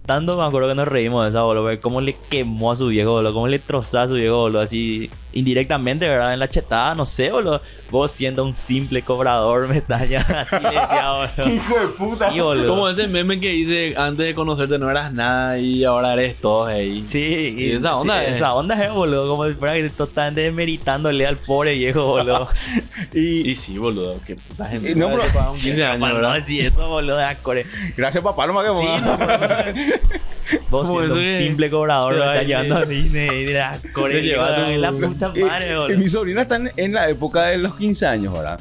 tanto 0.06 0.36
me 0.36 0.44
acuerdo 0.44 0.68
que 0.68 0.74
nos 0.74 0.88
reímos 0.88 1.24
de 1.24 1.30
esa, 1.30 1.42
boludo, 1.42 1.68
cómo 1.80 2.00
le 2.00 2.16
quemó 2.30 2.72
a 2.72 2.76
su 2.76 2.88
viejo, 2.88 3.12
boludo, 3.12 3.34
cómo 3.34 3.48
le 3.48 3.58
trozó 3.58 4.00
a 4.00 4.08
su 4.08 4.14
viejo, 4.14 4.36
boludo, 4.36 4.60
así 4.60 5.10
indirectamente, 5.38 6.08
¿verdad? 6.08 6.32
En 6.32 6.38
la 6.40 6.48
chetada, 6.48 6.94
no 6.94 7.06
sé, 7.06 7.30
boludo. 7.30 7.60
Vos 7.90 8.10
siendo 8.10 8.44
un 8.44 8.54
simple 8.54 9.02
cobrador, 9.02 9.68
me 9.68 9.78
está 9.78 10.04
ya 10.04 10.20
así, 10.20 10.56
decía, 10.56 11.10
boludo. 11.36 11.54
Hijo 11.54 11.78
de 11.80 11.86
puta. 11.88 12.30
Sí, 12.32 12.40
boludo. 12.40 12.68
Como 12.68 12.88
ese 12.88 13.06
meme 13.06 13.38
que 13.38 13.50
dice 13.50 13.94
antes 13.96 14.26
de 14.26 14.34
conocerte 14.34 14.78
no 14.78 14.90
eras 14.90 15.12
nada 15.12 15.58
y 15.58 15.84
ahora 15.84 16.14
eres 16.14 16.36
todo 16.40 16.66
ahí. 16.66 17.06
Sí, 17.06 17.54
Y 17.56 17.72
esa 17.72 17.94
onda 17.94 18.20
sí, 18.20 18.26
es- 18.28 18.36
esa 18.36 18.54
onda 18.54 18.82
es, 18.84 18.92
boludo, 18.92 19.28
como 19.28 19.46
si 19.48 19.54
fuera 19.54 19.74
que 19.74 19.88
totalmente 19.90 20.40
desmeritándole 20.42 21.26
al 21.26 21.36
pobre 21.36 21.74
viejo, 21.74 22.04
boludo. 22.06 22.48
Y 23.12 23.50
Y 23.50 23.56
sí, 23.56 23.78
boludo. 23.78 24.20
Qué 24.26 24.36
puta 24.36 24.66
gente. 24.68 24.90
Y 24.90 24.94
no, 24.94 25.08
pero- 25.10 25.22
Que 25.22 25.28
pagan 25.28 25.54
15 25.54 25.84
años, 25.84 26.00
Para 26.00 26.18
no 26.20 26.32
decir 26.32 26.66
eso, 26.66 26.88
boludo, 26.88 27.16
de 27.16 27.24
acore. 27.24 27.66
gracias, 27.96 28.24
papá, 28.24 28.46
no 28.46 28.54
me 28.54 28.60
Sí, 28.60 28.84
quemó. 28.86 28.98
no, 28.98 29.18
Vos 30.70 30.88
siendo 30.88 31.14
un 31.16 31.24
simple 31.26 31.68
cobrador, 31.70 32.14
me 32.16 32.24
estás 32.32 32.46
llevando 32.46 32.76
a 32.76 32.84
Disney 32.84 33.44
de 33.46 33.60
acore. 33.60 34.78
La 34.78 34.92
puta 34.92 35.25
Y- 35.34 35.40
madre, 35.44 35.70
y 35.72 35.74
boludo. 35.74 35.98
mi 35.98 36.08
sobrina 36.08 36.42
está 36.42 36.56
en, 36.56 36.70
en 36.76 36.92
la 36.92 37.08
época 37.08 37.44
de 37.46 37.58
los 37.58 37.74
15 37.76 38.06
años, 38.06 38.32
¿verdad? 38.32 38.60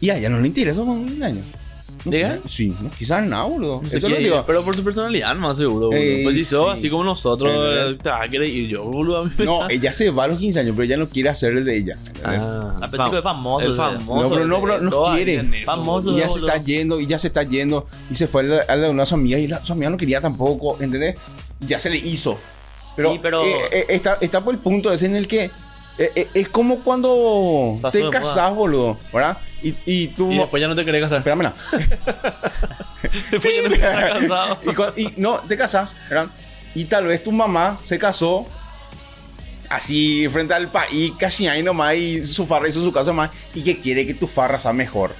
Y 0.00 0.10
a 0.10 0.18
ella 0.18 0.28
no 0.28 0.40
le 0.40 0.46
interesa 0.48 0.82
los 0.82 0.96
15 1.06 1.24
años. 1.24 1.46
No 2.04 2.12
sí, 2.50 2.68
no 2.82 2.90
quizás 2.90 3.24
nada, 3.24 3.44
boludo. 3.44 3.80
No 3.82 3.88
sé 3.88 3.96
Eso 3.96 4.10
lo 4.10 4.16
digo. 4.18 4.44
Pero 4.46 4.62
por 4.62 4.76
su 4.76 4.84
personalidad, 4.84 5.34
más 5.36 5.56
seguro, 5.56 5.86
boludo. 5.86 5.98
Eh, 6.02 6.20
pues 6.22 6.36
si 6.36 6.44
sí. 6.44 6.56
así 6.70 6.90
como 6.90 7.02
nosotros, 7.02 7.50
Eh, 7.50 7.90
eh, 7.92 7.98
te 8.02 8.10
vas 8.10 8.26
a 8.26 8.28
querer 8.28 8.46
ir 8.50 8.68
yo, 8.68 8.84
boludo. 8.84 9.18
A 9.22 9.24
mí 9.24 9.30
No, 9.38 9.62
está- 9.62 9.72
ella 9.72 9.90
se 9.90 10.10
va 10.10 10.24
a 10.24 10.26
los 10.26 10.38
15 10.38 10.60
años, 10.60 10.74
pero 10.76 10.84
ella 10.84 10.96
no 10.98 11.08
quiere 11.08 11.30
hacer 11.30 11.56
el 11.56 11.64
de 11.64 11.76
ella. 11.78 11.96
Ah, 12.22 12.74
Al 12.82 12.90
principio 12.90 13.18
es 13.20 13.24
famoso. 13.24 13.66
El 13.66 13.74
famoso. 13.74 14.22
No, 14.22 14.34
pero 14.34 14.46
no, 14.46 14.60
pero 14.60 14.80
no 14.82 15.14
quiere. 15.14 15.36
eso, 15.36 15.46
Famoso. 15.64 16.12
Y 16.12 16.16
ya 16.20 16.28
se 16.28 16.34
boludo. 16.34 16.48
está 16.48 16.62
yendo, 16.62 17.00
y 17.00 17.06
ya 17.06 17.18
se 17.18 17.28
está 17.28 17.42
yendo. 17.42 17.86
Y 18.10 18.14
se 18.16 18.26
fue 18.26 18.42
a 18.42 18.44
la, 18.44 18.56
a 18.68 18.76
la 18.76 18.82
de 18.84 18.90
una 18.90 19.02
de 19.04 19.06
sus 19.06 19.14
amigas, 19.14 19.40
y 19.40 19.46
la, 19.46 19.64
su 19.64 19.72
amiga 19.72 19.88
no 19.88 19.96
quería 19.96 20.20
tampoco, 20.20 20.76
¿entendés? 20.80 21.16
Y 21.62 21.68
ya 21.68 21.78
se 21.78 21.88
le 21.88 21.96
hizo. 21.96 22.38
Pero, 22.96 23.12
Sí, 23.14 23.20
pero- 23.22 23.44
eh, 23.46 23.56
eh, 23.72 23.86
está, 23.88 24.18
está 24.20 24.44
por 24.44 24.52
el 24.52 24.60
punto 24.60 24.92
ese 24.92 25.06
en 25.06 25.16
el 25.16 25.26
que 25.26 25.50
eh, 25.98 26.12
eh, 26.16 26.28
es 26.34 26.48
como 26.48 26.80
cuando 26.82 27.78
te 27.92 28.00
moda. 28.00 28.10
casás, 28.10 28.54
boludo, 28.54 28.98
¿verdad? 29.12 29.38
Y, 29.62 29.74
y 29.86 30.08
tú... 30.08 30.30
Y 30.32 30.38
después 30.38 30.60
ya 30.60 30.68
no 30.68 30.74
te 30.74 30.84
querés 30.84 31.02
casar. 31.02 31.18
Espérame, 31.18 31.42
no. 31.44 31.52
Después 33.30 33.54
ya 33.54 33.68
no 33.68 33.74
te 33.74 33.80
casado. 33.80 34.58
y, 34.64 34.74
cu- 34.74 34.92
y 34.96 35.12
no, 35.16 35.38
te 35.40 35.56
casas, 35.56 35.96
¿verdad? 36.08 36.26
Y 36.74 36.86
tal 36.86 37.06
vez 37.06 37.22
tu 37.22 37.30
mamá 37.32 37.78
se 37.82 37.98
casó 37.98 38.44
así 39.70 40.26
frente 40.30 40.54
al 40.54 40.70
país, 40.70 41.12
casi 41.18 41.46
ahí 41.48 41.62
nomás, 41.62 41.94
y 41.96 42.24
su 42.24 42.46
farra 42.46 42.68
hizo 42.68 42.82
su 42.82 42.92
casa 42.92 43.12
más, 43.12 43.30
y 43.54 43.62
que 43.62 43.80
quiere 43.80 44.06
que 44.06 44.14
tu 44.14 44.26
farra 44.26 44.58
sea 44.60 44.72
mejor. 44.72 45.14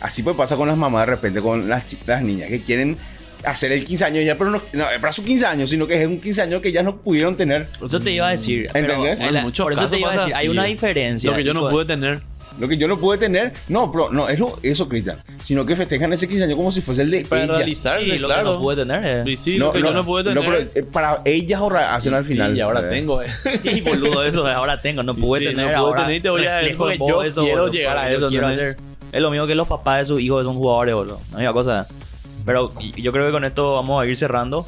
Así 0.00 0.22
pues 0.22 0.36
pasa 0.36 0.56
con 0.56 0.68
las 0.68 0.76
mamás 0.76 1.06
de 1.06 1.12
repente, 1.14 1.40
con 1.40 1.68
las, 1.68 1.84
las 2.06 2.22
niñas 2.22 2.48
que 2.50 2.62
quieren 2.62 2.96
hacer 3.44 3.72
el 3.72 3.84
15 3.84 4.04
años 4.04 4.24
ya, 4.24 4.36
pero 4.36 4.50
no, 4.50 4.62
no 4.72 4.90
es 4.90 4.98
para 4.98 5.12
sus 5.12 5.24
15 5.24 5.46
años, 5.46 5.70
sino 5.70 5.86
que 5.86 6.00
es 6.00 6.06
un 6.06 6.18
15 6.20 6.42
años 6.42 6.62
que 6.62 6.72
ya 6.72 6.82
no 6.82 6.96
pudieron 6.96 7.36
tener. 7.36 7.68
Eso 7.84 8.00
te 8.00 8.10
iba 8.12 8.28
a 8.28 8.30
decir. 8.30 8.68
¿Entendés? 8.74 9.20
en 9.20 9.34
la- 9.34 9.42
por 9.42 9.72
eso 9.72 9.88
te 9.88 9.98
iba 9.98 10.12
a 10.12 10.16
decir, 10.16 10.34
hay 10.34 10.46
así, 10.46 10.48
una 10.48 10.66
eh. 10.66 10.70
diferencia. 10.70 11.30
Lo 11.30 11.36
que 11.36 11.44
yo 11.44 11.54
no 11.54 11.68
pude 11.68 11.84
tener. 11.84 12.20
Lo 12.58 12.66
que 12.68 12.78
yo 12.78 12.88
no 12.88 12.98
pude 12.98 13.18
tener, 13.18 13.52
no, 13.68 13.92
pero 13.92 14.10
no, 14.10 14.30
es 14.30 14.38
lo- 14.40 14.58
eso, 14.62 14.88
Cristian, 14.88 15.18
sino 15.42 15.66
que 15.66 15.76
festejan 15.76 16.10
ese 16.14 16.26
15 16.26 16.44
años 16.44 16.56
como 16.56 16.72
si 16.72 16.80
fuese 16.80 17.02
el 17.02 17.10
de 17.10 17.20
Para 17.26 17.44
ellas. 17.44 17.56
realizar, 17.58 18.00
Sí, 18.00 18.06
lo 18.06 18.28
que 18.28 18.34
claro. 18.34 18.54
no 18.54 18.60
pude 18.62 18.76
tener. 18.76 19.04
eh. 19.04 19.22
Sí, 19.26 19.36
sí, 19.36 19.56
lo 19.58 19.72
que 19.74 19.80
yo 19.80 19.92
no 19.92 20.06
pude 20.06 20.24
tener. 20.24 20.42
pero, 20.42 20.58
eh, 20.74 20.82
para 20.90 21.20
ellas 21.26 21.60
ahora 21.60 21.94
hacen 21.94 22.14
al 22.14 22.24
Sí, 22.24 22.30
final. 22.32 22.56
Y 22.56 22.60
ahora 22.62 22.80
eh. 22.80 22.88
tengo, 22.88 23.20
eh. 23.20 23.26
Sí, 23.58 23.80
boludo, 23.84 24.24
eso 24.24 24.46
ahora 24.46 24.80
tengo. 24.80 25.02
No 25.02 25.14
pude 25.14 25.40
sí, 25.40 25.44
tener 25.48 25.56
no 25.66 25.72
pude 25.72 25.74
ahora. 25.76 26.02
tener 26.04 26.16
y 26.16 26.20
te 26.22 26.30
voy 26.30 26.46
a 26.46 26.56
decir 26.56 26.78
yo 26.78 26.86
quiero 26.96 27.16
boludo, 27.36 27.68
llegar 27.72 27.98
a 27.98 28.10
eso, 28.10 28.28
quiero 28.28 28.46
hacer- 28.46 28.76
Es 29.12 29.20
lo 29.20 29.30
mismo 29.30 29.46
que 29.46 29.54
los 29.54 29.68
papás 29.68 29.98
de 30.00 30.04
sus 30.06 30.20
hijos 30.22 30.42
son 30.44 30.54
jugadores, 30.56 30.94
boludo. 30.94 31.20
La 31.32 31.38
misma 31.38 31.52
cosa. 31.52 31.86
Pero 32.46 32.72
yo 32.96 33.12
creo 33.12 33.26
que 33.26 33.32
con 33.32 33.44
esto 33.44 33.74
vamos 33.74 34.00
a 34.02 34.06
ir 34.06 34.16
cerrando. 34.16 34.64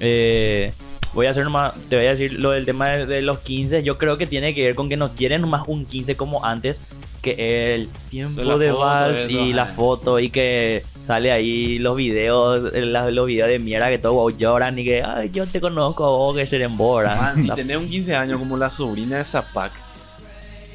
Eh, 0.00 0.72
voy 1.14 1.26
a 1.26 1.30
hacer 1.30 1.44
nomás, 1.44 1.72
te 1.88 1.96
voy 1.96 2.06
a 2.06 2.10
decir 2.10 2.32
lo 2.34 2.50
del 2.52 2.64
tema 2.64 2.90
de, 2.90 3.06
de 3.06 3.22
los 3.22 3.38
15. 3.40 3.82
Yo 3.82 3.98
creo 3.98 4.18
que 4.18 4.26
tiene 4.26 4.54
que 4.54 4.64
ver 4.64 4.74
con 4.74 4.88
que 4.88 4.96
no 4.96 5.10
quieren 5.14 5.48
más 5.48 5.62
un 5.66 5.84
15 5.86 6.16
como 6.16 6.44
antes, 6.44 6.82
que 7.22 7.74
el 7.74 7.88
tiempo 8.10 8.40
De 8.58 8.70
vals 8.72 9.18
eso, 9.20 9.28
y 9.30 9.52
la 9.52 9.66
foto 9.66 10.18
y 10.18 10.30
que 10.30 10.84
sale 11.06 11.30
ahí 11.32 11.78
los 11.78 11.96
videos, 11.96 12.72
eh, 12.74 12.82
la- 12.86 13.10
los 13.10 13.26
videos 13.26 13.48
de 13.48 13.58
mierda 13.58 13.90
que 13.90 13.98
todos 13.98 14.36
lloran 14.38 14.78
y 14.78 14.84
que, 14.84 15.02
ay, 15.02 15.30
yo 15.32 15.46
te 15.46 15.60
conozco 15.60 16.04
a 16.04 16.08
vos 16.10 16.36
que 16.36 16.46
ser 16.46 16.62
en 16.62 16.76
Bora. 16.76 17.14
Man, 17.16 17.42
si 17.42 17.48
tenés 17.50 17.76
un 17.76 17.86
15 17.86 18.14
años 18.16 18.38
como 18.38 18.56
la 18.56 18.70
sobrina 18.70 19.18
de 19.18 19.24
Zapac, 19.24 19.72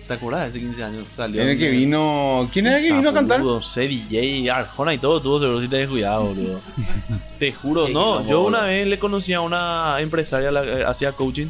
¿te 0.07 0.13
acuerdas 0.13 0.41
de 0.41 0.47
ese 0.49 0.59
15 0.59 0.83
años? 0.83 1.07
Salió. 1.13 1.41
En 1.41 1.49
el 1.49 1.57
que 1.57 1.69
vino. 1.69 2.49
¿Quién 2.51 2.67
era 2.67 2.77
el 2.77 2.87
que 2.87 2.93
vino 2.93 3.09
a 3.09 3.13
cantar? 3.13 3.41
Boludo, 3.41 3.61
sé 3.61 3.87
DJ, 3.87 4.49
Arjona 4.49 4.93
y 4.93 4.97
todo, 4.97 5.19
tuvo 5.19 5.39
seguro 5.39 5.61
si 5.61 5.67
te 5.67 5.77
descuidado, 5.77 6.25
boludo. 6.25 6.59
te 7.39 7.51
juro, 7.51 7.89
no. 7.89 8.25
Yo 8.27 8.43
una 8.43 8.63
vez 8.63 8.87
le 8.87 8.97
conocí 8.97 9.33
a 9.33 9.41
una 9.41 9.97
empresaria, 9.99 10.51
la, 10.51 10.63
eh, 10.63 10.85
hacía 10.85 11.11
coaching. 11.11 11.47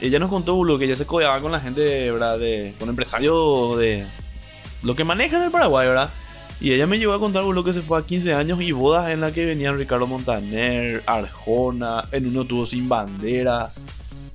Ella 0.00 0.18
nos 0.18 0.30
contó, 0.30 0.54
boludo, 0.54 0.78
que 0.78 0.84
ella 0.84 0.96
se 0.96 1.06
codeaba 1.06 1.40
con 1.40 1.50
la 1.50 1.60
gente, 1.60 2.10
¿verdad? 2.10 2.38
De, 2.38 2.74
con 2.78 2.88
empresarios 2.88 3.76
de. 3.78 4.06
Lo 4.82 4.94
que 4.94 5.02
manejan 5.02 5.40
en 5.40 5.46
el 5.46 5.50
Paraguay, 5.50 5.88
¿verdad? 5.88 6.10
Y 6.60 6.72
ella 6.72 6.86
me 6.86 6.98
llegó 6.98 7.12
a 7.12 7.18
contar, 7.18 7.44
boludo, 7.44 7.64
que 7.64 7.72
se 7.72 7.82
fue 7.82 7.98
a 7.98 8.02
15 8.02 8.34
años 8.34 8.60
y 8.60 8.72
bodas 8.72 9.10
en 9.10 9.20
las 9.20 9.32
que 9.32 9.44
venían 9.44 9.76
Ricardo 9.76 10.06
Montaner, 10.06 11.02
Arjona, 11.06 12.04
en 12.10 12.26
uno 12.26 12.44
tuvo 12.44 12.66
Sin 12.66 12.88
Bandera, 12.88 13.70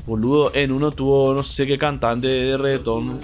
boludo, 0.05 0.51
en 0.53 0.71
uno 0.71 0.91
tuvo 0.91 1.33
no 1.33 1.43
sé 1.43 1.67
qué 1.67 1.77
cantante 1.77 2.27
de 2.27 2.57
reggaetón, 2.57 3.19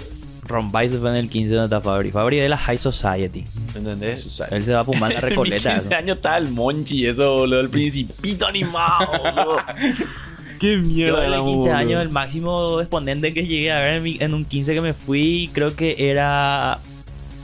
Rombay 0.50 0.88
se 0.88 0.98
fue 0.98 1.10
en 1.10 1.16
el 1.16 1.28
15 1.30 1.54
donde 1.54 1.74
está 1.76 1.80
Fabri. 1.80 2.10
Fabri 2.10 2.38
es 2.38 2.42
de 2.42 2.48
la 2.50 2.58
High 2.58 2.78
Society. 2.78 3.44
¿entendés? 3.74 4.40
Él 4.50 4.64
se 4.64 4.74
va 4.74 4.80
a 4.80 4.84
fumar 4.84 5.10
la 5.12 5.16
En 5.20 5.22
recoleta. 5.22 5.74
15 5.74 5.94
años 5.94 6.16
estaba 6.16 6.36
el 6.38 6.48
Monchi, 6.50 7.06
eso, 7.06 7.34
boludo, 7.36 7.60
el 7.60 7.70
principito 7.70 8.46
animado, 8.46 9.06
boludo. 9.22 9.56
Qué 10.60 10.74
Yo 10.76 10.82
mierda. 10.82 11.24
en 11.24 11.30
los 11.30 11.32
éramos, 11.38 11.46
15 11.52 11.58
boludo. 11.68 11.74
años, 11.76 12.02
el 12.02 12.08
máximo 12.10 12.80
exponente 12.80 13.32
que 13.32 13.46
llegué 13.46 13.72
a 13.72 13.78
ver 13.80 13.94
en, 13.94 14.02
mi- 14.02 14.18
en 14.20 14.34
un 14.34 14.44
15 14.44 14.74
que 14.74 14.80
me 14.82 14.92
fui, 14.92 15.48
creo 15.54 15.74
que 15.74 15.96
era. 16.10 16.80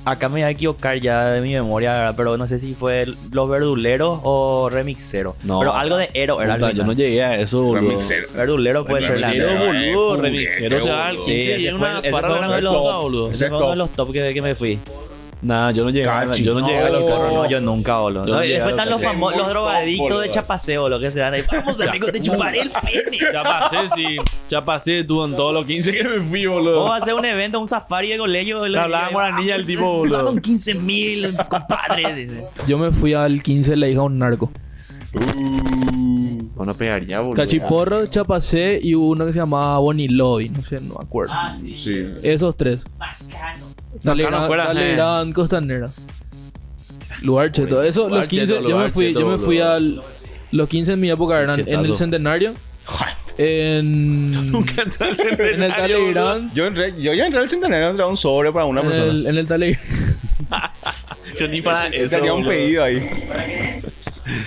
Acá 0.08 0.28
me 0.28 0.34
voy 0.34 0.42
a 0.42 0.50
equivocar 0.50 1.00
ya 1.00 1.30
de 1.30 1.40
mi 1.40 1.52
memoria, 1.52 1.92
¿verdad? 1.92 2.14
pero 2.16 2.36
no 2.36 2.46
sé 2.46 2.60
si 2.60 2.74
fue 2.74 3.06
Los 3.32 3.48
Verduleros 3.50 4.20
o 4.22 4.68
Remixero. 4.70 5.34
No. 5.42 5.58
pero 5.58 5.74
algo 5.74 5.96
de 5.96 6.08
Ero 6.14 6.40
era. 6.40 6.54
Puta, 6.54 6.70
yo 6.70 6.84
no 6.84 6.92
llegué 6.92 7.24
a 7.24 7.34
eso, 7.40 7.60
boludo. 7.64 7.88
Remixero. 7.90 8.28
Verdulero 8.32 8.84
puede 8.86 9.02
ser 9.04 9.18
la 9.20 9.26
Remixero, 9.30 9.48
Remixero, 9.58 9.66
boludo, 9.66 10.14
eh, 10.14 10.22
remixero 10.22 10.80
se 10.80 10.90
va 10.90 11.08
al 11.08 11.16
boludo. 11.16 11.26
15 11.26 11.42
Sí, 11.42 11.48
y 11.48 11.52
ese 11.54 11.68
en 11.70 11.78
fue- 11.78 11.88
una 11.90 12.00
fue 12.02 12.22
de 12.22 12.38
uno 12.38 12.52
de 12.54 12.60
los 12.62 12.74
boludo. 13.02 13.30
Ese 13.32 13.48
fue 13.48 13.56
uno 13.58 13.70
de 13.70 13.76
los 13.76 13.90
top 13.90 14.12
que, 14.12 14.32
que 14.32 14.42
me 14.42 14.54
fui. 14.54 14.78
Nah, 15.46 15.70
yo 15.70 15.84
no 15.84 15.90
llegué, 15.90 16.08
a- 16.08 16.26
Cachi. 16.26 16.42
yo 16.42 16.54
no 16.58 16.66
llegué 16.66 16.78
a 16.80 16.88
No, 16.90 16.98
Chicago. 16.98 17.30
no, 17.32 17.48
yo 17.48 17.60
nunca, 17.60 17.98
boludo. 17.98 18.24
Yo 18.24 18.30
no 18.32 18.36
No, 18.38 18.42
y 18.44 18.48
llegué 18.48 18.54
después 18.58 18.72
a 18.72 18.76
están 18.76 18.90
los 18.90 19.02
famosos, 19.02 19.38
los 19.38 19.48
drogadictos 19.48 20.08
de 20.08 20.14
boludo. 20.16 20.26
chapaseo, 20.32 20.88
lo 20.88 20.98
que 20.98 21.10
se 21.12 21.20
dan 21.20 21.34
ahí. 21.34 21.42
Vamos, 21.52 21.80
amigo, 21.80 22.06
te 22.08 22.20
chuparé 22.20 22.60
el 22.62 22.72
pene. 22.72 23.18
Ya 23.32 23.42
pasé, 23.44 23.76
sí. 23.94 24.16
Ya 24.48 24.64
pasé, 24.64 25.04
tú 25.04 25.24
en 25.24 25.36
todos 25.36 25.54
los 25.54 25.64
15 25.64 25.92
que 25.92 26.02
me 26.02 26.20
fui, 26.20 26.46
boludo. 26.46 26.78
Vamos 26.80 26.94
a 26.98 27.02
hacer 27.02 27.14
un 27.14 27.24
evento, 27.24 27.60
un 27.60 27.68
safari 27.68 28.08
de 28.10 28.18
colegio. 28.18 28.64
hablaba 28.64 29.08
guaranilla 29.10 29.54
el 29.54 29.64
tipo, 29.64 29.84
boludo. 29.98 30.24
Son 30.26 30.40
15 30.40 30.74
mil, 30.74 31.36
compadre. 31.48 32.12
dice. 32.14 32.44
Yo 32.66 32.76
me 32.76 32.90
fui 32.90 33.14
al 33.14 33.40
15 33.40 33.70
de 33.70 33.76
la 33.76 33.86
hija 33.88 34.00
de 34.00 34.06
un 34.06 34.18
narco. 34.18 34.50
Bueno, 36.56 36.74
pegaría, 36.74 37.20
boludo. 37.20 37.36
Cachiporro, 37.36 38.06
Chapacé 38.06 38.80
y 38.82 38.94
uno 38.94 39.26
que 39.26 39.32
se 39.32 39.38
llamaba 39.38 39.78
Bonnie 39.78 40.08
Lobby. 40.08 40.48
No 40.48 40.62
sé, 40.62 40.80
no 40.80 40.94
me 40.98 41.04
acuerdo. 41.04 41.32
Ah, 41.34 41.54
sí. 41.60 41.76
Sí. 41.76 42.04
Esos 42.22 42.56
tres. 42.56 42.80
Bacano. 42.98 43.66
Talleyrand, 44.02 44.44
eh. 44.52 44.56
Talleyrand, 44.56 45.34
Costanera. 45.34 45.90
Lugar 47.22 47.50
cheto. 47.52 47.82
Eso, 47.82 48.04
Lugar 48.08 48.22
los 48.22 48.28
15, 48.28 48.46
cheto, 48.54 48.68
yo 48.68 48.78
me 48.78 48.90
fui, 48.90 49.06
cheto, 49.08 49.20
yo 49.20 49.26
me 49.28 49.38
fui 49.38 49.60
al. 49.60 50.02
Los 50.52 50.68
15 50.68 50.92
en 50.92 51.00
mi 51.00 51.10
época 51.10 51.40
eran 51.40 51.54
en 51.58 51.60
el 51.68 51.74
Chetazo. 51.76 51.94
centenario. 51.96 52.54
En. 53.38 54.50
Nunca 54.52 54.82
entré 54.82 55.06
al 55.08 55.12
en 55.20 55.20
el 55.20 55.36
centenario, 55.38 55.96
Talleyrand. 55.98 56.54
Yo, 56.54 56.66
entré, 56.66 56.94
yo 57.02 57.12
ya 57.14 57.26
entré 57.26 57.40
al 57.42 57.48
centenario, 57.48 57.88
entré 57.88 58.04
a 58.04 58.06
un 58.06 58.16
sobre 58.16 58.52
para 58.52 58.64
una 58.66 58.80
En 58.82 58.86
persona. 58.88 59.10
el, 59.12 59.26
en 59.26 59.38
el 59.38 59.46
boludo. 59.46 59.78
Yo 61.38 61.48
ni 61.48 61.60
para 61.60 61.88
eso, 61.88 62.16
Tenía 62.16 62.32
un 62.32 62.46
pedido 62.46 62.84
ahí. 62.84 63.10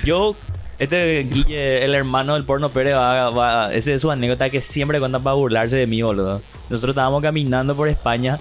Yo, 0.06 0.36
este 0.80 1.24
Guille, 1.30 1.84
el 1.84 1.93
hermano 1.93 2.34
del 2.36 2.45
porno 2.45 2.70
Pérez, 2.70 2.95
va, 2.95 3.30
va- 3.30 3.74
esa 3.74 3.91
es 3.93 4.02
su 4.02 4.10
anécdota 4.10 4.50
que 4.50 4.62
siempre 4.62 4.97
cuenta 5.00 5.20
para 5.20 5.36
burlarse 5.36 5.76
de 5.78 5.86
mí, 5.88 6.02
boludo. 6.02 6.41
Nosotros 6.70 6.93
estábamos 6.93 7.22
caminando 7.22 7.76
por 7.76 7.89
España 7.89 8.39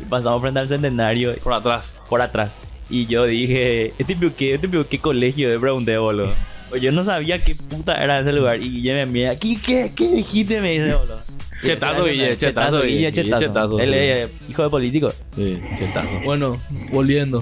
y 0.00 0.04
pasamos 0.04 0.40
frente 0.40 0.60
al 0.60 0.68
centenario 0.68 1.34
Por 1.36 1.52
atrás. 1.52 1.96
por 2.08 2.22
atrás. 2.22 2.50
Y 2.88 3.06
yo 3.06 3.24
dije, 3.24 3.92
¿este 3.98 4.16
piu 4.16 4.32
qué, 4.36 4.54
este 4.54 4.68
piu 4.68 4.84
qué 4.88 4.98
colegio? 4.98 5.48
Le 5.48 5.58
pregunté, 5.58 5.96
boludo. 5.98 6.32
Pues 6.70 6.82
Yo 6.82 6.92
no 6.92 7.02
sabía 7.02 7.40
qué 7.40 7.56
puta 7.56 8.00
era 8.00 8.20
ese 8.20 8.32
lugar. 8.32 8.62
Y 8.62 8.70
Guille 8.70 8.94
me 8.94 9.06
mira, 9.06 9.34
¿qué, 9.34 9.58
qué, 9.60 9.90
qué 9.94 10.06
dijiste? 10.08 10.60
Me 10.60 10.70
dice, 10.70 10.94
boludo. 10.94 11.18
Y 11.62 11.66
Chetazo, 11.66 12.04
Guille, 12.04 12.36
chetazo, 12.38 12.82
Guille, 12.82 13.12
chetazo. 13.12 13.42
chetazo, 13.44 13.80
Él 13.80 13.90
sí. 13.90 13.96
es 13.96 14.50
hijo 14.50 14.62
de 14.62 14.70
político. 14.70 15.12
Sí, 15.34 15.60
chetazo. 15.76 16.20
Bueno, 16.24 16.62
volviendo. 16.92 17.40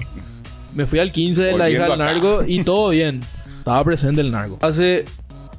Me 0.73 0.87
fui 0.87 0.97
al 0.97 1.11
15 1.11 1.43
de 1.43 1.57
la 1.57 1.69
hija 1.69 1.87
del 1.87 1.99
narco 1.99 2.43
y 2.45 2.63
todo 2.63 2.89
bien. 2.89 3.21
Estaba 3.59 3.83
presente 3.83 4.21
el 4.21 4.31
narco. 4.31 4.57
Hace 4.61 5.05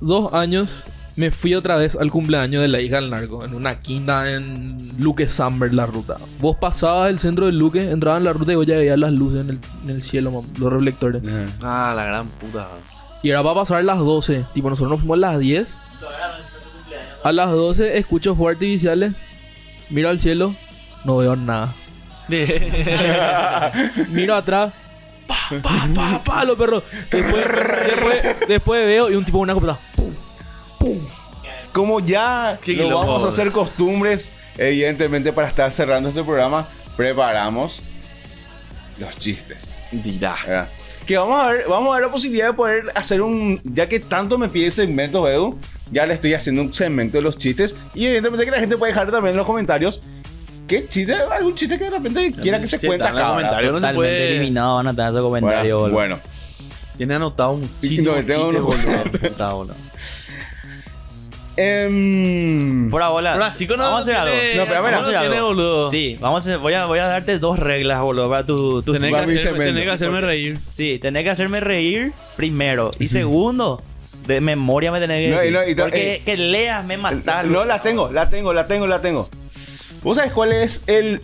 dos 0.01 0.32
años 0.34 0.82
me 1.21 1.31
fui 1.31 1.55
otra 1.55 1.77
vez 1.77 1.97
al 1.97 2.11
cumpleaños 2.11 2.62
de 2.62 2.68
la 2.68 2.81
hija 2.81 2.97
del 2.97 3.11
narco. 3.11 3.45
En 3.45 3.55
una 3.55 3.79
quinta 3.81 4.33
en 4.33 4.95
Luque 4.99 5.29
Samber, 5.29 5.75
la 5.75 5.85
ruta. 5.85 6.16
Vos 6.39 6.57
pasabas 6.57 7.11
el 7.11 7.18
centro 7.18 7.45
de 7.45 7.53
Luque, 7.53 7.91
entrabas 7.91 8.21
en 8.21 8.25
la 8.25 8.33
ruta 8.33 8.53
y 8.53 8.57
vos 8.57 8.64
ya 8.64 8.79
veías 8.79 8.99
las 8.99 9.12
luces 9.12 9.43
en 9.43 9.51
el, 9.51 9.61
en 9.85 9.91
el 9.91 10.01
cielo, 10.01 10.31
mam, 10.31 10.47
los 10.59 10.73
reflectores. 10.73 11.23
Ah, 11.62 11.93
la 11.95 12.05
gran 12.05 12.27
puta. 12.29 12.68
Y 13.23 13.29
era 13.29 13.43
para 13.43 13.55
pasar 13.55 13.85
las 13.85 13.99
12. 13.99 14.47
Tipo, 14.55 14.71
nosotros 14.71 14.93
nos 14.93 15.01
fuimos 15.01 15.18
a 15.18 15.33
las 15.33 15.39
10. 15.39 15.79
A 17.23 17.33
las 17.33 17.51
12 17.51 17.99
escucho 17.99 18.35
fuegos 18.35 18.55
artificiales. 18.55 19.12
Miro 19.91 20.09
al 20.09 20.18
cielo. 20.18 20.57
No 21.05 21.18
veo 21.18 21.37
nada. 21.37 21.75
Miro 24.09 24.35
atrás. 24.37 24.73
Pa, 25.27 25.37
pa, 25.62 25.89
pa, 25.95 26.25
pa, 26.25 26.45
los 26.47 26.57
perros. 26.57 26.83
Después, 27.11 27.45
después, 27.87 28.49
después 28.49 28.87
veo 28.87 29.11
y 29.11 29.16
un 29.16 29.25
tipo 29.27 29.39
con 29.39 29.51
una 29.51 29.55
Como 31.72 32.01
ya 32.01 32.59
Qué 32.62 32.72
lo 32.72 32.85
quilombo, 32.85 33.07
vamos 33.07 33.24
a 33.24 33.28
hacer 33.28 33.53
costumbres, 33.53 34.33
evidentemente 34.59 35.33
para 35.33 35.49
estar 35.49 35.70
cerrando 35.70 36.09
este 36.09 36.22
programa, 36.24 36.68
preparamos 36.97 37.81
los 38.99 39.16
chistes. 39.18 39.70
Dirá. 39.93 40.37
¿verdad? 40.47 40.68
Que 41.07 41.16
vamos 41.16 41.41
a 41.43 41.51
ver, 41.53 41.64
vamos 41.68 41.91
a 41.93 41.99
ver 41.99 42.07
la 42.07 42.12
posibilidad 42.12 42.49
de 42.49 42.53
poder 42.55 42.85
hacer 42.95 43.22
un, 43.22 43.61
ya 43.64 43.89
que 43.89 44.01
tanto 44.01 44.37
me 44.39 44.49
pide 44.49 44.70
segmento 44.70 45.28
Edu, 45.28 45.59
ya 45.91 46.07
le 46.07 46.14
estoy 46.14 46.35
haciendo 46.35 46.62
un 46.62 46.72
segmento 46.72 47.18
de 47.18 47.22
los 47.22 47.37
chistes 47.39 47.74
y 47.95 48.07
evidentemente 48.07 48.45
que 48.45 48.51
la 48.51 48.59
gente 48.61 48.76
puede 48.76 48.93
dejar 48.93 49.11
también 49.11 49.33
en 49.33 49.39
los 49.39 49.47
comentarios 49.47 50.03
qué 50.68 50.87
chiste, 50.89 51.14
algún 51.14 51.55
chiste 51.57 51.78
que 51.78 51.85
de 51.85 51.91
repente 51.91 52.33
quiera 52.41 52.61
que 52.61 52.66
se 52.68 52.78
Sí, 52.78 52.87
cuente 52.87 53.05
los 53.05 53.12
acá. 53.12 53.16
¿verdad? 53.18 53.31
comentarios. 53.35 53.74
no 53.74 53.89
se 53.89 53.95
puede- 53.95 54.37
eliminado 54.37 54.76
van 54.76 54.87
a 54.89 54.95
tener 54.95 55.11
esos 55.11 55.22
comentarios, 55.22 55.91
Bueno, 55.93 56.20
Tiene 56.97 57.14
anotado 57.16 57.55
muchísimo 57.57 58.12
No, 58.14 58.24
tengo 58.24 58.53
chistes, 58.53 58.62
unos- 58.62 58.85
boludo. 58.85 59.18
Puta, 59.31 59.53
boludo. 59.53 59.74
Fuera 61.57 63.09
bola. 63.09 63.32
Ahora, 63.34 63.53
sí, 63.53 63.66
no 63.66 63.76
vamos 63.78 63.98
a 63.98 64.03
hacer 64.03 64.14
algo. 64.14 64.32
tiene- 64.34 64.57
No, 64.57 64.64
pero 64.64 64.78
a 64.78 64.82
ver, 64.82 64.90
Psico 64.90 64.90
vamos 64.92 65.07
a 65.07 65.11
hacer 65.11 65.20
tiene, 65.20 65.36
algo. 65.36 65.48
boludo. 65.48 65.90
Sí, 65.90 66.16
vamos 66.20 66.48
a, 66.48 66.57
voy, 66.57 66.74
a, 66.74 66.84
voy 66.86 66.98
a 66.98 67.07
darte 67.07 67.38
dos 67.38 67.59
reglas, 67.59 68.01
boludo, 68.03 68.28
para 68.30 68.46
tu, 68.46 68.82
tu 68.82 68.92
Tenés 68.92 69.11
que, 69.11 69.16
hacerme, 69.16 69.38
segmento. 69.40 69.64
tenés 69.64 69.84
que 69.84 69.90
hacerme 69.90 70.20
reír. 70.20 70.59
Sí, 70.72 70.98
tenés 71.01 71.24
que 71.24 71.30
hacerme 71.30 71.61
reír 71.61 72.12
primero. 72.36 72.90
Y 72.98 73.09
segundo, 73.09 73.82
de 74.26 74.40
memoria 74.40 74.92
me 74.92 75.01
tenés 75.01 75.20
que 75.20 75.30
decir. 75.36 75.53
no, 75.53 75.68
y 75.68 75.74
Porque 75.74 76.14
eh, 76.14 76.22
que 76.24 76.36
leas 76.36 76.84
me 76.84 76.96
matas. 76.96 77.46
no, 77.46 77.64
la 77.64 77.82
tengo, 77.82 78.11
la 78.11 78.30
tengo, 78.30 78.53
la 78.53 78.66
tengo, 78.66 78.86
la 78.86 79.01
tengo. 79.03 79.28
¿Vos 80.03 80.16
sabés 80.16 80.32
cuál 80.32 80.53
es 80.53 80.84
el 80.86 81.20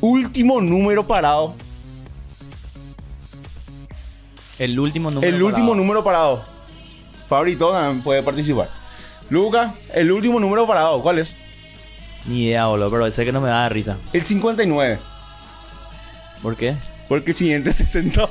último 0.00 0.60
número 0.60 1.06
parado? 1.06 1.54
El 4.58 4.78
último 4.78 5.10
número. 5.10 5.34
el 5.34 5.42
último 5.42 5.74
número 5.74 6.04
parado. 6.04 6.42
Fabrito 7.26 7.72
también 7.72 8.02
puede 8.02 8.22
participar. 8.22 8.68
Luca, 9.30 9.74
el 9.94 10.12
último 10.12 10.38
número 10.40 10.66
parado, 10.66 11.00
¿cuál 11.02 11.18
es? 11.18 11.34
Ni 12.26 12.46
idea, 12.46 12.66
boludo, 12.66 12.90
pero 12.90 13.10
sé 13.12 13.24
que 13.24 13.32
no 13.32 13.40
me 13.40 13.48
da 13.48 13.68
risa. 13.68 13.96
El 14.12 14.24
59. 14.24 14.98
¿Por 16.42 16.56
qué? 16.56 16.76
Porque 17.08 17.30
el 17.32 17.36
siguiente 17.36 17.72
se 17.72 17.86
sentó. 17.86 18.28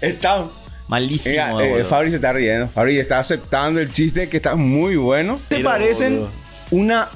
está. 0.00 0.46
Malísimo, 0.88 1.56
Mira, 1.56 1.78
eh. 1.80 1.84
Fabri 1.84 2.10
se 2.10 2.16
está 2.16 2.32
riendo. 2.32 2.68
Fabri 2.68 2.98
está 2.98 3.18
aceptando 3.18 3.80
el 3.80 3.90
chiste 3.90 4.28
que 4.28 4.36
está 4.38 4.56
muy 4.56 4.96
bueno. 4.96 5.40
¿Te 5.48 5.58
Mira, 5.58 5.70
parecen 5.70 6.14
boludo. 6.18 6.32
una 6.70 7.08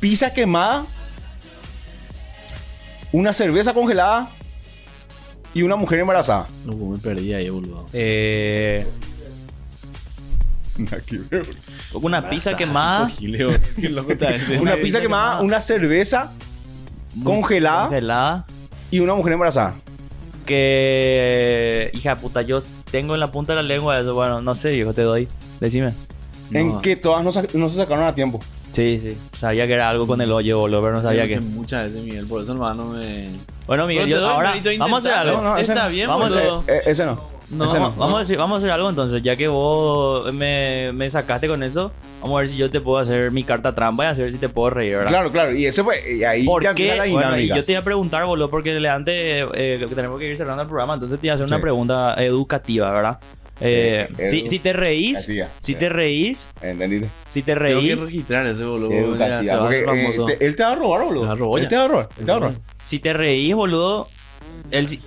pizza 0.00 0.32
quemada? 0.32 0.86
Una 3.10 3.34
cerveza 3.34 3.74
congelada 3.74 4.30
y 5.52 5.62
una 5.62 5.76
mujer 5.76 5.98
embarazada. 5.98 6.46
No, 6.64 6.74
me 6.74 6.98
perdí 6.98 7.34
ahí, 7.34 7.50
boludo. 7.50 7.86
Eh, 7.92 8.86
una 11.94 12.28
pizza 12.28 12.56
quemada. 12.56 13.08
Gileo. 13.08 13.50
Una 14.60 14.76
pizza 14.76 15.00
quemada, 15.00 15.40
una 15.40 15.60
cerveza 15.60 16.32
congelada 17.24 17.84
Congelada. 17.88 18.46
y 18.90 19.00
una 19.00 19.14
mujer 19.14 19.34
embarazada. 19.34 19.74
Que. 20.46 21.90
Hija 21.94 22.16
puta, 22.16 22.42
yo 22.42 22.60
tengo 22.90 23.14
en 23.14 23.20
la 23.20 23.30
punta 23.30 23.54
de 23.54 23.62
la 23.62 23.68
lengua 23.68 23.98
eso. 23.98 24.14
Bueno, 24.14 24.40
no 24.42 24.54
sé, 24.54 24.70
viejo, 24.70 24.92
te 24.92 25.02
doy. 25.02 25.28
Decime. 25.60 25.92
En 26.52 26.68
No. 26.74 26.82
que 26.82 26.96
todas 26.96 27.24
no, 27.24 27.32
se 27.70 27.76
sacaron 27.76 28.04
a 28.06 28.14
tiempo. 28.14 28.40
Sí, 28.72 28.98
sí. 29.00 29.16
Sabía 29.38 29.66
que 29.66 29.74
era 29.74 29.88
algo 29.90 30.06
con 30.06 30.20
el 30.20 30.32
hoyo, 30.32 30.58
boludo, 30.58 30.82
pero 30.82 30.94
no 30.94 31.02
sabía 31.02 31.24
Sí, 31.24 31.28
que. 31.30 31.40
Muchas 31.40 31.84
veces, 31.84 32.02
Miguel, 32.02 32.26
por 32.26 32.42
eso 32.42 32.52
hermano 32.52 32.86
me... 32.86 33.28
Bueno, 33.66 33.86
Miguel, 33.86 34.08
yo 34.08 34.26
ahora. 34.26 34.54
Vamos 34.78 34.94
a 35.06 35.10
hacer 35.10 35.28
algo. 35.28 35.42
No, 35.42 35.56
Está 35.56 35.84
no. 35.84 35.88
bien, 35.90 36.08
Vamos 36.08 36.34
a 36.36 36.38
hacer- 36.40 36.50
Eh, 36.74 36.82
ese 36.86 37.04
no. 37.06 37.31
No, 37.52 37.66
vamos, 37.68 37.96
vamos 37.96 38.16
a 38.16 38.18
decir, 38.20 38.36
vamos 38.38 38.54
a 38.54 38.58
hacer 38.58 38.70
algo 38.70 38.88
entonces, 38.88 39.20
ya 39.22 39.36
que 39.36 39.46
vos 39.48 40.32
me, 40.32 40.90
me 40.92 41.10
sacaste 41.10 41.48
con 41.48 41.62
eso, 41.62 41.92
vamos 42.20 42.36
a 42.36 42.40
ver 42.40 42.48
si 42.48 42.56
yo 42.56 42.70
te 42.70 42.80
puedo 42.80 42.98
hacer 42.98 43.30
mi 43.30 43.44
carta 43.44 43.74
trampa 43.74 44.04
y 44.04 44.06
a 44.08 44.12
ver 44.14 44.32
si 44.32 44.38
te 44.38 44.48
puedo 44.48 44.70
reír, 44.70 44.96
¿verdad? 44.96 45.10
Claro, 45.10 45.30
claro. 45.30 45.54
Y 45.54 45.66
ese 45.66 45.84
fue. 45.84 46.00
Y 46.16 46.24
ahí 46.24 46.46
¿Por 46.46 46.62
ya 46.62 46.74
qué? 46.74 46.88
la 46.88 46.94
Bueno, 47.06 47.12
y 47.12 47.42
dinámica. 47.42 47.56
yo 47.56 47.64
te 47.64 47.72
iba 47.72 47.80
a 47.80 47.84
preguntar, 47.84 48.24
boludo, 48.24 48.48
porque 48.50 48.78
le 48.80 48.88
antes 48.88 49.14
eh, 49.54 49.76
que 49.78 49.94
tenemos 49.94 50.18
que 50.18 50.28
ir 50.30 50.36
cerrando 50.38 50.62
el 50.62 50.68
programa, 50.68 50.94
entonces 50.94 51.20
te 51.20 51.26
iba 51.26 51.34
a 51.34 51.36
hacer 51.36 51.46
una 51.46 51.60
pregunta 51.60 52.14
educativa, 52.18 52.90
¿verdad? 52.90 53.18
Eh, 53.60 54.08
Eh, 54.18 54.26
si, 54.26 54.48
si 54.48 54.58
te 54.58 54.72
reís, 54.72 55.28
si 55.60 55.74
te 55.74 55.88
reís, 55.88 56.48
¿Entendiste? 56.62 57.08
si 57.28 57.42
te 57.42 57.54
Tengo 57.54 57.80
que 57.80 57.86
reís, 57.94 58.04
registrar 58.06 58.46
ese 58.46 58.64
boludo. 58.64 59.16
ya 59.16 59.58
Porque 59.60 59.84
eh, 59.84 60.36
te- 60.38 60.46
él 60.46 60.56
te 60.56 60.62
va 60.64 60.70
a 60.72 60.74
robar, 60.74 61.04
boludo. 61.04 61.56
Él 61.58 61.68
te 61.68 61.76
va 61.76 61.84
a 61.84 61.88
robar. 61.88 62.08
Él 62.18 62.24
te 62.24 62.32
va 62.32 62.36
a 62.36 62.40
robar. 62.40 62.54
si 62.82 62.98
te 62.98 63.12
reís, 63.12 63.54
boludo, 63.54 64.08
si- 64.86 65.00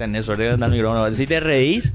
Tenés 0.00 0.24
suerte 0.24 0.44
de 0.44 0.50
andar 0.52 0.70
el 0.70 0.76
micrófono. 0.76 1.14
Si 1.14 1.26
te 1.26 1.40
reís, 1.40 1.92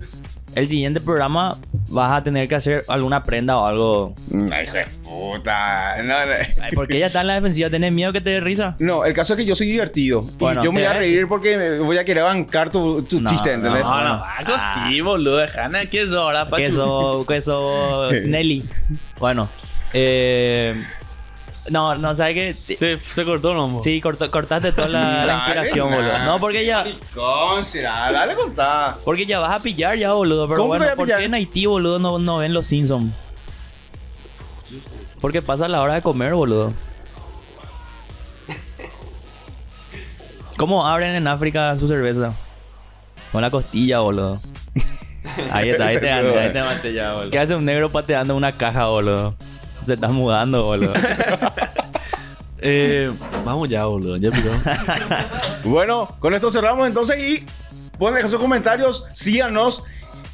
el 0.54 0.68
siguiente 0.68 1.02
programa 1.02 1.58
vas 1.90 2.12
a 2.12 2.24
tener 2.24 2.48
que 2.48 2.54
hacer 2.54 2.86
alguna 2.88 3.24
prenda 3.24 3.58
o 3.58 3.66
algo. 3.66 4.16
Ay, 4.52 4.66
hijo 4.66 4.74
de 4.74 4.86
puta. 5.04 5.96
No, 6.04 6.14
no. 6.26 6.32
Ay, 6.62 6.72
porque 6.76 6.98
ella 6.98 7.08
está 7.08 7.22
en 7.22 7.28
la 7.28 7.34
defensiva, 7.34 7.68
tenés 7.72 7.92
miedo 7.92 8.14
que 8.14 8.22
te 8.22 8.30
dé 8.30 8.42
risa. 8.42 8.76
No, 8.78 9.06
el 9.06 9.16
caso 9.16 9.34
es 9.34 9.38
que 9.38 9.46
yo 9.46 9.56
soy 9.56 9.70
divertido. 9.70 10.22
Bueno, 10.38 10.62
y 10.62 10.66
yo 10.66 10.72
me 10.72 10.82
voy 10.82 10.88
a 10.88 10.94
¿qué? 10.94 11.00
reír 11.00 11.28
porque 11.28 11.58
me 11.58 11.80
voy 11.80 11.98
a 11.98 12.06
querer 12.06 12.24
bancar 12.24 12.70
tu, 12.70 13.02
tu 13.02 13.20
No, 13.22 13.28
chiste, 13.32 13.54
¿entendés? 13.54 13.84
no, 13.86 13.90
No, 14.04 14.18
no, 14.18 14.24
algo 14.24 14.54
así, 14.54 15.02
boludo. 15.02 15.38
Dejana 15.38 15.88
que 15.88 16.04
es 16.04 16.12
ahora, 16.12 16.48
pa' 16.48 16.58
Que 16.58 16.66
eso, 16.68 17.26
que 17.28 17.38
eso, 17.38 18.12
Nelly. 18.26 18.64
Bueno, 19.20 19.50
eh, 19.94 20.80
no, 21.70 21.96
no, 21.96 22.16
¿sabes 22.16 22.34
qué? 22.66 22.76
Se, 22.78 22.98
se 23.00 23.26
cortó, 23.26 23.54
no, 23.54 23.80
Sí, 23.84 24.00
cortó- 24.02 24.30
cortaste 24.32 24.72
toda 24.72 24.88
la, 24.88 25.36
inspiración, 25.36 25.90
nah. 25.90 25.96
boludo. 25.98 26.20
No, 26.26 26.40
porque 26.40 26.66
ya, 26.66 26.86
Con, 27.14 27.66
será, 27.66 28.12
dale 28.12 28.36
contá. 28.36 28.98
porque 29.04 29.26
ya 29.26 29.40
vas 29.40 29.60
a 29.60 29.64
pillar 29.64 29.98
ya, 29.98 30.14
boludo. 30.14 30.48
Pero 30.48 30.58
¿Cómo 30.62 30.74
que 30.74 30.78
bueno, 30.80 30.86
voy 30.86 30.94
a 30.94 30.96
¿por 30.96 31.06
pillar? 31.06 31.20
qué 31.20 31.26
en 31.26 31.34
Haití, 31.36 31.66
boludo, 31.66 32.00
no, 32.00 32.20
no 32.20 32.38
ven 32.38 32.54
los 32.54 32.68
Simpsons? 32.68 33.12
Porque 35.22 35.42
pasa 35.42 35.68
la 35.68 35.82
hora 35.82 35.96
de 35.96 36.02
comer, 36.02 36.34
boludo. 36.36 36.72
¿Cómo 40.58 40.86
abren 40.88 41.16
en 41.16 41.28
África 41.28 41.78
su 41.78 41.88
cerveza? 41.88 42.34
Con 43.32 43.42
la 43.42 43.52
costilla, 43.52 44.00
boludo. 44.00 44.40
Ahí 45.52 45.70
está, 45.72 45.88
ahí 45.88 46.00
te 46.00 46.10
ando, 46.10 46.40
ahí 46.40 46.54
te 46.54 46.62
maté 46.62 46.94
ya, 46.94 47.14
boludo. 47.14 47.32
¿Qué 47.32 47.40
hace 47.40 47.56
un 47.56 47.66
negro 47.66 47.92
pateando 47.92 48.36
una 48.36 48.52
caja, 48.54 48.86
boludo? 48.88 49.36
Se 49.86 49.94
está 49.94 50.10
mudando, 50.10 50.66
boludo. 50.66 50.94
Eh, 52.68 53.12
vamos 53.44 53.70
ya, 53.70 53.86
boludo. 53.86 54.18
Ya 54.18 54.32
picó. 54.32 54.50
Bueno, 55.70 56.08
con 56.20 56.34
esto 56.34 56.50
cerramos 56.50 56.88
entonces 56.88 57.20
y 57.20 57.46
pueden 58.00 58.16
dejar 58.16 58.32
sus 58.32 58.40
comentarios, 58.40 59.06
síganos, 59.14 59.84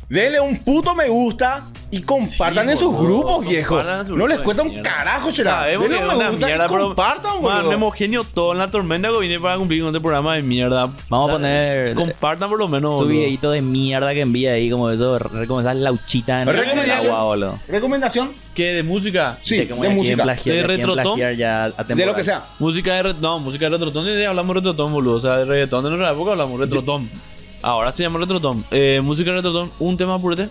denle 0.08 0.40
un 0.40 0.58
puto 0.58 0.96
me 0.96 1.10
gusta 1.10 1.66
y 1.92 2.02
compartan 2.04 2.66
Sí, 2.68 2.72
en 2.72 2.78
sus 2.78 2.98
grupos, 2.98 3.46
viejo. 3.46 3.82
sus 4.06 4.18
No 4.18 4.26
les 4.28 4.40
cuesta 4.40 4.64
de 4.64 4.70
un 4.70 4.82
carajo, 4.82 5.32
será. 5.32 5.52
Sabemos 5.52 5.88
que 5.90 5.96
una 5.98 6.14
gusta 6.30 6.32
y 6.32 6.46
mierda, 6.46 6.68
pero... 6.70 6.86
compartan, 6.88 7.32
Man, 7.34 7.42
boludo. 7.42 7.70
me 7.70 7.76
homogeneo 7.76 8.24
todo 8.24 8.54
en 8.54 8.58
la 8.60 8.72
tormenta 8.72 9.10
que 9.10 9.18
vine 9.20 9.40
para 9.40 9.58
cumplir 9.58 9.82
con 9.82 9.90
este 9.90 10.00
programa 10.00 10.36
de 10.36 10.42
mierda. 10.44 10.90
Vamos 11.10 11.30
a 11.30 11.34
poner- 11.34 11.94
Compartan 11.96 12.50
por 12.50 12.58
lo 12.60 12.68
menos, 12.68 12.92
Su 12.92 12.98
boludo. 13.06 13.10
videito 13.20 13.52
de 13.52 13.62
mierda 13.62 14.14
que 14.14 14.22
envía 14.22 14.54
ahí, 14.54 14.70
como 14.70 14.90
eso, 14.90 15.20
como 15.48 15.60
esas 15.62 15.76
lauchitas 15.76 16.42
en 16.42 16.46
Pero 16.46 16.58
en 16.60 16.64
el 16.64 16.70
recomendación. 16.76 17.12
agua, 17.14 17.24
boludo. 17.26 17.60
Recomendación, 17.68 18.32
¿Qué? 18.56 18.74
¿De 18.74 18.84
música? 18.84 19.38
sí, 19.42 19.58
de 19.58 19.68
quieren 19.68 19.96
música. 19.96 20.24
plagiar, 20.24 20.56
De 20.58 20.64
Retrotón. 20.68 21.20
ya 21.20 21.70
De 21.70 22.06
lo 22.06 22.16
que 22.16 22.24
sea. 22.24 22.46
Música 22.60 22.94
de, 22.96 23.04
re- 23.04 23.14
no, 23.20 23.40
música 23.40 23.66
de 23.66 23.72
retrotón. 23.72 24.06
Desde 24.06 24.26
hablamos 24.28 24.56
de 24.56 24.60
retrotón, 24.62 24.94
boludo. 24.94 25.16
O 25.16 25.20
sea, 25.20 25.38
de 25.38 25.46
reggaetón 25.46 25.84
de 25.84 25.90
nuestra 25.90 26.12
época 26.12 26.32
hablamos 26.32 26.60
retrotón. 26.60 27.10
Ahora 27.64 27.92
se 27.92 28.02
llama 28.04 28.18
retrotón. 28.20 28.66
Eh, 28.72 29.02
música 29.04 29.30
de 29.30 29.38
retrotón. 29.38 29.72
Un 29.80 29.96
tema 29.96 30.20
purete. 30.20 30.50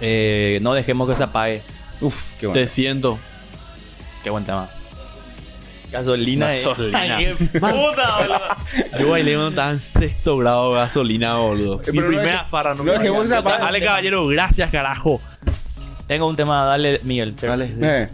Eh, 0.00 0.58
no 0.62 0.74
dejemos 0.74 1.08
que 1.08 1.14
se 1.14 1.24
apague. 1.24 1.62
Uf, 2.00 2.24
qué 2.38 2.46
bueno. 2.46 2.60
Te 2.60 2.68
siento. 2.68 3.18
Qué 4.22 4.30
buen 4.30 4.44
tema. 4.44 4.68
Gasolina. 5.90 6.50
eh. 6.54 6.62
Gasolina. 6.62 6.98
Ay, 7.16 7.34
qué 7.38 7.44
puta, 7.60 8.18
boludo. 8.18 8.40
Yo 8.98 9.10
bailé 9.10 9.32
cuando 9.34 9.48
estaba 9.50 9.70
en 9.70 9.80
sexto 9.80 10.36
grado 10.36 10.72
gasolina, 10.72 11.36
boludo. 11.36 11.78
Mi 11.78 11.84
pero 11.84 12.00
no 12.02 12.06
primera 12.08 12.32
deje- 12.42 12.48
farra 12.50 12.70
no, 12.74 12.78
no 12.78 12.84
me 12.84 12.92
dejemos 12.92 13.22
que 13.22 13.28
se 13.28 13.36
apague. 13.36 13.62
Dale, 13.64 13.84
caballero, 13.84 14.26
gracias, 14.26 14.70
carajo. 14.70 15.20
Tengo 16.06 16.26
un 16.28 16.36
tema, 16.36 16.64
dale, 16.64 17.00
Miguel. 17.04 17.34
Dale. 17.36 17.74
Eh. 17.80 18.08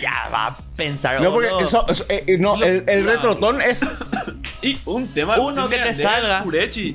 Ya 0.00 0.28
va 0.32 0.46
a 0.46 0.56
pensar. 0.76 1.20
No, 1.20 1.32
porque 1.32 1.48
eso, 1.60 1.84
eso, 1.88 2.04
eh, 2.08 2.24
eh, 2.26 2.38
no, 2.38 2.62
el, 2.62 2.84
el 2.86 3.04
retrotón 3.04 3.60
es 3.60 3.80
Y 4.62 4.78
un 4.86 5.06
tema. 5.08 5.38
Uno 5.38 5.68
que 5.68 5.76
te 5.78 5.94
salga. 5.94 6.42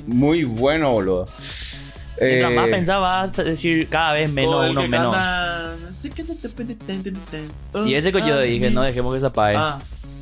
Muy 0.06 0.44
bueno, 0.44 0.90
boludo. 0.92 1.28
Mientras 2.22 2.52
Eh, 2.52 2.54
más 2.54 2.68
pensaba, 2.68 3.26
vas 3.26 3.38
a 3.38 3.44
decir 3.44 3.88
cada 3.88 4.12
vez 4.14 4.30
menos, 4.30 4.70
uno 4.70 4.80
que 4.82 4.88
menos. 4.88 5.14
canta- 5.14 5.76
Y 7.86 7.94
ese 7.94 8.12
que 8.12 8.20
yo 8.20 8.40
dije, 8.40 8.70
no 8.70 8.82
dejemos 8.82 9.14
que 9.14 9.20
se 9.20 9.26
apague. 9.26 9.56
Ah, 9.56 9.78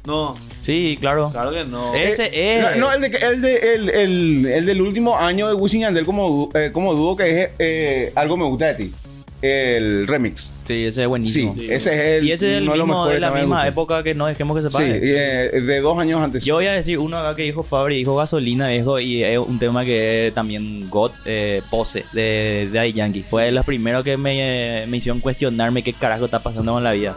no, 0.06 0.36
Sí, 0.62 0.96
claro. 1.00 1.30
claro 1.32 1.50
que 1.52 1.64
no. 1.64 1.94
Eh, 1.94 2.10
Ese 2.10 2.30
es. 2.32 2.76
No, 2.76 2.92
el, 2.92 3.00
de, 3.00 3.06
el, 3.08 3.40
de, 3.42 3.74
el, 3.74 3.88
el, 3.90 4.46
el 4.46 4.66
del 4.66 4.82
último 4.82 5.16
año 5.18 5.48
de 5.48 5.54
Wisin 5.54 5.80
Yandel 5.82 6.04
como, 6.04 6.48
eh, 6.54 6.70
como 6.72 6.94
dúo 6.94 7.16
que 7.16 7.42
es 7.42 7.50
eh, 7.58 8.12
Algo 8.14 8.36
me 8.36 8.44
gusta 8.44 8.66
de 8.66 8.74
ti. 8.74 8.94
El 9.42 10.06
remix. 10.06 10.52
Sí, 10.66 10.84
ese 10.84 10.88
es 10.88 10.94
Sí, 10.96 11.06
buenísimo. 11.06 11.54
ese 11.58 11.74
es 11.94 12.00
el 12.18 12.24
y 12.26 12.32
ese 12.32 12.52
es 12.52 12.58
el 12.62 12.68
mismo 12.70 13.06
de 13.06 13.18
la 13.20 13.30
misma 13.30 13.66
época 13.66 14.02
que 14.02 14.14
no 14.14 14.26
dejemos 14.26 14.54
que 14.56 14.62
se 14.62 14.68
Sí, 14.68 14.76
apague. 14.76 15.00
eh, 15.02 15.50
es 15.54 15.66
de 15.66 15.80
dos 15.80 15.98
años 15.98 16.20
antes. 16.22 16.44
Yo 16.44 16.56
voy 16.56 16.66
a 16.66 16.72
decir 16.72 16.98
uno 16.98 17.16
acá 17.16 17.34
que 17.34 17.44
dijo 17.44 17.62
Fabri, 17.62 17.96
dijo 17.96 18.14
gasolina, 18.16 18.68
viejo, 18.68 19.00
y 19.00 19.22
es 19.24 19.38
un 19.38 19.58
tema 19.58 19.84
que 19.84 20.30
también 20.34 20.90
God 20.90 21.12
eh, 21.24 21.62
Pose 21.70 22.04
de, 22.12 22.68
de 22.70 22.70
Daddy 22.70 22.92
Yankee. 22.92 23.24
Fue 23.28 23.44
de 23.44 23.52
los 23.52 23.64
primeros 23.64 24.04
que 24.04 24.16
me, 24.18 24.84
me 24.86 24.96
hicieron 24.98 25.20
cuestionarme 25.20 25.82
qué 25.82 25.94
carajo 25.94 26.26
está 26.26 26.40
pasando 26.42 26.74
con 26.74 26.84
la 26.84 26.92
vida. 26.92 27.16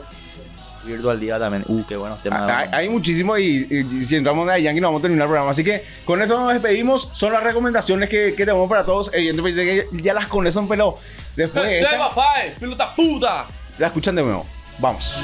Virtual 0.85 1.17
Día 1.17 1.39
también. 1.39 1.63
Uh, 1.67 1.83
qué 1.87 1.95
buenos 1.95 2.21
temas. 2.21 2.49
Hay, 2.49 2.67
hay 2.73 2.89
muchísimo 2.89 3.37
y, 3.37 3.65
y- 3.69 3.97
y 3.97 4.01
si 4.01 4.17
entramos 4.17 4.45
de 4.51 4.61
Yankee 4.61 4.81
no 4.81 4.87
vamos 4.89 4.99
a 4.99 5.03
terminar 5.03 5.25
el 5.25 5.29
programa. 5.29 5.51
Así 5.51 5.63
que 5.63 5.81
con 6.03 6.21
esto 6.21 6.37
nos 6.37 6.51
despedimos. 6.51 7.09
Son 7.13 7.31
las 7.31 7.41
recomendaciones 7.41 8.09
que, 8.09 8.33
que 8.35 8.45
tenemos 8.45 8.67
para 8.69 8.85
todos. 8.85 9.09
Evidentemente 9.13 9.87
ya 9.93 10.13
las 10.13 10.27
conocen, 10.27 10.67
pero 10.67 10.95
después 11.35 11.65
de 11.65 11.81
esta, 11.81 11.97
papá, 11.97 12.33
pelota 12.59 12.95
puta. 12.95 13.47
la 13.77 13.87
escuchan 13.87 14.15
de 14.15 14.23
nuevo. 14.23 14.45
Vamos. 14.79 15.17